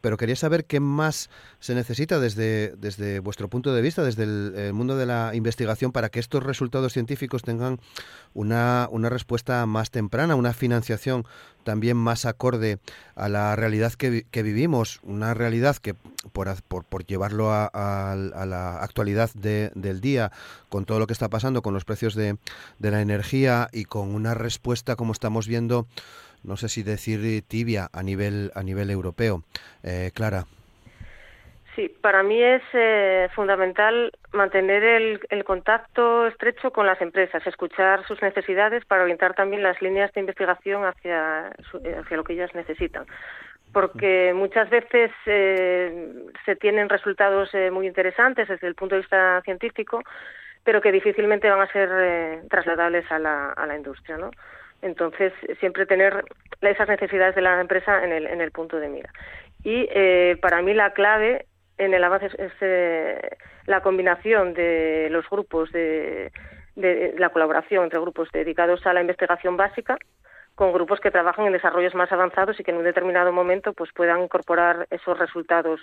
pero 0.00 0.16
quería 0.16 0.36
saber 0.36 0.64
qué 0.64 0.80
más 0.80 1.30
se 1.60 1.74
necesita 1.74 2.18
desde, 2.18 2.74
desde 2.76 3.20
vuestro 3.20 3.48
punto 3.48 3.74
de 3.74 3.82
vista, 3.82 4.02
desde 4.02 4.24
el 4.24 4.72
mundo 4.72 4.96
de 4.96 5.06
la 5.06 5.32
investigación, 5.34 5.92
para 5.92 6.08
que 6.08 6.20
estos 6.20 6.42
resultados 6.42 6.92
científicos 6.92 7.42
tengan 7.42 7.78
una, 8.34 8.88
una 8.90 9.08
respuesta 9.08 9.64
más 9.66 9.90
temprana, 9.90 10.34
una 10.36 10.52
financiación 10.52 11.26
también 11.64 11.96
más 11.96 12.26
acorde 12.26 12.78
a 13.14 13.28
la 13.28 13.54
realidad 13.56 13.92
que, 13.92 14.26
que 14.30 14.42
vivimos, 14.42 15.00
una 15.02 15.34
realidad 15.34 15.76
que 15.76 15.94
por, 16.32 16.62
por, 16.62 16.84
por 16.84 17.06
llevarlo 17.06 17.52
a, 17.52 18.14
la 18.16 18.78
actualidad 18.78 19.30
de, 19.34 19.70
del 19.74 20.00
día, 20.00 20.32
con 20.68 20.84
todo 20.84 20.98
lo 20.98 21.06
que 21.06 21.12
está 21.12 21.28
pasando 21.28 21.62
con 21.62 21.74
los 21.74 21.84
precios 21.84 22.14
de, 22.14 22.36
de 22.78 22.90
la 22.90 23.00
energía 23.00 23.68
y 23.72 23.84
con 23.84 24.14
una 24.14 24.34
respuesta, 24.34 24.96
como 24.96 25.12
estamos 25.12 25.46
viendo, 25.46 25.86
no 26.42 26.56
sé 26.56 26.68
si 26.68 26.82
decir 26.82 27.44
tibia 27.46 27.88
a 27.92 28.02
nivel, 28.02 28.50
a 28.54 28.62
nivel 28.62 28.90
europeo. 28.90 29.44
Eh, 29.82 30.10
Clara. 30.14 30.46
Sí, 31.74 31.88
para 31.88 32.22
mí 32.22 32.42
es 32.42 32.62
eh, 32.74 33.28
fundamental 33.34 34.12
mantener 34.32 34.84
el, 34.84 35.44
contacto 35.44 36.26
estrecho 36.26 36.70
con 36.70 36.86
las 36.86 37.00
empresas, 37.00 37.46
escuchar 37.46 38.06
sus 38.06 38.20
necesidades 38.20 38.84
para 38.84 39.04
orientar 39.04 39.34
también 39.34 39.62
las 39.62 39.80
líneas 39.80 40.12
de 40.12 40.20
investigación 40.20 40.84
hacia, 40.84 41.48
hacia 41.48 42.16
lo 42.16 42.24
que 42.24 42.34
ellas 42.34 42.54
necesitan. 42.54 43.06
Porque 43.72 44.34
muchas 44.34 44.68
veces 44.68 45.10
eh, 45.24 46.12
se 46.44 46.56
tienen 46.56 46.90
resultados 46.90 47.48
eh, 47.54 47.70
muy 47.70 47.86
interesantes 47.86 48.48
desde 48.48 48.66
el 48.66 48.74
punto 48.74 48.94
de 48.94 49.00
vista 49.00 49.40
científico, 49.42 50.02
pero 50.64 50.82
que 50.82 50.92
difícilmente 50.92 51.48
van 51.48 51.62
a 51.62 51.72
ser 51.72 52.48
trasladables 52.50 53.10
a 53.10 53.18
la, 53.18 53.50
a 53.52 53.66
la 53.66 53.76
industria, 53.76 54.18
¿no? 54.18 54.30
Entonces, 54.82 55.32
siempre 55.58 55.86
tener 55.86 56.22
esas 56.60 56.88
necesidades 56.88 57.34
de 57.34 57.40
la 57.40 57.60
empresa 57.60 58.04
en 58.04 58.12
el, 58.12 58.26
en 58.26 58.42
el 58.42 58.50
punto 58.50 58.78
de 58.78 58.88
mira. 58.88 59.10
Y 59.64 59.88
para 60.36 60.60
mí 60.60 60.74
la 60.74 60.92
clave 60.92 61.46
en 61.78 61.94
el 61.94 62.04
avance 62.04 62.26
es, 62.38 62.52
eh, 62.60 63.36
la 63.66 63.80
combinación 63.80 64.54
de 64.54 65.08
los 65.10 65.28
grupos 65.28 65.70
de, 65.72 66.30
la 66.74 67.28
colaboración 67.30 67.84
entre 67.84 68.00
grupos 68.00 68.28
dedicados 68.32 68.86
a 68.86 68.94
la 68.94 69.00
investigación 69.02 69.56
básica 69.56 69.98
con 70.54 70.72
grupos 70.72 71.00
que 71.00 71.10
trabajan 71.10 71.46
en 71.46 71.52
desarrollos 71.52 71.94
más 71.94 72.10
avanzados 72.12 72.58
y 72.58 72.64
que 72.64 72.70
en 72.70 72.78
un 72.78 72.84
determinado 72.84 73.32
momento 73.32 73.72
pues 73.72 73.90
puedan 73.92 74.22
incorporar 74.22 74.86
esos 74.90 75.18
resultados 75.18 75.80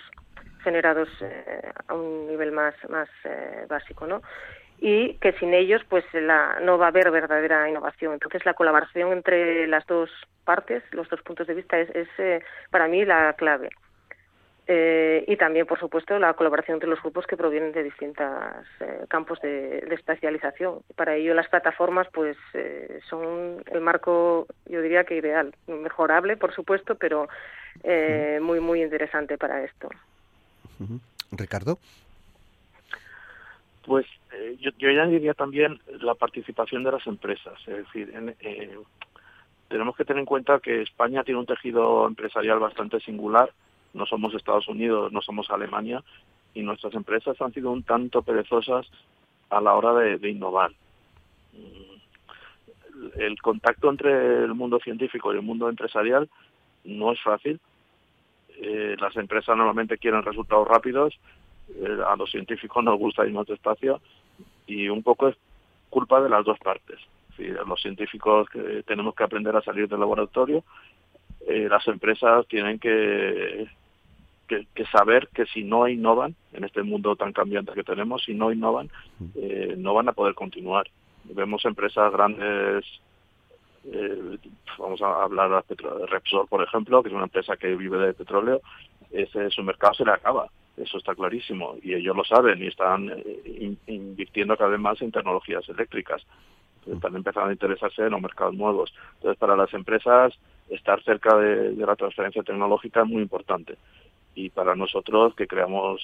generados 0.62 1.08
eh, 1.20 1.72
a 1.88 1.94
un 1.94 2.26
nivel 2.26 2.52
más 2.52 2.74
más 2.88 3.08
eh, 3.24 3.66
básico 3.68 4.06
no 4.06 4.20
y 4.78 5.14
que 5.14 5.32
sin 5.34 5.54
ellos 5.54 5.82
pues 5.88 6.04
la, 6.12 6.58
no 6.60 6.78
va 6.78 6.86
a 6.86 6.88
haber 6.88 7.10
verdadera 7.10 7.68
innovación. 7.68 8.14
Entonces 8.14 8.44
la 8.46 8.54
colaboración 8.54 9.12
entre 9.12 9.66
las 9.66 9.86
dos 9.86 10.10
partes 10.44 10.82
los 10.92 11.08
dos 11.08 11.20
puntos 11.22 11.46
de 11.46 11.54
vista 11.54 11.78
es, 11.78 11.90
es 11.90 12.42
para 12.70 12.88
mí 12.88 13.04
la 13.04 13.34
clave 13.34 13.70
eh, 14.66 15.24
y 15.26 15.36
también, 15.36 15.66
por 15.66 15.80
supuesto, 15.80 16.18
la 16.18 16.34
colaboración 16.34 16.76
entre 16.76 16.88
los 16.88 17.02
grupos 17.02 17.26
que 17.26 17.36
provienen 17.36 17.72
de 17.72 17.82
distintos 17.82 18.26
eh, 18.80 19.04
campos 19.08 19.40
de, 19.40 19.78
especialización. 19.90 20.80
Para 20.94 21.16
ello, 21.16 21.34
las 21.34 21.48
plataformas 21.48 22.06
pues 22.12 22.36
eh, 22.54 23.00
son 23.08 23.64
el 23.72 23.80
marco, 23.80 24.46
yo 24.66 24.80
diría 24.80 25.04
que 25.04 25.16
ideal, 25.16 25.54
mejorable, 25.66 26.36
por 26.36 26.54
supuesto, 26.54 26.94
pero 26.94 27.28
muy, 28.40 28.60
muy 28.60 28.82
interesante 28.82 29.38
para 29.38 29.64
esto. 29.64 29.88
Ricardo. 31.32 31.78
Pues 33.86 34.06
yo, 34.58 34.70
yo, 34.78 34.90
ya 34.90 35.06
diría 35.06 35.34
también 35.34 35.80
la 36.00 36.14
participación 36.14 36.84
de 36.84 36.92
las 36.92 37.06
empresas. 37.06 37.58
Es 37.66 37.78
decir, 37.86 38.12
tenemos 39.68 39.96
que 39.96 40.04
tener 40.04 40.20
en 40.20 40.26
cuenta 40.26 40.60
que 40.60 40.82
España 40.82 41.24
tiene 41.24 41.40
un 41.40 41.46
tejido 41.46 42.06
empresarial 42.06 42.58
bastante 42.58 43.00
singular 43.00 43.50
no 43.94 44.06
somos 44.06 44.34
Estados 44.34 44.68
Unidos, 44.68 45.12
no 45.12 45.22
somos 45.22 45.50
Alemania, 45.50 46.02
y 46.54 46.62
nuestras 46.62 46.94
empresas 46.94 47.40
han 47.40 47.52
sido 47.52 47.70
un 47.70 47.82
tanto 47.82 48.22
perezosas 48.22 48.90
a 49.50 49.60
la 49.60 49.74
hora 49.74 49.94
de, 49.94 50.28
innovar. 50.28 50.72
Mm, 51.52 53.18
el 53.18 53.40
contacto 53.40 53.88
entre 53.88 54.44
el 54.44 54.54
mundo 54.54 54.78
científico 54.78 55.32
y 55.32 55.36
el 55.36 55.42
mundo 55.42 55.68
empresarial 55.68 56.28
no 56.84 57.12
es 57.12 57.20
fácil 57.22 57.60
eh, 58.62 58.94
las 59.00 59.16
empresas 59.16 59.56
normalmente 59.56 59.96
quieren 59.96 60.22
resultados 60.22 60.68
rápidos, 60.68 61.18
eh, 61.70 61.98
a 62.06 62.14
los 62.16 62.30
científicos 62.30 62.84
nos 62.84 62.98
gusta 62.98 63.26
ir 63.26 63.32
más 63.32 63.46
despacio 63.46 64.02
y 64.66 64.88
un 64.88 65.02
poco 65.02 65.28
es 65.28 65.36
culpa 65.88 66.20
de 66.20 66.28
las 66.28 66.44
dos 66.44 66.58
partes. 66.58 66.98
los 67.38 67.80
científicos 67.80 68.50
que 68.50 68.82
tenemos 68.86 69.14
que 69.14 69.24
aprender 69.24 69.56
a 69.56 69.62
salir 69.62 69.88
del 69.88 70.00
laboratorio, 70.00 70.62
eh, 71.48 71.68
las 71.70 71.86
empresas 71.88 72.46
tienen 72.48 72.78
que, 72.78 73.66
que, 74.74 74.84
saber 74.86 75.28
que 75.32 75.46
si 75.46 75.62
no 75.62 75.86
innovan 75.86 76.34
en 76.52 76.64
este 76.64 76.82
mundo 76.82 77.16
tan 77.16 77.32
cambiante 77.32 77.72
que 77.72 77.84
tenemos, 77.84 78.24
si 78.24 78.34
no 78.34 78.52
innovan, 78.52 78.90
no 79.76 79.94
van 79.94 80.08
a 80.08 80.12
poder 80.12 80.34
continuar. 80.34 80.88
Vemos 81.24 81.64
empresas 81.64 82.12
grandes 82.12 82.84
eh, 83.84 84.38
vamos 84.78 85.00
a 85.00 85.22
hablar 85.22 85.64
de 85.66 86.06
Repsol, 86.06 86.46
por 86.48 86.62
ejemplo, 86.62 87.02
que 87.02 87.08
es 87.08 87.14
una 87.14 87.24
empresa 87.24 87.56
que 87.56 87.74
vive 87.76 87.98
de 87.98 88.14
petróleo, 88.14 88.60
ese, 89.10 89.50
su 89.50 89.62
mercado 89.62 89.94
se 89.94 90.04
le 90.04 90.12
acaba, 90.12 90.48
eso 90.76 90.98
está 90.98 91.14
clarísimo, 91.14 91.76
y 91.82 91.94
ellos 91.94 92.16
lo 92.16 92.24
saben 92.24 92.62
y 92.62 92.66
están 92.66 93.10
eh, 93.10 93.74
invirtiendo 93.86 94.56
cada 94.56 94.70
vez 94.70 94.80
más 94.80 95.00
en 95.02 95.12
tecnologías 95.12 95.68
eléctricas. 95.68 96.22
Están 96.86 97.14
empezando 97.14 97.50
a 97.50 97.52
interesarse 97.52 98.02
en 98.02 98.10
los 98.10 98.22
mercados 98.22 98.54
nuevos. 98.54 98.92
Entonces, 99.16 99.38
para 99.38 99.54
las 99.54 99.72
empresas, 99.74 100.32
estar 100.70 101.02
cerca 101.02 101.36
de, 101.36 101.74
la 101.76 101.94
transferencia 101.94 102.42
tecnológica 102.42 103.02
es 103.02 103.06
muy 103.06 103.22
importante. 103.22 103.76
Y 104.34 104.50
para 104.50 104.74
nosotros, 104.74 105.34
que 105.34 105.46
creamos 105.46 106.00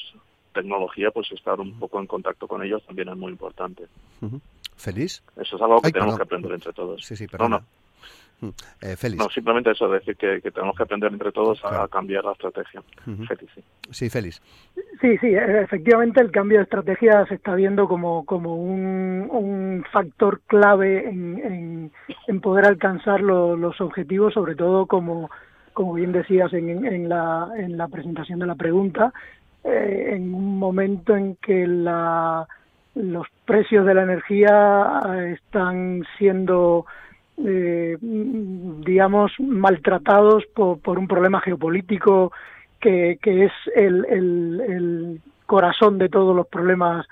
tecnología, 0.53 1.11
pues 1.11 1.31
estar 1.33 1.61
un 1.61 1.79
poco 1.79 2.01
en 2.01 2.07
contacto 2.07 2.49
con 2.49 2.63
ellos 2.63 2.83
también 2.87 3.09
es 3.09 3.17
muy 3.17 3.33
importante. 3.33 3.85
¿Feliz? 4.77 5.23
Eso 5.37 5.57
es 5.57 5.63
algo 5.63 5.81
que 5.81 5.93
tenemos 5.93 6.17
que 6.17 6.23
aprender 6.23 6.53
entre 6.53 6.73
todos. 6.73 7.05
Sí, 7.05 7.17
sí, 7.17 7.27
No, 7.39 7.49
no. 7.49 7.63
Mm, 8.41 8.49
eh, 8.83 8.97
feliz. 8.97 9.19
No, 9.19 9.31
simplemente 9.31 9.71
eso, 9.71 9.89
decir 9.89 10.15
que, 10.17 10.41
tenemos 10.51 10.77
que 10.77 10.83
aprender 10.83 11.11
entre 11.11 11.33
todos 11.33 11.59
a, 11.65 11.89
cambiar 11.89 12.25
la 12.25 12.33
estrategia. 12.33 12.83
Feliz, 13.05 13.51
sí. 13.55 13.63
Sí, 13.91 14.11
feliz. 14.11 14.43
Sí, 15.01 15.17
sí, 15.19 15.29
e, 15.29 15.63
efectivamente 15.63 16.21
el 16.21 16.31
cambio 16.31 16.59
de 16.59 16.65
estrategia 16.65 17.25
se 17.27 17.37
está 17.37 17.55
viendo 17.55 17.89
como, 17.89 18.27
como 18.27 18.57
un, 18.57 19.27
un 19.31 19.85
factor 19.91 20.41
clave 20.47 21.09
en, 21.09 21.91
en, 22.29 22.41
poder 22.41 22.67
alcanzar 22.67 23.23
los 23.23 23.81
objetivos, 23.81 24.35
sobre 24.35 24.55
todo 24.55 24.87
como, 24.87 25.31
como 25.77 25.93
bien 25.93 26.11
decías 26.11 26.51
en, 26.55 26.87
en, 26.87 27.07
la, 27.07 27.51
en 27.55 27.77
la 27.77 27.87
presentación 27.87 28.39
de 28.39 28.47
la 28.47 28.55
pregunta, 28.55 29.13
eh, 29.63 30.13
en 30.15 30.33
un 30.33 30.59
momento 30.59 31.15
en 31.15 31.37
que 31.37 31.67
la 31.67 32.49
los 32.95 33.27
precios 33.45 33.85
de 33.85 33.93
la 33.93 34.05
energía 34.05 35.03
eh, 35.07 35.33
están 35.35 36.03
siendo, 36.17 36.87
eh, 37.45 37.99
digamos, 38.01 39.33
maltratados 39.39 40.47
por, 40.47 40.99
un 40.99 41.07
problema 41.07 41.43
geopolítico 41.43 42.33
que, 42.81 43.19
es 43.23 43.53
el, 43.75 45.21
corazón 45.45 45.99
de 45.99 46.09
todos 46.09 46.35
los 46.35 46.47
problemas 46.47 47.07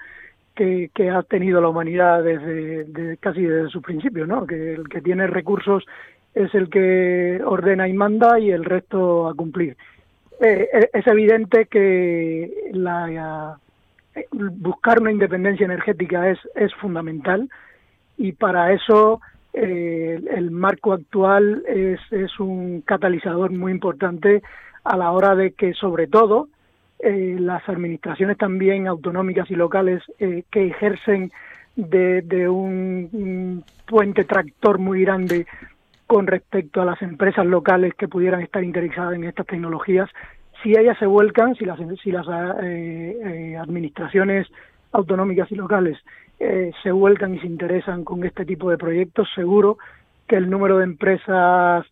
que, 0.54 0.90
ha 1.14 1.22
tenido 1.22 1.60
la 1.60 1.68
humanidad 1.68 2.22
desde, 2.22 3.18
casi 3.18 3.42
desde 3.42 3.68
su 3.68 3.82
principio, 3.82 4.26
¿no? 4.26 4.46
Que 4.46 4.72
el 4.72 4.88
que 4.88 5.02
tiene 5.02 5.26
recursos 5.26 5.84
es 6.34 6.54
el 6.54 6.68
que 6.68 7.40
ordena 7.44 7.88
y 7.88 7.92
manda 7.92 8.38
y 8.38 8.50
el 8.50 8.64
resto 8.64 9.28
a 9.28 9.34
cumplir. 9.34 9.76
Eh, 10.40 10.88
es 10.92 11.06
evidente 11.06 11.66
que 11.66 12.70
la 12.72 13.58
buscar 14.32 15.00
una 15.00 15.10
independencia 15.10 15.64
energética 15.64 16.30
es, 16.30 16.38
es 16.54 16.72
fundamental 16.74 17.48
y 18.16 18.32
para 18.32 18.72
eso 18.72 19.20
eh, 19.52 20.20
el 20.30 20.50
marco 20.50 20.92
actual 20.92 21.64
es, 21.66 22.00
es 22.10 22.38
un 22.38 22.82
catalizador 22.82 23.50
muy 23.50 23.72
importante 23.72 24.42
a 24.84 24.96
la 24.96 25.10
hora 25.12 25.34
de 25.34 25.52
que 25.52 25.74
sobre 25.74 26.06
todo 26.06 26.48
eh, 27.00 27.36
las 27.38 27.68
administraciones 27.68 28.38
también 28.38 28.86
autonómicas 28.86 29.50
y 29.50 29.54
locales 29.54 30.02
eh, 30.18 30.44
que 30.50 30.66
ejercen 30.66 31.32
de, 31.76 32.22
de 32.22 32.48
un, 32.48 33.64
puente 33.86 34.24
tractor 34.24 34.78
muy 34.78 35.02
grande 35.02 35.46
con 36.06 36.26
respecto 36.26 36.82
a 36.82 36.84
las 36.84 37.00
empresas 37.02 37.46
locales 37.46 37.94
que 37.94 38.08
pudieran 38.08 38.42
estar 38.42 38.62
interesadas 38.62 39.14
en 39.14 39.24
estas 39.24 39.46
tecnologías. 39.46 40.08
Si 40.62 40.70
ellas 40.70 40.96
se 40.98 41.06
vuelcan, 41.06 41.54
si 41.54 41.64
las, 41.64 41.78
si 42.02 42.12
las 42.12 42.26
eh, 42.62 43.16
eh, 43.24 43.56
administraciones 43.56 44.46
autonómicas 44.92 45.50
y 45.50 45.56
locales 45.56 45.98
eh, 46.38 46.72
se 46.82 46.92
vuelcan 46.92 47.34
y 47.34 47.40
se 47.40 47.46
interesan 47.46 48.04
con 48.04 48.24
este 48.24 48.44
tipo 48.44 48.70
de 48.70 48.78
proyectos, 48.78 49.28
seguro 49.34 49.78
que 50.26 50.36
el 50.36 50.48
número 50.48 50.78
de 50.78 50.84
empresas 50.84 51.86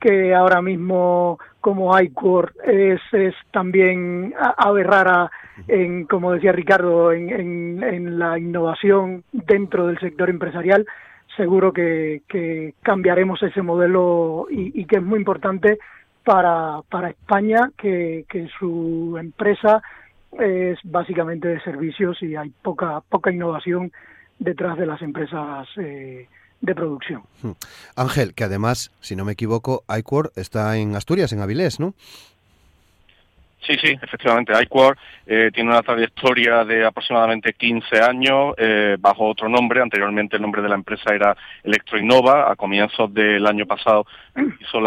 que 0.00 0.34
ahora 0.34 0.62
mismo 0.62 1.38
como 1.60 1.98
iCore 1.98 2.52
es, 2.64 3.00
es 3.12 3.34
también 3.50 4.32
aberrara 4.56 5.30
en, 5.66 6.04
como 6.04 6.32
decía 6.32 6.52
Ricardo, 6.52 7.12
en, 7.12 8.18
la 8.18 8.38
innovación 8.38 9.24
dentro 9.32 9.86
del 9.86 9.98
sector 9.98 10.30
empresarial, 10.30 10.86
seguro 11.38 11.72
que, 11.72 12.74
cambiaremos 12.82 13.42
ese 13.42 13.62
modelo 13.62 14.46
y, 14.50 14.84
que 14.84 14.96
es 14.96 15.02
muy 15.02 15.18
importante 15.18 15.78
para, 16.22 16.82
para 16.90 17.08
España, 17.08 17.70
que, 17.78 18.26
que 18.28 18.48
su 18.58 19.16
empresa 19.18 19.82
es 20.38 20.78
básicamente 20.84 21.48
de 21.48 21.60
servicios 21.60 22.22
y 22.22 22.36
hay 22.36 22.50
poca, 22.62 23.00
poca 23.08 23.32
innovación 23.32 23.90
detrás 24.38 24.76
de 24.76 24.86
las 24.86 25.00
empresas 25.00 25.66
eh, 25.78 26.28
de 26.60 26.74
producción. 26.74 27.22
Hmm. 27.42 27.52
Ángel, 27.96 28.34
que 28.34 28.44
además, 28.44 28.90
si 29.00 29.16
no 29.16 29.24
me 29.24 29.32
equivoco, 29.32 29.84
iCor 29.96 30.32
está 30.36 30.76
en 30.76 30.96
Asturias, 30.96 31.32
en 31.32 31.40
Avilés, 31.40 31.80
¿no? 31.80 31.94
Sí, 33.68 33.76
sí, 33.82 33.98
efectivamente. 34.00 34.54
iQuar 34.62 34.96
eh, 35.26 35.50
tiene 35.52 35.68
una 35.68 35.82
trayectoria 35.82 36.64
de 36.64 36.86
aproximadamente 36.86 37.52
15 37.52 38.00
años 38.00 38.54
eh, 38.56 38.96
bajo 38.98 39.26
otro 39.26 39.46
nombre. 39.46 39.82
Anteriormente 39.82 40.36
el 40.36 40.42
nombre 40.42 40.62
de 40.62 40.70
la 40.70 40.74
empresa 40.74 41.14
era 41.14 41.36
Electroinnova. 41.62 42.50
A 42.50 42.56
comienzos 42.56 43.12
del 43.12 43.46
año 43.46 43.66
pasado 43.66 44.06
hizo 44.58 44.78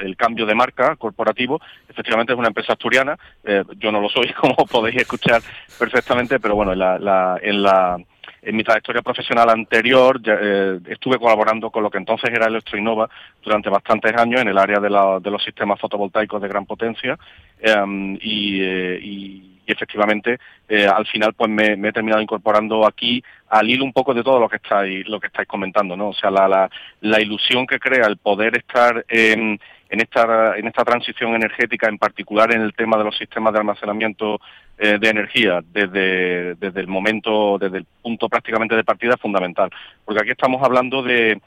el 0.00 0.16
cambio 0.18 0.44
de 0.44 0.54
marca 0.54 0.96
corporativo. 0.96 1.62
Efectivamente 1.88 2.34
es 2.34 2.38
una 2.38 2.48
empresa 2.48 2.74
asturiana. 2.74 3.16
Eh, 3.42 3.64
yo 3.78 3.90
no 3.90 4.02
lo 4.02 4.10
soy, 4.10 4.30
como 4.38 4.54
podéis 4.66 4.96
escuchar 4.96 5.40
perfectamente, 5.78 6.38
pero 6.40 6.56
bueno, 6.56 6.74
en 6.74 6.80
la, 6.80 7.38
en 7.40 7.62
la 7.62 7.96
en 8.42 8.56
mi 8.56 8.64
trayectoria 8.64 9.02
profesional 9.02 9.48
anterior 9.50 10.20
eh, 10.24 10.78
estuve 10.88 11.18
colaborando 11.18 11.70
con 11.70 11.82
lo 11.82 11.90
que 11.90 11.98
entonces 11.98 12.30
era 12.30 12.46
Electroinnova 12.46 13.08
durante 13.42 13.70
bastantes 13.70 14.14
años 14.16 14.40
en 14.40 14.48
el 14.48 14.58
área 14.58 14.80
de, 14.80 14.90
los 14.90 15.42
sistemas 15.42 15.80
fotovoltaicos 15.80 16.40
de 16.40 16.48
gran 16.48 16.66
potencia 16.66 17.18
em, 17.60 18.18
eh, 18.22 18.98
y, 19.02 19.54
efectivamente 19.66 20.38
eh, 20.66 20.86
al 20.86 21.06
final 21.06 21.34
pues 21.34 21.50
me, 21.50 21.72
he 21.72 21.92
terminado 21.92 22.22
incorporando 22.22 22.86
aquí 22.86 23.22
al 23.50 23.68
hilo 23.68 23.84
un 23.84 23.92
poco 23.92 24.14
de 24.14 24.22
todo 24.22 24.40
lo 24.40 24.48
que 24.48 24.56
estáis 24.56 25.06
lo 25.06 25.20
que 25.20 25.26
estáis 25.26 25.46
comentando 25.46 25.94
no 25.94 26.08
o 26.08 26.14
sea 26.14 26.30
la, 26.30 26.48
la, 26.48 26.70
la 27.02 27.20
ilusión 27.20 27.66
que 27.66 27.78
crea 27.78 28.06
el 28.06 28.16
poder 28.16 28.56
estar 28.56 29.04
en 29.08 29.60
en 29.90 30.00
esta, 30.00 30.56
en 30.56 30.66
esta 30.66 30.84
transición 30.84 31.34
energética, 31.34 31.88
en 31.88 31.98
particular 31.98 32.54
en 32.54 32.60
el 32.60 32.74
tema 32.74 32.98
de 32.98 33.04
los 33.04 33.16
sistemas 33.16 33.52
de 33.52 33.60
almacenamiento 33.60 34.40
eh, 34.78 34.98
de 34.98 35.08
energía, 35.08 35.60
desde, 35.72 36.56
el 36.60 36.86
momento, 36.86 37.58
desde 37.58 37.78
el 37.78 37.86
punto 38.02 38.28
prácticamente 38.28 38.76
de 38.76 38.84
partida 38.84 39.14
es 39.14 39.20
fundamental. 39.20 39.70
Porque 40.04 40.22
aquí 40.22 40.30
estamos 40.30 40.62
hablando 40.62 41.02
de, 41.02 41.40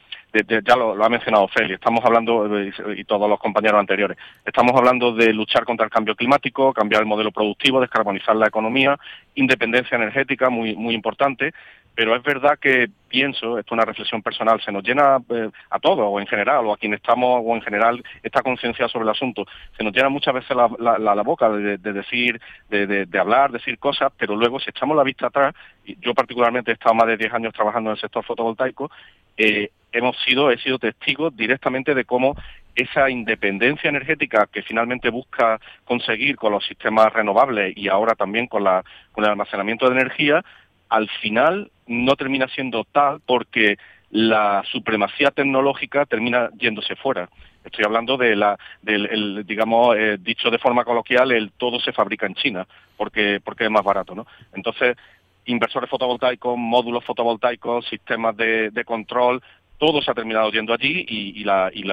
ya 0.66 0.76
lo, 0.76 1.04
ha 1.04 1.10
mencionado 1.10 1.48
Feli, 1.50 1.76
estamos 1.76 2.04
hablando, 2.04 2.60
eh, 2.60 2.74
y 2.98 3.04
todos 3.04 3.30
los 3.30 3.39
compañeros 3.39 3.80
anteriores, 3.80 4.18
estamos 4.44 4.76
hablando 4.76 5.14
de 5.14 5.34
luchar 5.34 5.64
contra 5.64 5.86
el 5.86 5.92
cambio 5.92 6.16
climático, 6.16 6.74
cambiar 6.74 7.02
el 7.02 7.08
modelo 7.08 7.32
productivo, 7.32 7.80
descarbonizar 7.80 8.36
la 8.36 8.48
economía, 8.48 8.98
independencia 9.36 9.96
energética, 9.96 10.50
muy 10.50 10.94
importante, 10.94 11.54
pero 11.96 12.16
es 12.16 12.24
verdad 12.24 12.58
que 12.60 12.89
pienso, 13.10 13.60
esto 13.60 13.74
es 13.76 13.78
una 13.78 13.86
reflexión 13.86 14.22
personal, 14.22 14.62
se 14.64 14.72
nos 14.72 14.84
llena 14.84 15.18
eh, 15.30 15.50
a 15.70 15.80
todos, 15.80 16.06
o 16.08 16.20
en 16.20 16.28
general, 16.28 16.66
o 16.66 16.74
a 16.74 16.78
quienes 16.78 17.02
estamos, 17.02 17.42
o 17.44 17.56
en 17.56 17.62
general, 17.62 18.02
esta 18.24 18.42
conciencia 18.42 18.88
sobre 18.88 19.04
el 19.04 19.10
asunto, 19.10 19.46
se 19.78 19.84
nos 19.84 19.94
llena 19.94 20.10
muchas 20.10 20.34
veces 20.34 20.56
la, 20.56 20.98
la, 20.98 21.22
boca 21.22 21.50
de, 21.50 21.78
decir, 21.78 22.39
de, 22.70 23.06
de, 23.06 23.20
hablar, 23.20 23.52
decir 23.52 23.78
cosas, 23.78 24.12
pero 24.18 24.36
luego 24.36 24.60
si 24.60 24.70
echamos 24.70 24.96
la 24.96 25.04
vista 25.04 25.28
atrás, 25.28 25.54
yo 26.00 26.14
particularmente 26.14 26.72
he 26.72 26.74
estado 26.76 26.96
más 26.96 27.08
de 27.08 27.18
10 27.18 27.34
años 27.34 27.54
trabajando 27.54 27.89
en 27.89 27.96
el 27.96 28.02
sector 28.02 28.24
fotovoltaico, 28.24 28.89
eh, 29.38 29.72
hemos 29.92 30.16
sido, 30.24 30.52
he 30.52 30.58
sido 30.60 30.80
testigo 30.80 31.30
directamente 31.30 31.94
de 31.94 32.06
cómo 32.06 32.36
esa 32.76 33.10
independencia 33.10 33.89
energética 33.89 34.48
que 34.52 34.62
finalmente 34.62 35.10
busca 35.10 35.60
conseguir 35.84 36.38
con 36.38 36.54
los 36.54 36.66
sistemas 36.66 37.12
renovables 37.12 37.76
y 37.76 37.89
ahora 37.89 38.16
también 38.16 38.48
con, 38.48 38.64
la, 38.64 38.84
con 39.12 39.26
el 39.26 39.32
almacenamiento 39.32 39.89
de 39.89 40.00
energía, 40.00 40.44
al 40.92 41.10
final 41.22 41.72
no 41.88 42.16
termina 42.18 42.48
siendo 42.50 42.84
tal 42.84 43.22
porque 43.26 43.78
la 44.12 44.62
supremacía 44.70 45.32
tecnológica 45.32 46.06
termina 46.06 46.50
yéndose 46.60 46.98
fuera. 46.98 47.30
Estoy 47.64 47.86
hablando 47.86 48.18
de 48.18 48.36
la, 48.36 48.58
del, 48.82 49.46
digamos, 49.46 49.96
eh, 49.96 50.18
dicho 50.20 50.50
de 50.50 50.58
forma 50.58 50.84
coloquial, 50.84 51.32
el 51.32 51.52
todo 51.52 51.80
se 51.80 51.94
fabrica 51.94 52.26
en 52.26 52.36
China, 52.36 52.68
porque, 52.98 53.39
porque 53.42 53.66
es 53.66 53.72
más 53.72 53.86
barato, 53.86 54.14
¿no? 54.14 54.28
Entonces, 54.54 54.98
inversores 55.46 55.89
fotovoltaicos, 55.89 56.58
módulos 56.58 57.06
fotovoltaicos, 57.06 57.88
sistemas 57.88 58.36
de, 58.36 58.84
control, 58.86 59.42
todo 59.78 60.02
se 60.02 60.12
ha 60.12 60.14
terminado 60.14 60.52
yendo 60.52 60.74
allí 60.74 61.06
y, 61.08 61.44
la, 61.46 61.72
y 61.74 61.84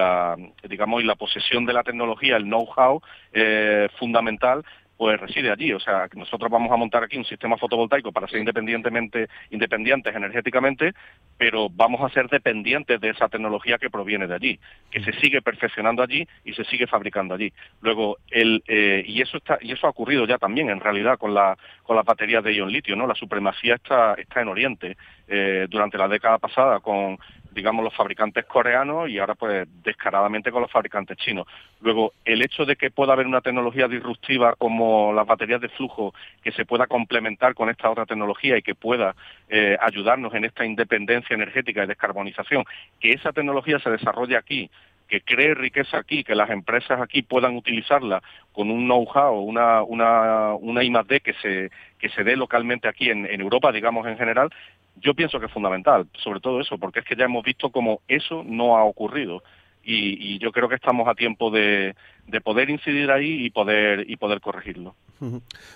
digamos, 0.67 1.01
y 1.01 1.05
la 1.05 1.15
posesión 1.15 1.65
de 1.65 1.73
la 1.73 1.83
tecnología, 1.83 2.35
el 2.35 2.43
know-how 2.43 3.01
eh, 3.31 3.87
fundamental, 3.97 4.65
pues 4.99 5.17
reside 5.17 5.49
allí. 5.49 5.71
O 5.71 5.79
sea, 5.79 6.09
nosotros 6.13 6.51
vamos 6.51 6.69
a 6.73 6.75
montar 6.75 7.05
aquí 7.05 7.17
un 7.17 7.23
sistema 7.23 7.55
fotovoltaico 7.55 8.11
para 8.11 8.27
ser 8.27 8.39
independientemente, 8.39 9.29
independientes 9.49 10.13
energéticamente, 10.13 10.91
pero 11.37 11.69
vamos 11.69 12.01
a 12.01 12.13
ser 12.13 12.27
dependientes 12.27 12.99
de 12.99 13.11
esa 13.11 13.29
tecnología 13.29 13.77
que 13.77 13.89
proviene 13.89 14.27
de 14.27 14.35
allí, 14.35 14.59
que 14.91 15.01
se 15.01 15.13
sigue 15.13 15.41
perfeccionando 15.41 16.03
allí 16.03 16.27
y 16.43 16.51
se 16.51 16.65
sigue 16.65 16.85
fabricando 16.85 17.33
allí. 17.33 17.53
Luego, 17.79 18.17
el, 18.29 18.61
eh, 18.67 19.01
y 19.07 19.21
eso 19.21 19.37
está, 19.37 19.57
y 19.61 19.71
eso 19.71 19.87
ha 19.87 19.91
ocurrido 19.91 20.27
ya 20.27 20.37
también 20.37 20.69
en 20.69 20.81
realidad 20.81 21.17
con 21.17 21.33
la, 21.33 21.57
con 21.81 21.95
las 21.95 22.03
baterías 22.03 22.43
de 22.43 22.55
ion 22.55 22.69
litio, 22.69 22.97
¿no? 22.97 23.07
La 23.07 23.15
supremacía 23.15 23.75
está, 23.75 24.15
está 24.15 24.41
en 24.41 24.49
Oriente. 24.49 24.97
Eh, 25.31 25.67
durante 25.69 25.95
la 25.99 26.07
década 26.07 26.39
pasada 26.39 26.79
con 26.79 27.19
digamos, 27.59 27.83
los 27.83 27.93
fabricantes 27.93 28.45
coreanos 28.45 29.09
y 29.09 29.19
ahora 29.19 29.35
pues 29.35 29.67
descaradamente 29.83 30.49
con 30.49 30.61
los 30.61 30.71
fabricantes 30.71 31.17
chinos. 31.17 31.45
Luego, 31.81 32.13
el 32.23 32.41
hecho 32.41 32.65
de 32.65 32.77
que 32.77 32.89
pueda 32.89 33.11
haber 33.11 33.27
una 33.27 33.41
tecnología 33.41 33.89
disruptiva 33.89 34.55
como 34.57 35.11
las 35.11 35.27
baterías 35.27 35.59
de 35.59 35.67
flujo 35.67 36.13
que 36.41 36.53
se 36.53 36.63
pueda 36.63 36.87
complementar 36.87 37.53
con 37.55 37.69
esta 37.69 37.89
otra 37.89 38.05
tecnología 38.05 38.57
y 38.57 38.61
que 38.61 38.75
pueda 38.75 39.13
eh, 39.49 39.75
ayudarnos 39.81 40.33
en 40.35 40.45
esta 40.45 40.65
independencia 40.65 41.33
energética 41.33 41.83
y 41.83 41.87
descarbonización, 41.87 42.63
que 42.97 43.11
esa 43.11 43.33
tecnología 43.33 43.77
se 43.79 43.89
desarrolle 43.89 44.37
aquí 44.37 44.69
que 45.09 45.21
cree 45.21 45.55
riqueza 45.55 45.97
aquí, 45.97 46.23
que 46.23 46.35
las 46.35 46.49
empresas 46.51 47.01
aquí 47.01 47.23
puedan 47.23 47.55
utilizarla 47.55 48.21
con 48.53 48.69
un 48.69 48.85
know-how, 48.85 49.41
una, 49.41 49.81
una, 49.83 50.53
una 50.53 50.83
I+.D. 50.83 51.19
que 51.21 51.33
se, 51.33 51.71
que 51.97 52.09
se 52.09 52.23
dé 52.23 52.37
localmente 52.37 52.87
aquí 52.87 53.09
en, 53.09 53.25
en 53.25 53.41
Europa, 53.41 53.71
digamos 53.71 54.05
en 54.07 54.17
general, 54.17 54.49
yo 54.97 55.13
pienso 55.15 55.39
que 55.39 55.47
es 55.47 55.51
fundamental, 55.51 56.07
sobre 56.13 56.39
todo 56.39 56.61
eso, 56.61 56.77
porque 56.77 56.99
es 56.99 57.05
que 57.05 57.15
ya 57.15 57.25
hemos 57.25 57.43
visto 57.43 57.71
cómo 57.71 58.01
eso 58.07 58.43
no 58.45 58.77
ha 58.77 58.83
ocurrido. 58.83 59.41
Y, 59.83 60.35
y 60.35 60.39
yo 60.39 60.51
creo 60.51 60.69
que 60.69 60.75
estamos 60.75 61.07
a 61.07 61.15
tiempo 61.15 61.49
de, 61.51 61.95
de 62.29 62.41
poder 62.41 62.69
incidir 62.69 63.11
ahí 63.11 63.45
y 63.45 63.49
poder 63.49 64.09
y 64.09 64.17
poder 64.17 64.41
corregirlo. 64.41 64.95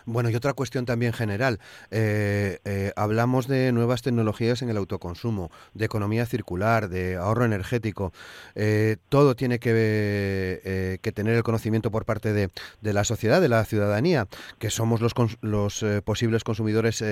Bueno, 0.05 0.29
y 0.29 0.35
otra 0.35 0.53
cuestión 0.53 0.85
también 0.85 1.11
general. 1.11 1.59
Eh, 1.91 2.59
eh, 2.63 2.93
hablamos 2.95 3.47
de 3.47 3.73
nuevas 3.73 4.01
tecnologías 4.01 4.61
en 4.61 4.69
el 4.69 4.77
autoconsumo, 4.77 5.51
de 5.73 5.85
economía 5.85 6.25
circular, 6.25 6.87
de 6.87 7.17
ahorro 7.17 7.43
energético. 7.43 8.13
Eh, 8.55 8.97
todo 9.09 9.35
tiene 9.35 9.59
que, 9.59 10.99
que, 11.01 11.11
tener 11.11 11.35
el 11.35 11.43
conocimiento 11.43 11.91
por 11.91 12.05
parte 12.05 12.31
de, 12.31 12.49
de, 12.81 12.93
la 12.93 13.03
sociedad, 13.03 13.41
de 13.41 13.49
la 13.49 13.65
ciudadanía, 13.65 14.27
que 14.59 14.69
somos 14.69 15.01
los, 15.01 15.13
los 15.41 15.85
posibles 16.05 16.43
consumidores 16.45 17.03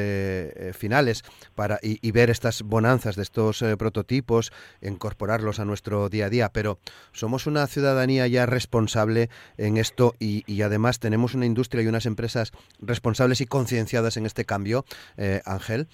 finales 0.74 1.24
para 1.56 1.80
y, 1.84 2.00
y, 2.02 2.12
ver 2.12 2.30
estas 2.30 2.62
bonanzas 2.64 3.16
de 3.18 3.24
estos 3.24 3.64
prototipos, 3.78 4.54
incorporarlos 4.82 5.60
a 5.60 5.66
nuestro 5.66 6.08
día 6.08 6.28
a 6.28 6.30
día. 6.30 6.50
Pero 6.54 6.80
somos 7.12 7.48
una 7.48 7.68
ciudadanía 7.68 8.28
ya 8.28 8.46
responsable 8.46 9.30
en 9.58 9.78
esto 9.78 10.16
y, 10.20 10.62
además 10.62 11.00
tenemos 11.00 11.34
una 11.34 11.46
industria 11.46 11.84
y 11.84 11.88
unas 11.88 12.06
empresas 12.06 12.52
responsables 12.80 13.42
y 13.42 13.46
concienciadas 13.46 14.18
en 14.18 14.26
este 14.26 14.46
cambio, 14.46 14.86
eh, 15.18 15.42
Ángel. 15.46 15.88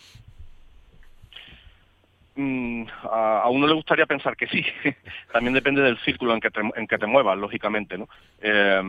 Mm, 2.36 2.84
a, 3.02 3.50
uno 3.50 3.66
le 3.66 3.74
gustaría 3.74 4.06
pensar 4.06 4.38
que 4.38 4.48
sí. 4.48 4.64
También 5.34 5.56
depende 5.56 5.82
del 5.82 5.98
círculo 6.00 6.36
en 6.36 6.40
que 6.40 6.98
te, 6.98 7.08
muevas, 7.08 7.38
lógicamente. 7.38 7.98
¿no? 7.98 8.08
Eh, 8.40 8.80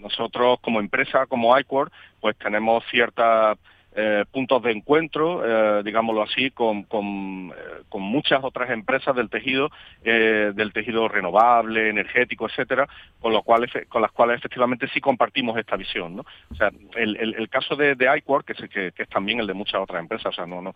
nosotros, 0.00 0.58
como 0.60 0.80
empresa, 0.80 1.26
como 1.26 1.58
iCore, 1.58 1.90
pues 2.20 2.36
tenemos 2.38 2.82
cierta 2.90 3.56
eh, 4.00 4.24
puntos 4.30 4.62
de 4.62 4.70
encuentro, 4.70 5.42
eh, 5.44 5.82
digámoslo 5.82 6.22
así, 6.22 6.52
con, 6.52 6.86
eh, 6.88 7.82
con, 7.88 8.02
muchas 8.02 8.44
otras 8.44 8.70
empresas 8.70 9.16
del 9.16 9.28
tejido, 9.28 9.72
del 10.04 10.72
tejido 10.72 11.08
renovable, 11.08 11.88
energético, 11.88 12.46
etcétera, 12.46 12.88
con, 13.20 13.32
lo 13.32 13.42
cual, 13.42 13.68
con 13.88 14.00
las 14.00 14.12
cuales 14.12 14.38
efectivamente 14.38 14.86
sí 14.94 15.00
compartimos 15.00 15.58
esta 15.58 15.74
visión. 15.74 16.14
¿no? 16.14 16.24
O 16.48 16.54
sea, 16.54 16.70
el, 16.94 17.48
caso 17.48 17.74
de, 17.74 17.96
de 17.96 18.22
que, 18.46 18.54
que, 18.68 18.92
que, 18.92 19.02
es 19.02 19.08
también 19.08 19.40
el 19.40 19.48
de 19.48 19.54
muchas 19.54 19.80
otras 19.80 20.00
empresas, 20.00 20.26
o 20.26 20.32
sea, 20.32 20.46
no, 20.46 20.62
no, 20.62 20.74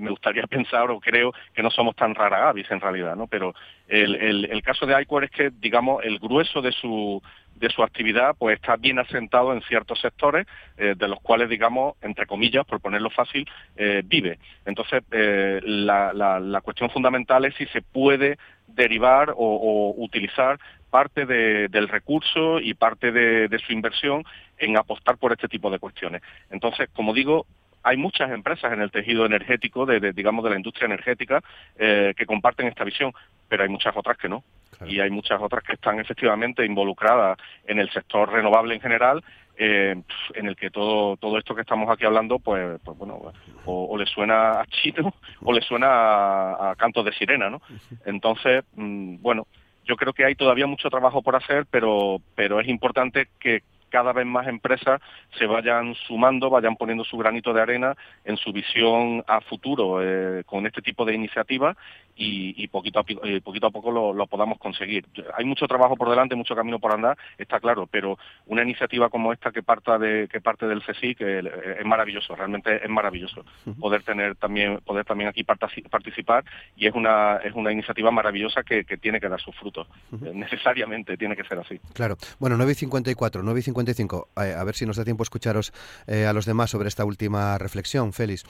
me 0.00 0.08
gustaría 0.08 0.46
pensar 0.46 0.90
o 0.90 0.98
creo 0.98 1.34
que 1.52 1.62
no 1.62 1.70
somos 1.70 1.94
tan 1.94 2.14
rara 2.14 2.48
avis 2.48 2.70
en 2.70 2.80
realidad, 2.80 3.16
¿no? 3.16 3.26
pero 3.26 3.54
el 3.86 4.62
caso 4.62 4.86
de 4.86 4.98
iQuark 5.02 5.26
es 5.26 5.30
que, 5.30 5.50
digamos, 5.60 6.02
el 6.04 6.18
grueso 6.18 6.62
de 6.62 6.72
su 6.72 7.22
de 7.62 7.70
su 7.70 7.82
actividad 7.84 8.34
pues 8.36 8.56
está 8.56 8.74
bien 8.76 8.98
asentado 8.98 9.52
en 9.52 9.62
ciertos 9.62 10.00
sectores 10.00 10.46
eh, 10.76 10.94
de 10.96 11.08
los 11.08 11.20
cuales 11.20 11.48
digamos 11.48 11.94
entre 12.02 12.26
comillas 12.26 12.66
por 12.66 12.80
ponerlo 12.80 13.08
fácil 13.08 13.48
eh, 13.76 14.02
vive. 14.04 14.40
Entonces 14.66 15.04
eh, 15.12 15.60
la, 15.62 16.12
la, 16.12 16.60
cuestión 16.60 16.90
fundamental 16.90 17.44
es 17.44 17.54
si 17.54 17.66
se 17.66 17.80
puede 17.80 18.36
derivar 18.66 19.32
o, 19.36 19.94
utilizar 19.96 20.58
parte 20.90 21.24
del 21.24 21.88
recurso 21.88 22.58
y 22.58 22.74
parte 22.74 23.12
de, 23.12 23.58
su 23.64 23.72
inversión 23.72 24.24
en 24.58 24.76
apostar 24.76 25.16
por 25.16 25.32
este 25.32 25.48
tipo 25.48 25.70
de 25.70 25.78
cuestiones. 25.78 26.20
Entonces 26.50 26.88
como 26.92 27.14
digo 27.14 27.46
hay 27.82 27.96
muchas 27.96 28.30
empresas 28.30 28.72
en 28.72 28.80
el 28.80 28.90
tejido 28.90 29.26
energético, 29.26 29.86
de, 29.86 30.12
digamos, 30.12 30.44
de 30.44 30.50
la 30.50 30.56
industria 30.56 30.86
energética, 30.86 31.42
que 31.76 32.26
comparten 32.26 32.66
esta 32.68 32.84
visión, 32.84 33.12
pero 33.48 33.64
hay 33.64 33.68
muchas 33.68 33.96
otras 33.96 34.16
que 34.16 34.28
no. 34.28 34.44
Y 34.86 35.00
hay 35.00 35.10
muchas 35.10 35.40
otras 35.40 35.62
que 35.62 35.74
están 35.74 36.00
efectivamente 36.00 36.64
involucradas 36.64 37.38
en 37.66 37.78
el 37.78 37.90
sector 37.90 38.30
renovable 38.30 38.74
en 38.74 38.80
general 38.80 39.22
eh, 39.56 39.94
en 40.34 40.46
el 40.46 40.56
que 40.56 40.70
todo 40.70 41.16
todo 41.18 41.36
esto 41.36 41.54
que 41.54 41.60
estamos 41.60 41.90
aquí 41.90 42.06
hablando 42.06 42.38
pues, 42.38 42.80
pues 42.82 42.96
bueno 42.96 43.20
o, 43.66 43.98
le 43.98 44.06
suena 44.06 44.60
a 44.60 44.66
chino 44.66 45.14
o 45.42 45.52
le 45.52 45.60
suena 45.60 45.88
a, 45.88 46.70
a 46.70 46.74
cantos 46.76 47.04
de 47.04 47.12
sirena 47.12 47.50
no 47.50 47.60
entonces 48.06 48.64
mm, 48.74 49.16
bueno 49.20 49.46
yo 49.84 49.96
creo 49.96 50.14
que 50.14 50.24
hay 50.24 50.34
todavía 50.36 50.66
mucho 50.66 50.88
trabajo 50.88 51.20
por 51.20 51.36
hacer 51.36 51.66
pero 51.70 52.22
pero 52.34 52.60
es 52.60 52.68
importante 52.68 53.28
que 53.38 53.62
cada 53.92 54.12
vez 54.12 54.26
más 54.26 54.48
empresas 54.48 55.00
se 55.38 55.46
vayan 55.46 55.94
sumando, 55.94 56.50
vayan 56.50 56.76
poniendo 56.76 57.04
su 57.04 57.18
granito 57.18 57.52
de 57.52 57.60
arena 57.60 57.94
en 58.24 58.38
su 58.38 58.52
visión 58.52 59.22
a 59.28 59.40
futuro 59.42 60.00
eh, 60.02 60.42
con 60.44 60.66
este 60.66 60.80
tipo 60.80 61.04
de 61.04 61.14
iniciativas 61.14 61.76
y, 62.24 62.68
poquito, 62.68 63.00
a, 63.00 63.04
eh, 63.24 63.40
poquito 63.42 63.66
a 63.66 63.70
poco 63.70 63.90
lo, 63.90 64.26
podamos 64.26 64.58
conseguir. 64.58 65.06
Hay 65.36 65.44
mucho 65.44 65.66
trabajo 65.66 65.96
por 65.96 66.08
delante, 66.08 66.34
mucho 66.34 66.54
camino 66.54 66.78
por 66.78 66.92
andar, 66.92 67.18
está 67.38 67.60
claro, 67.60 67.86
pero 67.86 68.18
una 68.46 68.62
iniciativa 68.62 69.08
como 69.08 69.32
esta 69.32 69.50
que 69.50 69.62
parta 69.62 69.98
de 69.98 70.28
que 70.28 70.40
parte 70.40 70.66
del 70.66 70.82
CSIC 70.82 71.20
eh, 71.20 71.76
es 71.80 71.86
maravilloso, 71.86 72.34
realmente 72.34 72.82
es 72.82 72.90
maravilloso 72.90 73.44
poder 73.80 74.02
tener 74.02 74.36
también 74.36 74.78
poder 74.78 75.04
también 75.04 75.28
aquí 75.28 75.44
participar 75.44 76.44
y 76.76 76.86
es 76.86 76.94
una 76.94 77.36
es 77.36 77.54
una 77.54 77.72
iniciativa 77.72 78.10
maravillosa 78.10 78.62
que, 78.62 78.84
tiene 79.00 79.20
que 79.20 79.28
dar 79.28 79.40
sus 79.40 79.56
frutos. 79.56 79.88
necesariamente 80.10 81.16
tiene 81.16 81.34
que 81.34 81.44
ser 81.44 81.58
así. 81.58 81.80
Claro. 81.94 82.16
Bueno, 82.38 82.56
9.54, 82.56 83.42
9.55. 83.42 84.26
a 84.36 84.64
ver 84.64 84.74
si 84.74 84.86
nos 84.86 84.96
da 84.96 85.04
tiempo 85.04 85.22
escucharos 85.22 85.72
a 86.06 86.32
los 86.32 86.46
demás 86.46 86.70
sobre 86.70 86.88
esta 86.88 87.04
última 87.04 87.58
reflexión, 87.58 88.12
Félix. 88.12 88.44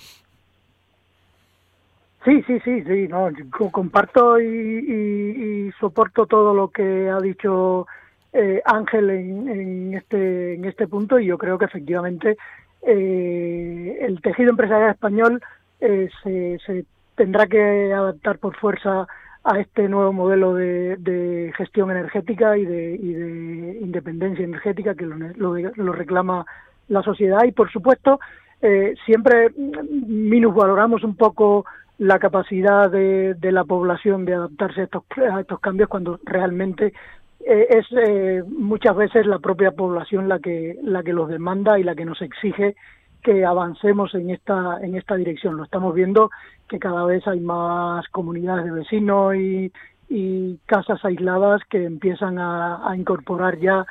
Sí, 2.24 2.40
sí, 2.46 2.60
sí, 2.60 2.84
sí, 2.84 3.08
no, 3.08 3.30
comparto 3.72 4.40
y, 4.40 5.72
soporto 5.80 6.26
todo 6.26 6.54
lo 6.54 6.68
que 6.68 7.10
ha 7.10 7.18
dicho 7.18 7.88
eh, 8.32 8.62
Ángel 8.64 9.10
en, 9.10 9.94
este 9.94 10.54
en 10.54 10.64
este 10.64 10.86
punto 10.86 11.18
y 11.18 11.26
yo 11.26 11.36
creo 11.36 11.58
que 11.58 11.64
efectivamente 11.64 12.36
eh, 12.86 13.98
el 14.00 14.20
tejido 14.22 14.50
empresarial 14.50 14.90
español 14.90 15.42
eh, 15.80 16.08
se, 16.22 16.84
tendrá 17.16 17.48
que 17.48 17.92
adaptar 17.92 18.38
por 18.38 18.56
fuerza 18.56 19.08
a 19.42 19.58
este 19.58 19.88
nuevo 19.88 20.12
modelo 20.12 20.54
de, 20.54 21.52
gestión 21.56 21.90
energética 21.90 22.56
y 22.56 22.64
de, 22.64 22.98
de, 22.98 23.78
independencia 23.80 24.44
energética 24.44 24.94
que 24.94 25.06
lo, 25.06 25.16
lo, 25.74 25.92
reclama 25.92 26.46
la 26.86 27.02
sociedad 27.02 27.42
y 27.44 27.50
por 27.50 27.70
supuesto 27.72 28.20
siempre 29.04 29.50
minusvaloramos 29.56 31.02
un 31.02 31.16
poco 31.16 31.64
la 32.02 32.18
capacidad 32.18 32.90
de, 32.90 33.34
de, 33.34 33.52
la 33.52 33.62
población 33.62 34.24
de 34.24 34.34
adaptarse 34.34 34.80
a 34.80 34.84
estos, 34.84 35.04
a 35.32 35.40
estos 35.40 35.60
cambios 35.60 35.88
cuando 35.88 36.18
realmente 36.24 36.92
eh, 37.46 37.66
es 37.70 37.86
eh, 37.92 38.42
muchas 38.44 38.96
veces 38.96 39.24
la 39.24 39.38
propia 39.38 39.70
población 39.70 40.28
la 40.28 40.40
que 40.40 40.76
la 40.82 41.04
que 41.04 41.12
los 41.12 41.28
demanda 41.28 41.78
y 41.78 41.84
la 41.84 41.94
que 41.94 42.04
nos 42.04 42.20
exige 42.20 42.74
que 43.22 43.44
avancemos 43.44 44.16
en 44.16 44.30
esta 44.30 44.78
en 44.82 44.96
esta 44.96 45.14
dirección. 45.14 45.56
Lo 45.56 45.62
estamos 45.62 45.94
viendo 45.94 46.30
que 46.68 46.80
cada 46.80 47.04
vez 47.04 47.24
hay 47.28 47.38
más 47.38 48.08
comunidades 48.08 48.64
de 48.64 48.72
vecinos 48.72 49.36
y, 49.36 49.72
y 50.08 50.58
casas 50.66 51.04
aisladas 51.04 51.62
que 51.70 51.84
empiezan 51.84 52.36
a, 52.40 52.92
incorporar 52.96 53.60
ya 53.60 53.86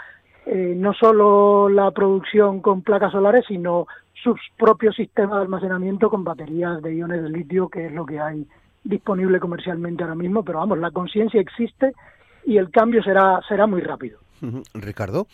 eh, 0.45 0.73
no 0.75 0.93
solo 0.93 1.69
la 1.69 1.91
producción 1.91 2.59
con 2.59 2.81
placas 2.81 3.13
solares 3.13 3.45
sino 3.47 3.87
sus 4.23 4.39
propios 4.57 4.95
sistemas 4.95 5.37
de 5.37 5.41
almacenamiento 5.43 6.09
con 6.09 6.23
baterías 6.23 6.81
de 6.81 6.95
iones 6.95 7.23
de 7.23 7.29
litio, 7.29 7.69
que 7.69 7.87
es 7.87 7.91
lo 7.91 8.05
que 8.05 8.19
hay 8.19 8.45
disponible 8.83 9.39
comercialmente 9.39 10.03
ahora 10.03 10.15
mismo, 10.15 10.43
pero 10.43 10.59
vamos, 10.59 10.77
la 10.79 10.91
conciencia 10.91 11.39
existe 11.39 11.93
y 12.45 12.57
el 12.57 12.71
cambio 12.71 13.03
será 13.03 13.39
será 13.47 13.67
muy 13.67 13.81
rápido. 13.81 14.19
Ricardo. 14.73 15.27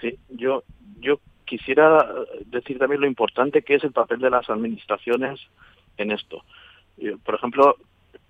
Sí, 0.00 0.18
yo 0.30 0.62
yo 1.00 1.18
quisiera 1.44 2.06
decir 2.46 2.78
también 2.78 3.00
lo 3.00 3.06
importante 3.06 3.62
que 3.62 3.74
es 3.74 3.84
el 3.84 3.92
papel 3.92 4.20
de 4.20 4.30
las 4.30 4.48
administraciones 4.48 5.40
en 5.96 6.10
esto. 6.10 6.42
Por 7.24 7.34
ejemplo, 7.34 7.76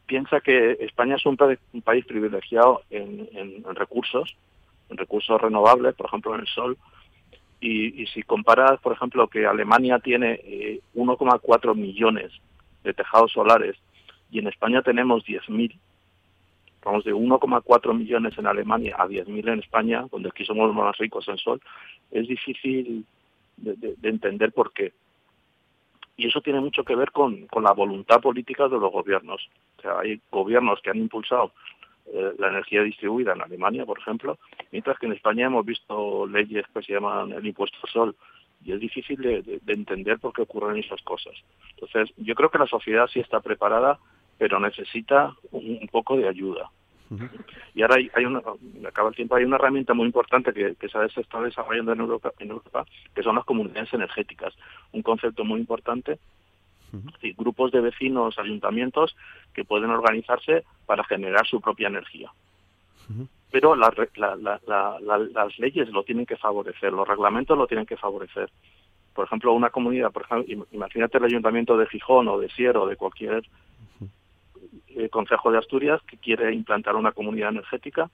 piensa 0.07 0.41
que 0.41 0.73
España 0.81 1.17
es 1.17 1.27
un, 1.27 1.37
país 1.37 2.05
privilegiado 2.05 2.83
en, 2.91 3.65
recursos, 3.75 4.37
en 4.89 4.97
recursos 4.97 5.41
renovables, 5.41 5.95
por 5.95 6.07
ejemplo 6.07 6.35
en 6.35 6.41
el 6.41 6.47
sol, 6.49 6.77
y, 7.63 8.07
si 8.07 8.25
comparas, 8.25 8.81
por 8.81 8.93
ejemplo, 8.93 9.29
que 9.29 9.47
Alemania 9.47 10.01
tiene 10.01 10.81
1,4 10.97 11.71
eh, 11.71 11.75
millones 11.77 12.33
de 12.83 12.93
tejados 12.93 13.31
solares 13.31 13.77
y 14.33 14.41
en 14.41 14.49
España 14.49 14.83
tenemos 14.83 15.25
10.000, 15.25 15.79
vamos 16.85 17.05
de 17.05 17.15
1,4 17.15 17.97
millones 17.97 18.37
en 18.37 18.49
Alemania 18.49 18.97
a 18.99 19.07
10.000 19.07 19.53
en 19.53 19.59
España, 19.61 20.07
donde 20.11 20.31
aquí 20.31 20.45
somos 20.45 20.67
los 20.67 20.75
más 20.75 20.99
ricos 20.99 21.29
en 21.29 21.39
sol, 21.39 21.61
es 22.11 22.27
difícil 22.27 23.05
de, 23.59 23.95
entender 24.03 24.51
por 24.53 24.73
qué. 24.73 24.93
Y 26.17 26.27
eso 26.27 26.41
tiene 26.41 26.61
mucho 26.61 26.83
que 26.83 26.97
ver 26.97 27.13
con, 27.13 27.47
con, 27.47 27.63
la 27.63 27.73
voluntad 27.73 28.21
política 28.21 28.65
de 28.65 28.79
los 28.79 28.91
gobiernos. 28.91 29.49
O 29.79 29.83
sea, 29.83 30.01
hay 30.01 30.21
gobiernos 30.33 30.81
que 30.83 30.91
han 30.91 30.99
impulsado 30.99 31.53
eh, 32.07 32.33
la 32.39 32.49
energía 32.49 32.83
distribuida 32.83 33.33
en 33.33 33.43
Alemania, 33.43 33.87
por 33.87 33.99
ejemplo, 33.99 34.39
mientras 34.71 34.99
que 34.99 35.07
en 35.07 35.13
España 35.13 35.47
hemos 35.47 35.65
visto 35.65 36.27
leyes 36.27 36.65
que 36.75 36.83
se 36.83 36.93
llaman 36.93 37.33
el 37.33 37.47
impuesto 37.47 37.79
al 37.83 37.91
sol 37.91 38.17
y 38.65 38.73
es 38.73 38.81
difícil 38.81 39.21
de, 39.21 39.61
entender 39.67 40.19
por 40.19 40.33
qué 40.33 40.43
ocurren 40.43 40.77
esas 40.77 41.01
cosas. 41.03 41.35
Entonces, 41.71 42.15
yo 42.17 42.35
creo 42.35 42.51
que 42.51 42.59
la 42.59 42.67
sociedad 42.67 43.07
sí 43.13 43.21
está 43.21 43.41
preparada, 43.41 43.99
pero 44.39 44.61
necesita 44.61 45.35
un, 45.51 45.89
poco 45.91 46.17
de 46.17 46.29
ayuda. 46.29 46.71
Y 47.75 47.83
ahora 47.83 47.97
hay, 47.97 48.11
hay 48.15 48.25
una, 48.25 48.41
acaba 48.89 49.11
el 49.11 49.15
tiempo, 49.15 49.37
hay 49.37 49.45
una 49.45 49.57
herramienta 49.57 49.93
muy 49.93 50.07
importante 50.07 50.53
que, 50.53 50.77
que 50.77 50.89
se 50.89 51.21
está 51.21 51.43
desarrollando 51.43 51.93
en 51.93 52.01
Europa, 52.01 52.33
en 52.39 52.51
Europa, 52.51 52.87
que 53.15 53.23
son 53.23 53.37
las 53.37 53.45
comunidades 53.45 53.93
energéticas. 53.93 54.55
Un 54.93 55.03
concepto 55.03 55.45
muy 55.45 55.61
importante 55.61 56.19
grupos 57.37 57.73
de 57.73 57.81
vecinos, 57.81 58.39
ayuntamientos 58.39 59.17
que 59.55 59.65
pueden 59.65 59.91
organizarse 59.91 60.65
para 60.87 61.05
generar 61.05 61.47
su 61.47 61.61
propia 61.61 61.89
energía. 61.89 62.31
Pero 63.51 63.77
las 63.77 65.59
leyes 65.59 65.89
lo 65.91 66.03
tienen 66.05 66.27
que 66.27 66.37
favorecer, 66.37 66.93
los 66.93 67.07
reglamentos 67.07 67.57
lo 67.57 67.67
tienen 67.67 67.87
que 67.87 67.97
favorecer. 67.97 68.51
Por 69.15 69.27
ejemplo, 69.27 69.53
una 69.53 69.71
comunidad, 69.71 70.11
por 70.11 70.23
ejemplo, 70.23 70.67
imagínate 70.73 71.19
el 71.19 71.25
ayuntamiento 71.25 71.77
de 71.77 71.87
Gijón 71.87 72.29
o 72.29 72.39
de 72.39 72.49
Siero 72.49 72.85
o 72.85 72.87
de 72.87 72.97
cualquier 72.97 73.45
eh, 74.89 75.09
concejo 75.11 75.51
de 75.51 75.59
Asturias 75.59 76.01
que 76.03 76.17
quiere 76.17 76.53
implantar 76.55 76.97
una 76.97 77.13
comunidad 77.13 77.51
energética, 77.51 78.11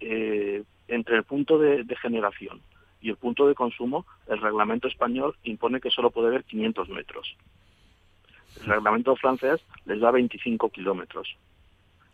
eh, 0.00 0.62
entre 0.88 1.16
el 1.16 1.24
punto 1.24 1.58
de, 1.58 1.84
de, 1.84 1.96
generación 1.96 2.60
y 3.00 3.10
el 3.10 3.16
punto 3.16 3.46
de 3.46 3.54
consumo, 3.54 4.06
el 4.26 4.40
reglamento 4.40 4.88
español 4.88 5.36
impone 5.44 5.80
que 5.80 5.90
solo 5.90 6.10
puede 6.10 6.28
haber 6.28 6.44
500 6.44 6.88
metros. 6.88 7.36
El 8.60 8.66
reglamento 8.66 9.16
francés 9.16 9.60
les 9.86 10.00
da 10.00 10.10
25 10.10 10.68
kilómetros. 10.70 11.36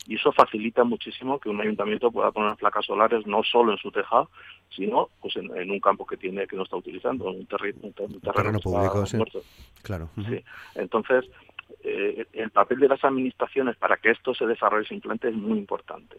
Y 0.06 0.14
eso 0.14 0.30
facilita 0.32 0.84
muchísimo 0.84 1.40
que 1.40 1.48
un 1.48 1.60
ayuntamiento 1.60 2.12
pueda 2.12 2.30
poner 2.30 2.56
placas 2.56 2.86
solares 2.86 3.26
no 3.26 3.42
solo 3.42 3.72
en 3.72 3.78
su 3.78 3.90
tejado, 3.90 4.30
sino 4.70 5.08
pues 5.20 5.34
en, 5.36 5.70
un 5.70 5.80
campo 5.80 6.06
que 6.06 6.16
tiene 6.16 6.46
que 6.46 6.54
no 6.54 6.62
está 6.62 6.76
utilizando, 6.76 7.28
en 7.30 7.40
un, 7.40 7.46
terreno, 7.46 8.60
público, 8.60 9.04
Claro. 9.82 10.08
Entonces, 10.76 11.24
eh, 11.82 12.26
el 12.32 12.50
papel 12.50 12.78
de 12.78 12.88
las 12.88 13.02
administraciones 13.02 13.76
para 13.76 13.96
que 13.96 14.10
esto 14.10 14.32
se 14.34 14.46
desarrolle 14.46 14.86
simplemente 14.86 15.28
es 15.28 15.34
muy 15.34 15.58
importante. 15.58 16.18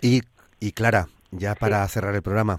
Y, 0.00 0.22
y 0.60 0.72
Clara, 0.72 1.08
ya 1.30 1.54
para 1.54 1.86
cerrar 1.88 2.14
el 2.14 2.22
programa, 2.22 2.58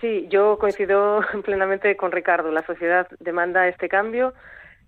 Sí, 0.00 0.26
yo 0.30 0.58
coincido 0.58 1.20
plenamente 1.44 1.96
con 1.96 2.12
Ricardo. 2.12 2.50
La 2.50 2.64
sociedad 2.64 3.06
demanda 3.18 3.68
este 3.68 3.88
cambio, 3.88 4.32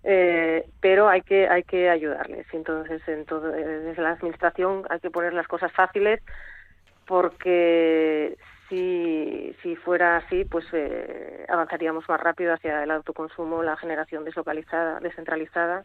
eh, 0.03 0.65
pero 0.81 1.07
hay 1.07 1.21
que 1.21 1.47
hay 1.47 1.63
que 1.63 1.89
ayudarles. 1.89 2.47
Entonces, 2.51 3.07
en 3.07 3.25
todo, 3.25 3.49
desde 3.51 4.01
la 4.01 4.11
administración 4.11 4.83
hay 4.89 4.99
que 4.99 5.11
poner 5.11 5.33
las 5.33 5.47
cosas 5.47 5.71
fáciles, 5.71 6.19
porque 7.05 8.37
si, 8.69 9.55
si 9.61 9.75
fuera 9.75 10.17
así, 10.17 10.45
pues 10.45 10.65
eh, 10.73 11.45
avanzaríamos 11.47 12.07
más 12.09 12.19
rápido 12.19 12.53
hacia 12.53 12.83
el 12.83 12.91
autoconsumo, 12.91 13.61
la 13.61 13.77
generación 13.77 14.23
deslocalizada, 14.23 14.99
descentralizada. 14.99 15.83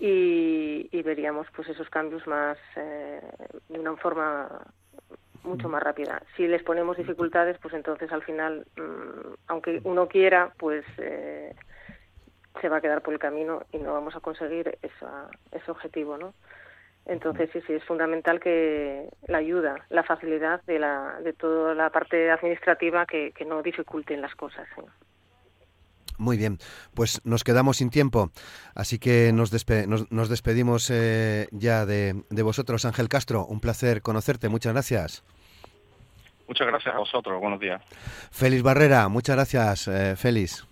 Y, 0.00 0.88
y 0.90 1.02
veríamos 1.02 1.46
pues 1.54 1.68
esos 1.68 1.88
cambios 1.88 2.26
más 2.26 2.58
eh, 2.76 3.20
de 3.68 3.78
una 3.78 3.96
forma 3.96 4.48
mucho 5.44 5.68
más 5.68 5.82
rápida. 5.82 6.22
Si 6.36 6.46
les 6.48 6.62
ponemos 6.62 6.96
dificultades, 6.96 7.58
pues 7.58 7.74
entonces 7.74 8.10
al 8.12 8.22
final, 8.22 8.66
mm, 8.76 9.34
aunque 9.48 9.80
uno 9.84 10.08
quiera, 10.08 10.52
pues 10.58 10.84
eh, 10.98 11.54
se 12.60 12.68
va 12.68 12.78
a 12.78 12.80
quedar 12.80 13.02
por 13.02 13.14
el 13.14 13.20
camino 13.20 13.62
y 13.72 13.78
no 13.78 13.92
vamos 13.92 14.16
a 14.16 14.20
conseguir 14.20 14.78
esa, 14.82 15.28
ese 15.52 15.70
objetivo, 15.70 16.16
¿no? 16.18 16.34
Entonces 17.06 17.50
sí, 17.52 17.60
sí, 17.66 17.74
es 17.74 17.84
fundamental 17.84 18.40
que 18.40 19.08
la 19.26 19.38
ayuda, 19.38 19.84
la 19.90 20.04
facilidad 20.04 20.62
de, 20.64 20.78
la, 20.78 21.18
de 21.22 21.34
toda 21.34 21.74
la 21.74 21.90
parte 21.90 22.30
administrativa 22.30 23.04
que, 23.04 23.32
no 23.46 23.62
dificulten 23.62 24.22
las 24.22 24.34
cosas. 24.34 24.66
Muy 26.16 26.38
bien, 26.38 26.58
pues 26.94 27.20
nos 27.24 27.44
quedamos 27.44 27.78
sin 27.78 27.90
tiempo, 27.90 28.30
así 28.74 28.98
que 28.98 29.32
nos, 29.34 29.52
nos, 30.10 30.28
despedimos 30.28 30.88
eh, 30.90 31.48
ya 31.50 31.84
de, 31.84 32.14
vosotros. 32.30 32.86
Ángel 32.86 33.08
Castro, 33.08 33.44
un 33.44 33.60
placer 33.60 34.00
conocerte, 34.00 34.48
muchas 34.48 34.72
gracias. 34.72 35.24
Muchas 36.46 36.66
gracias 36.66 36.94
a 36.94 36.98
vosotros, 36.98 37.40
buenos 37.40 37.60
días. 37.60 37.82
Félix 38.30 38.62
Barrera, 38.62 39.08
muchas 39.08 39.36
gracias, 39.36 39.88
eh, 39.88 40.14
Félix. 40.16 40.66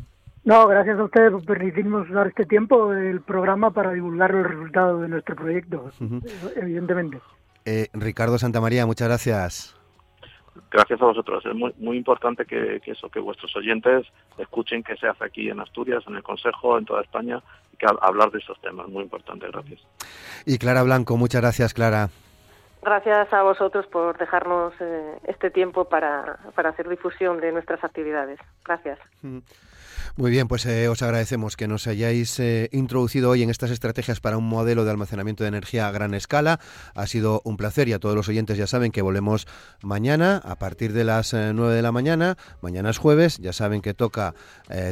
No, 0.44 0.66
gracias 0.66 0.98
a 0.98 1.04
ustedes 1.04 1.30
por 1.30 1.44
permitirnos 1.44 2.10
dar 2.10 2.26
este 2.26 2.44
tiempo 2.44 2.90
del 2.90 3.20
programa 3.20 3.70
para 3.70 3.92
divulgar 3.92 4.32
los 4.34 4.46
resultados 4.46 5.00
de 5.02 5.08
nuestro 5.08 5.36
proyecto, 5.36 5.90
evidentemente. 6.56 7.20
Eh, 7.64 7.86
Ricardo 7.92 8.38
Santamaría, 8.38 8.84
muchas 8.84 9.06
gracias. 9.06 9.76
Gracias 10.70 11.00
a 11.00 11.04
vosotros. 11.04 11.46
Es 11.46 11.54
muy, 11.54 11.72
muy 11.78 11.96
importante 11.96 12.44
que, 12.44 12.80
eso, 12.84 13.08
que 13.08 13.20
vuestros 13.20 13.54
oyentes 13.56 14.06
escuchen 14.36 14.82
qué 14.82 14.96
se 14.96 15.06
hace 15.06 15.24
aquí 15.24 15.48
en 15.48 15.60
Asturias, 15.60 16.02
en 16.08 16.16
el 16.16 16.22
Consejo, 16.22 16.76
en 16.76 16.86
toda 16.86 17.02
España, 17.02 17.40
y 17.72 17.76
que 17.76 17.86
hablar 18.00 18.30
de 18.30 18.38
estos 18.38 18.60
temas. 18.60 18.88
Muy 18.88 19.04
importante. 19.04 19.46
Gracias. 19.46 19.80
Y 20.44 20.58
Clara 20.58 20.82
Blanco, 20.82 21.16
muchas 21.16 21.40
gracias, 21.40 21.72
Clara. 21.72 22.10
Gracias 22.82 23.32
a 23.32 23.42
vosotros 23.42 23.86
por 23.86 24.18
dejarnos 24.18 24.74
eh, 24.80 25.18
este 25.24 25.50
tiempo 25.50 25.84
para, 25.84 26.38
para 26.56 26.70
hacer 26.70 26.88
difusión 26.88 27.40
de 27.40 27.52
nuestras 27.52 27.82
actividades. 27.84 28.40
Gracias. 28.64 28.98
Muy 30.16 30.30
bien, 30.30 30.48
pues 30.48 30.66
eh, 30.66 30.88
os 30.88 31.02
agradecemos 31.02 31.56
que 31.56 31.68
nos 31.68 31.86
hayáis 31.86 32.38
eh, 32.38 32.68
introducido 32.72 33.30
hoy 33.30 33.42
en 33.42 33.50
estas 33.50 33.70
estrategias 33.70 34.20
para 34.20 34.36
un 34.36 34.48
modelo 34.48 34.84
de 34.84 34.90
almacenamiento 34.90 35.44
de 35.44 35.48
energía 35.48 35.88
a 35.88 35.90
gran 35.90 36.14
escala. 36.14 36.60
Ha 36.94 37.06
sido 37.06 37.40
un 37.44 37.56
placer 37.56 37.88
y 37.88 37.92
a 37.92 37.98
todos 37.98 38.14
los 38.14 38.28
oyentes 38.28 38.58
ya 38.58 38.66
saben 38.66 38.92
que 38.92 39.02
volvemos 39.02 39.46
mañana 39.82 40.40
a 40.44 40.56
partir 40.56 40.92
de 40.92 41.04
las 41.04 41.32
9 41.32 41.72
eh, 41.72 41.76
de 41.76 41.82
la 41.82 41.92
mañana. 41.92 42.36
Mañana 42.60 42.90
es 42.90 42.98
jueves, 42.98 43.38
ya 43.38 43.52
saben 43.52 43.80
que 43.80 43.94
toca 43.94 44.34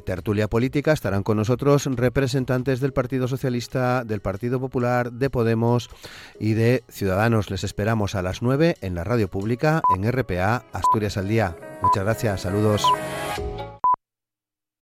tertulia 0.05 0.49
política. 0.49 0.93
Estarán 0.93 1.23
con 1.23 1.37
nosotros 1.37 1.87
representantes 1.87 2.81
del 2.81 2.93
Partido 2.93 3.29
Socialista, 3.29 4.05
del 4.05 4.21
Partido 4.21 4.61
Popular, 4.61 5.13
de 5.13 5.31
Podemos 5.31 5.91
y 6.39 6.55
de 6.55 6.85
Ciudadanos. 6.91 7.51
Les 7.51 7.65
esperamos 7.65 8.15
a 8.15 8.23
las 8.23 8.43
9 8.43 8.77
en 8.81 8.95
la 8.95 9.05
radio 9.05 9.29
pública 9.29 9.83
en 9.95 10.11
RPA 10.11 10.65
Asturias 10.73 11.17
al 11.17 11.29
Día. 11.29 11.57
Muchas 11.83 12.05
gracias, 12.05 12.43
saludos. 12.43 12.85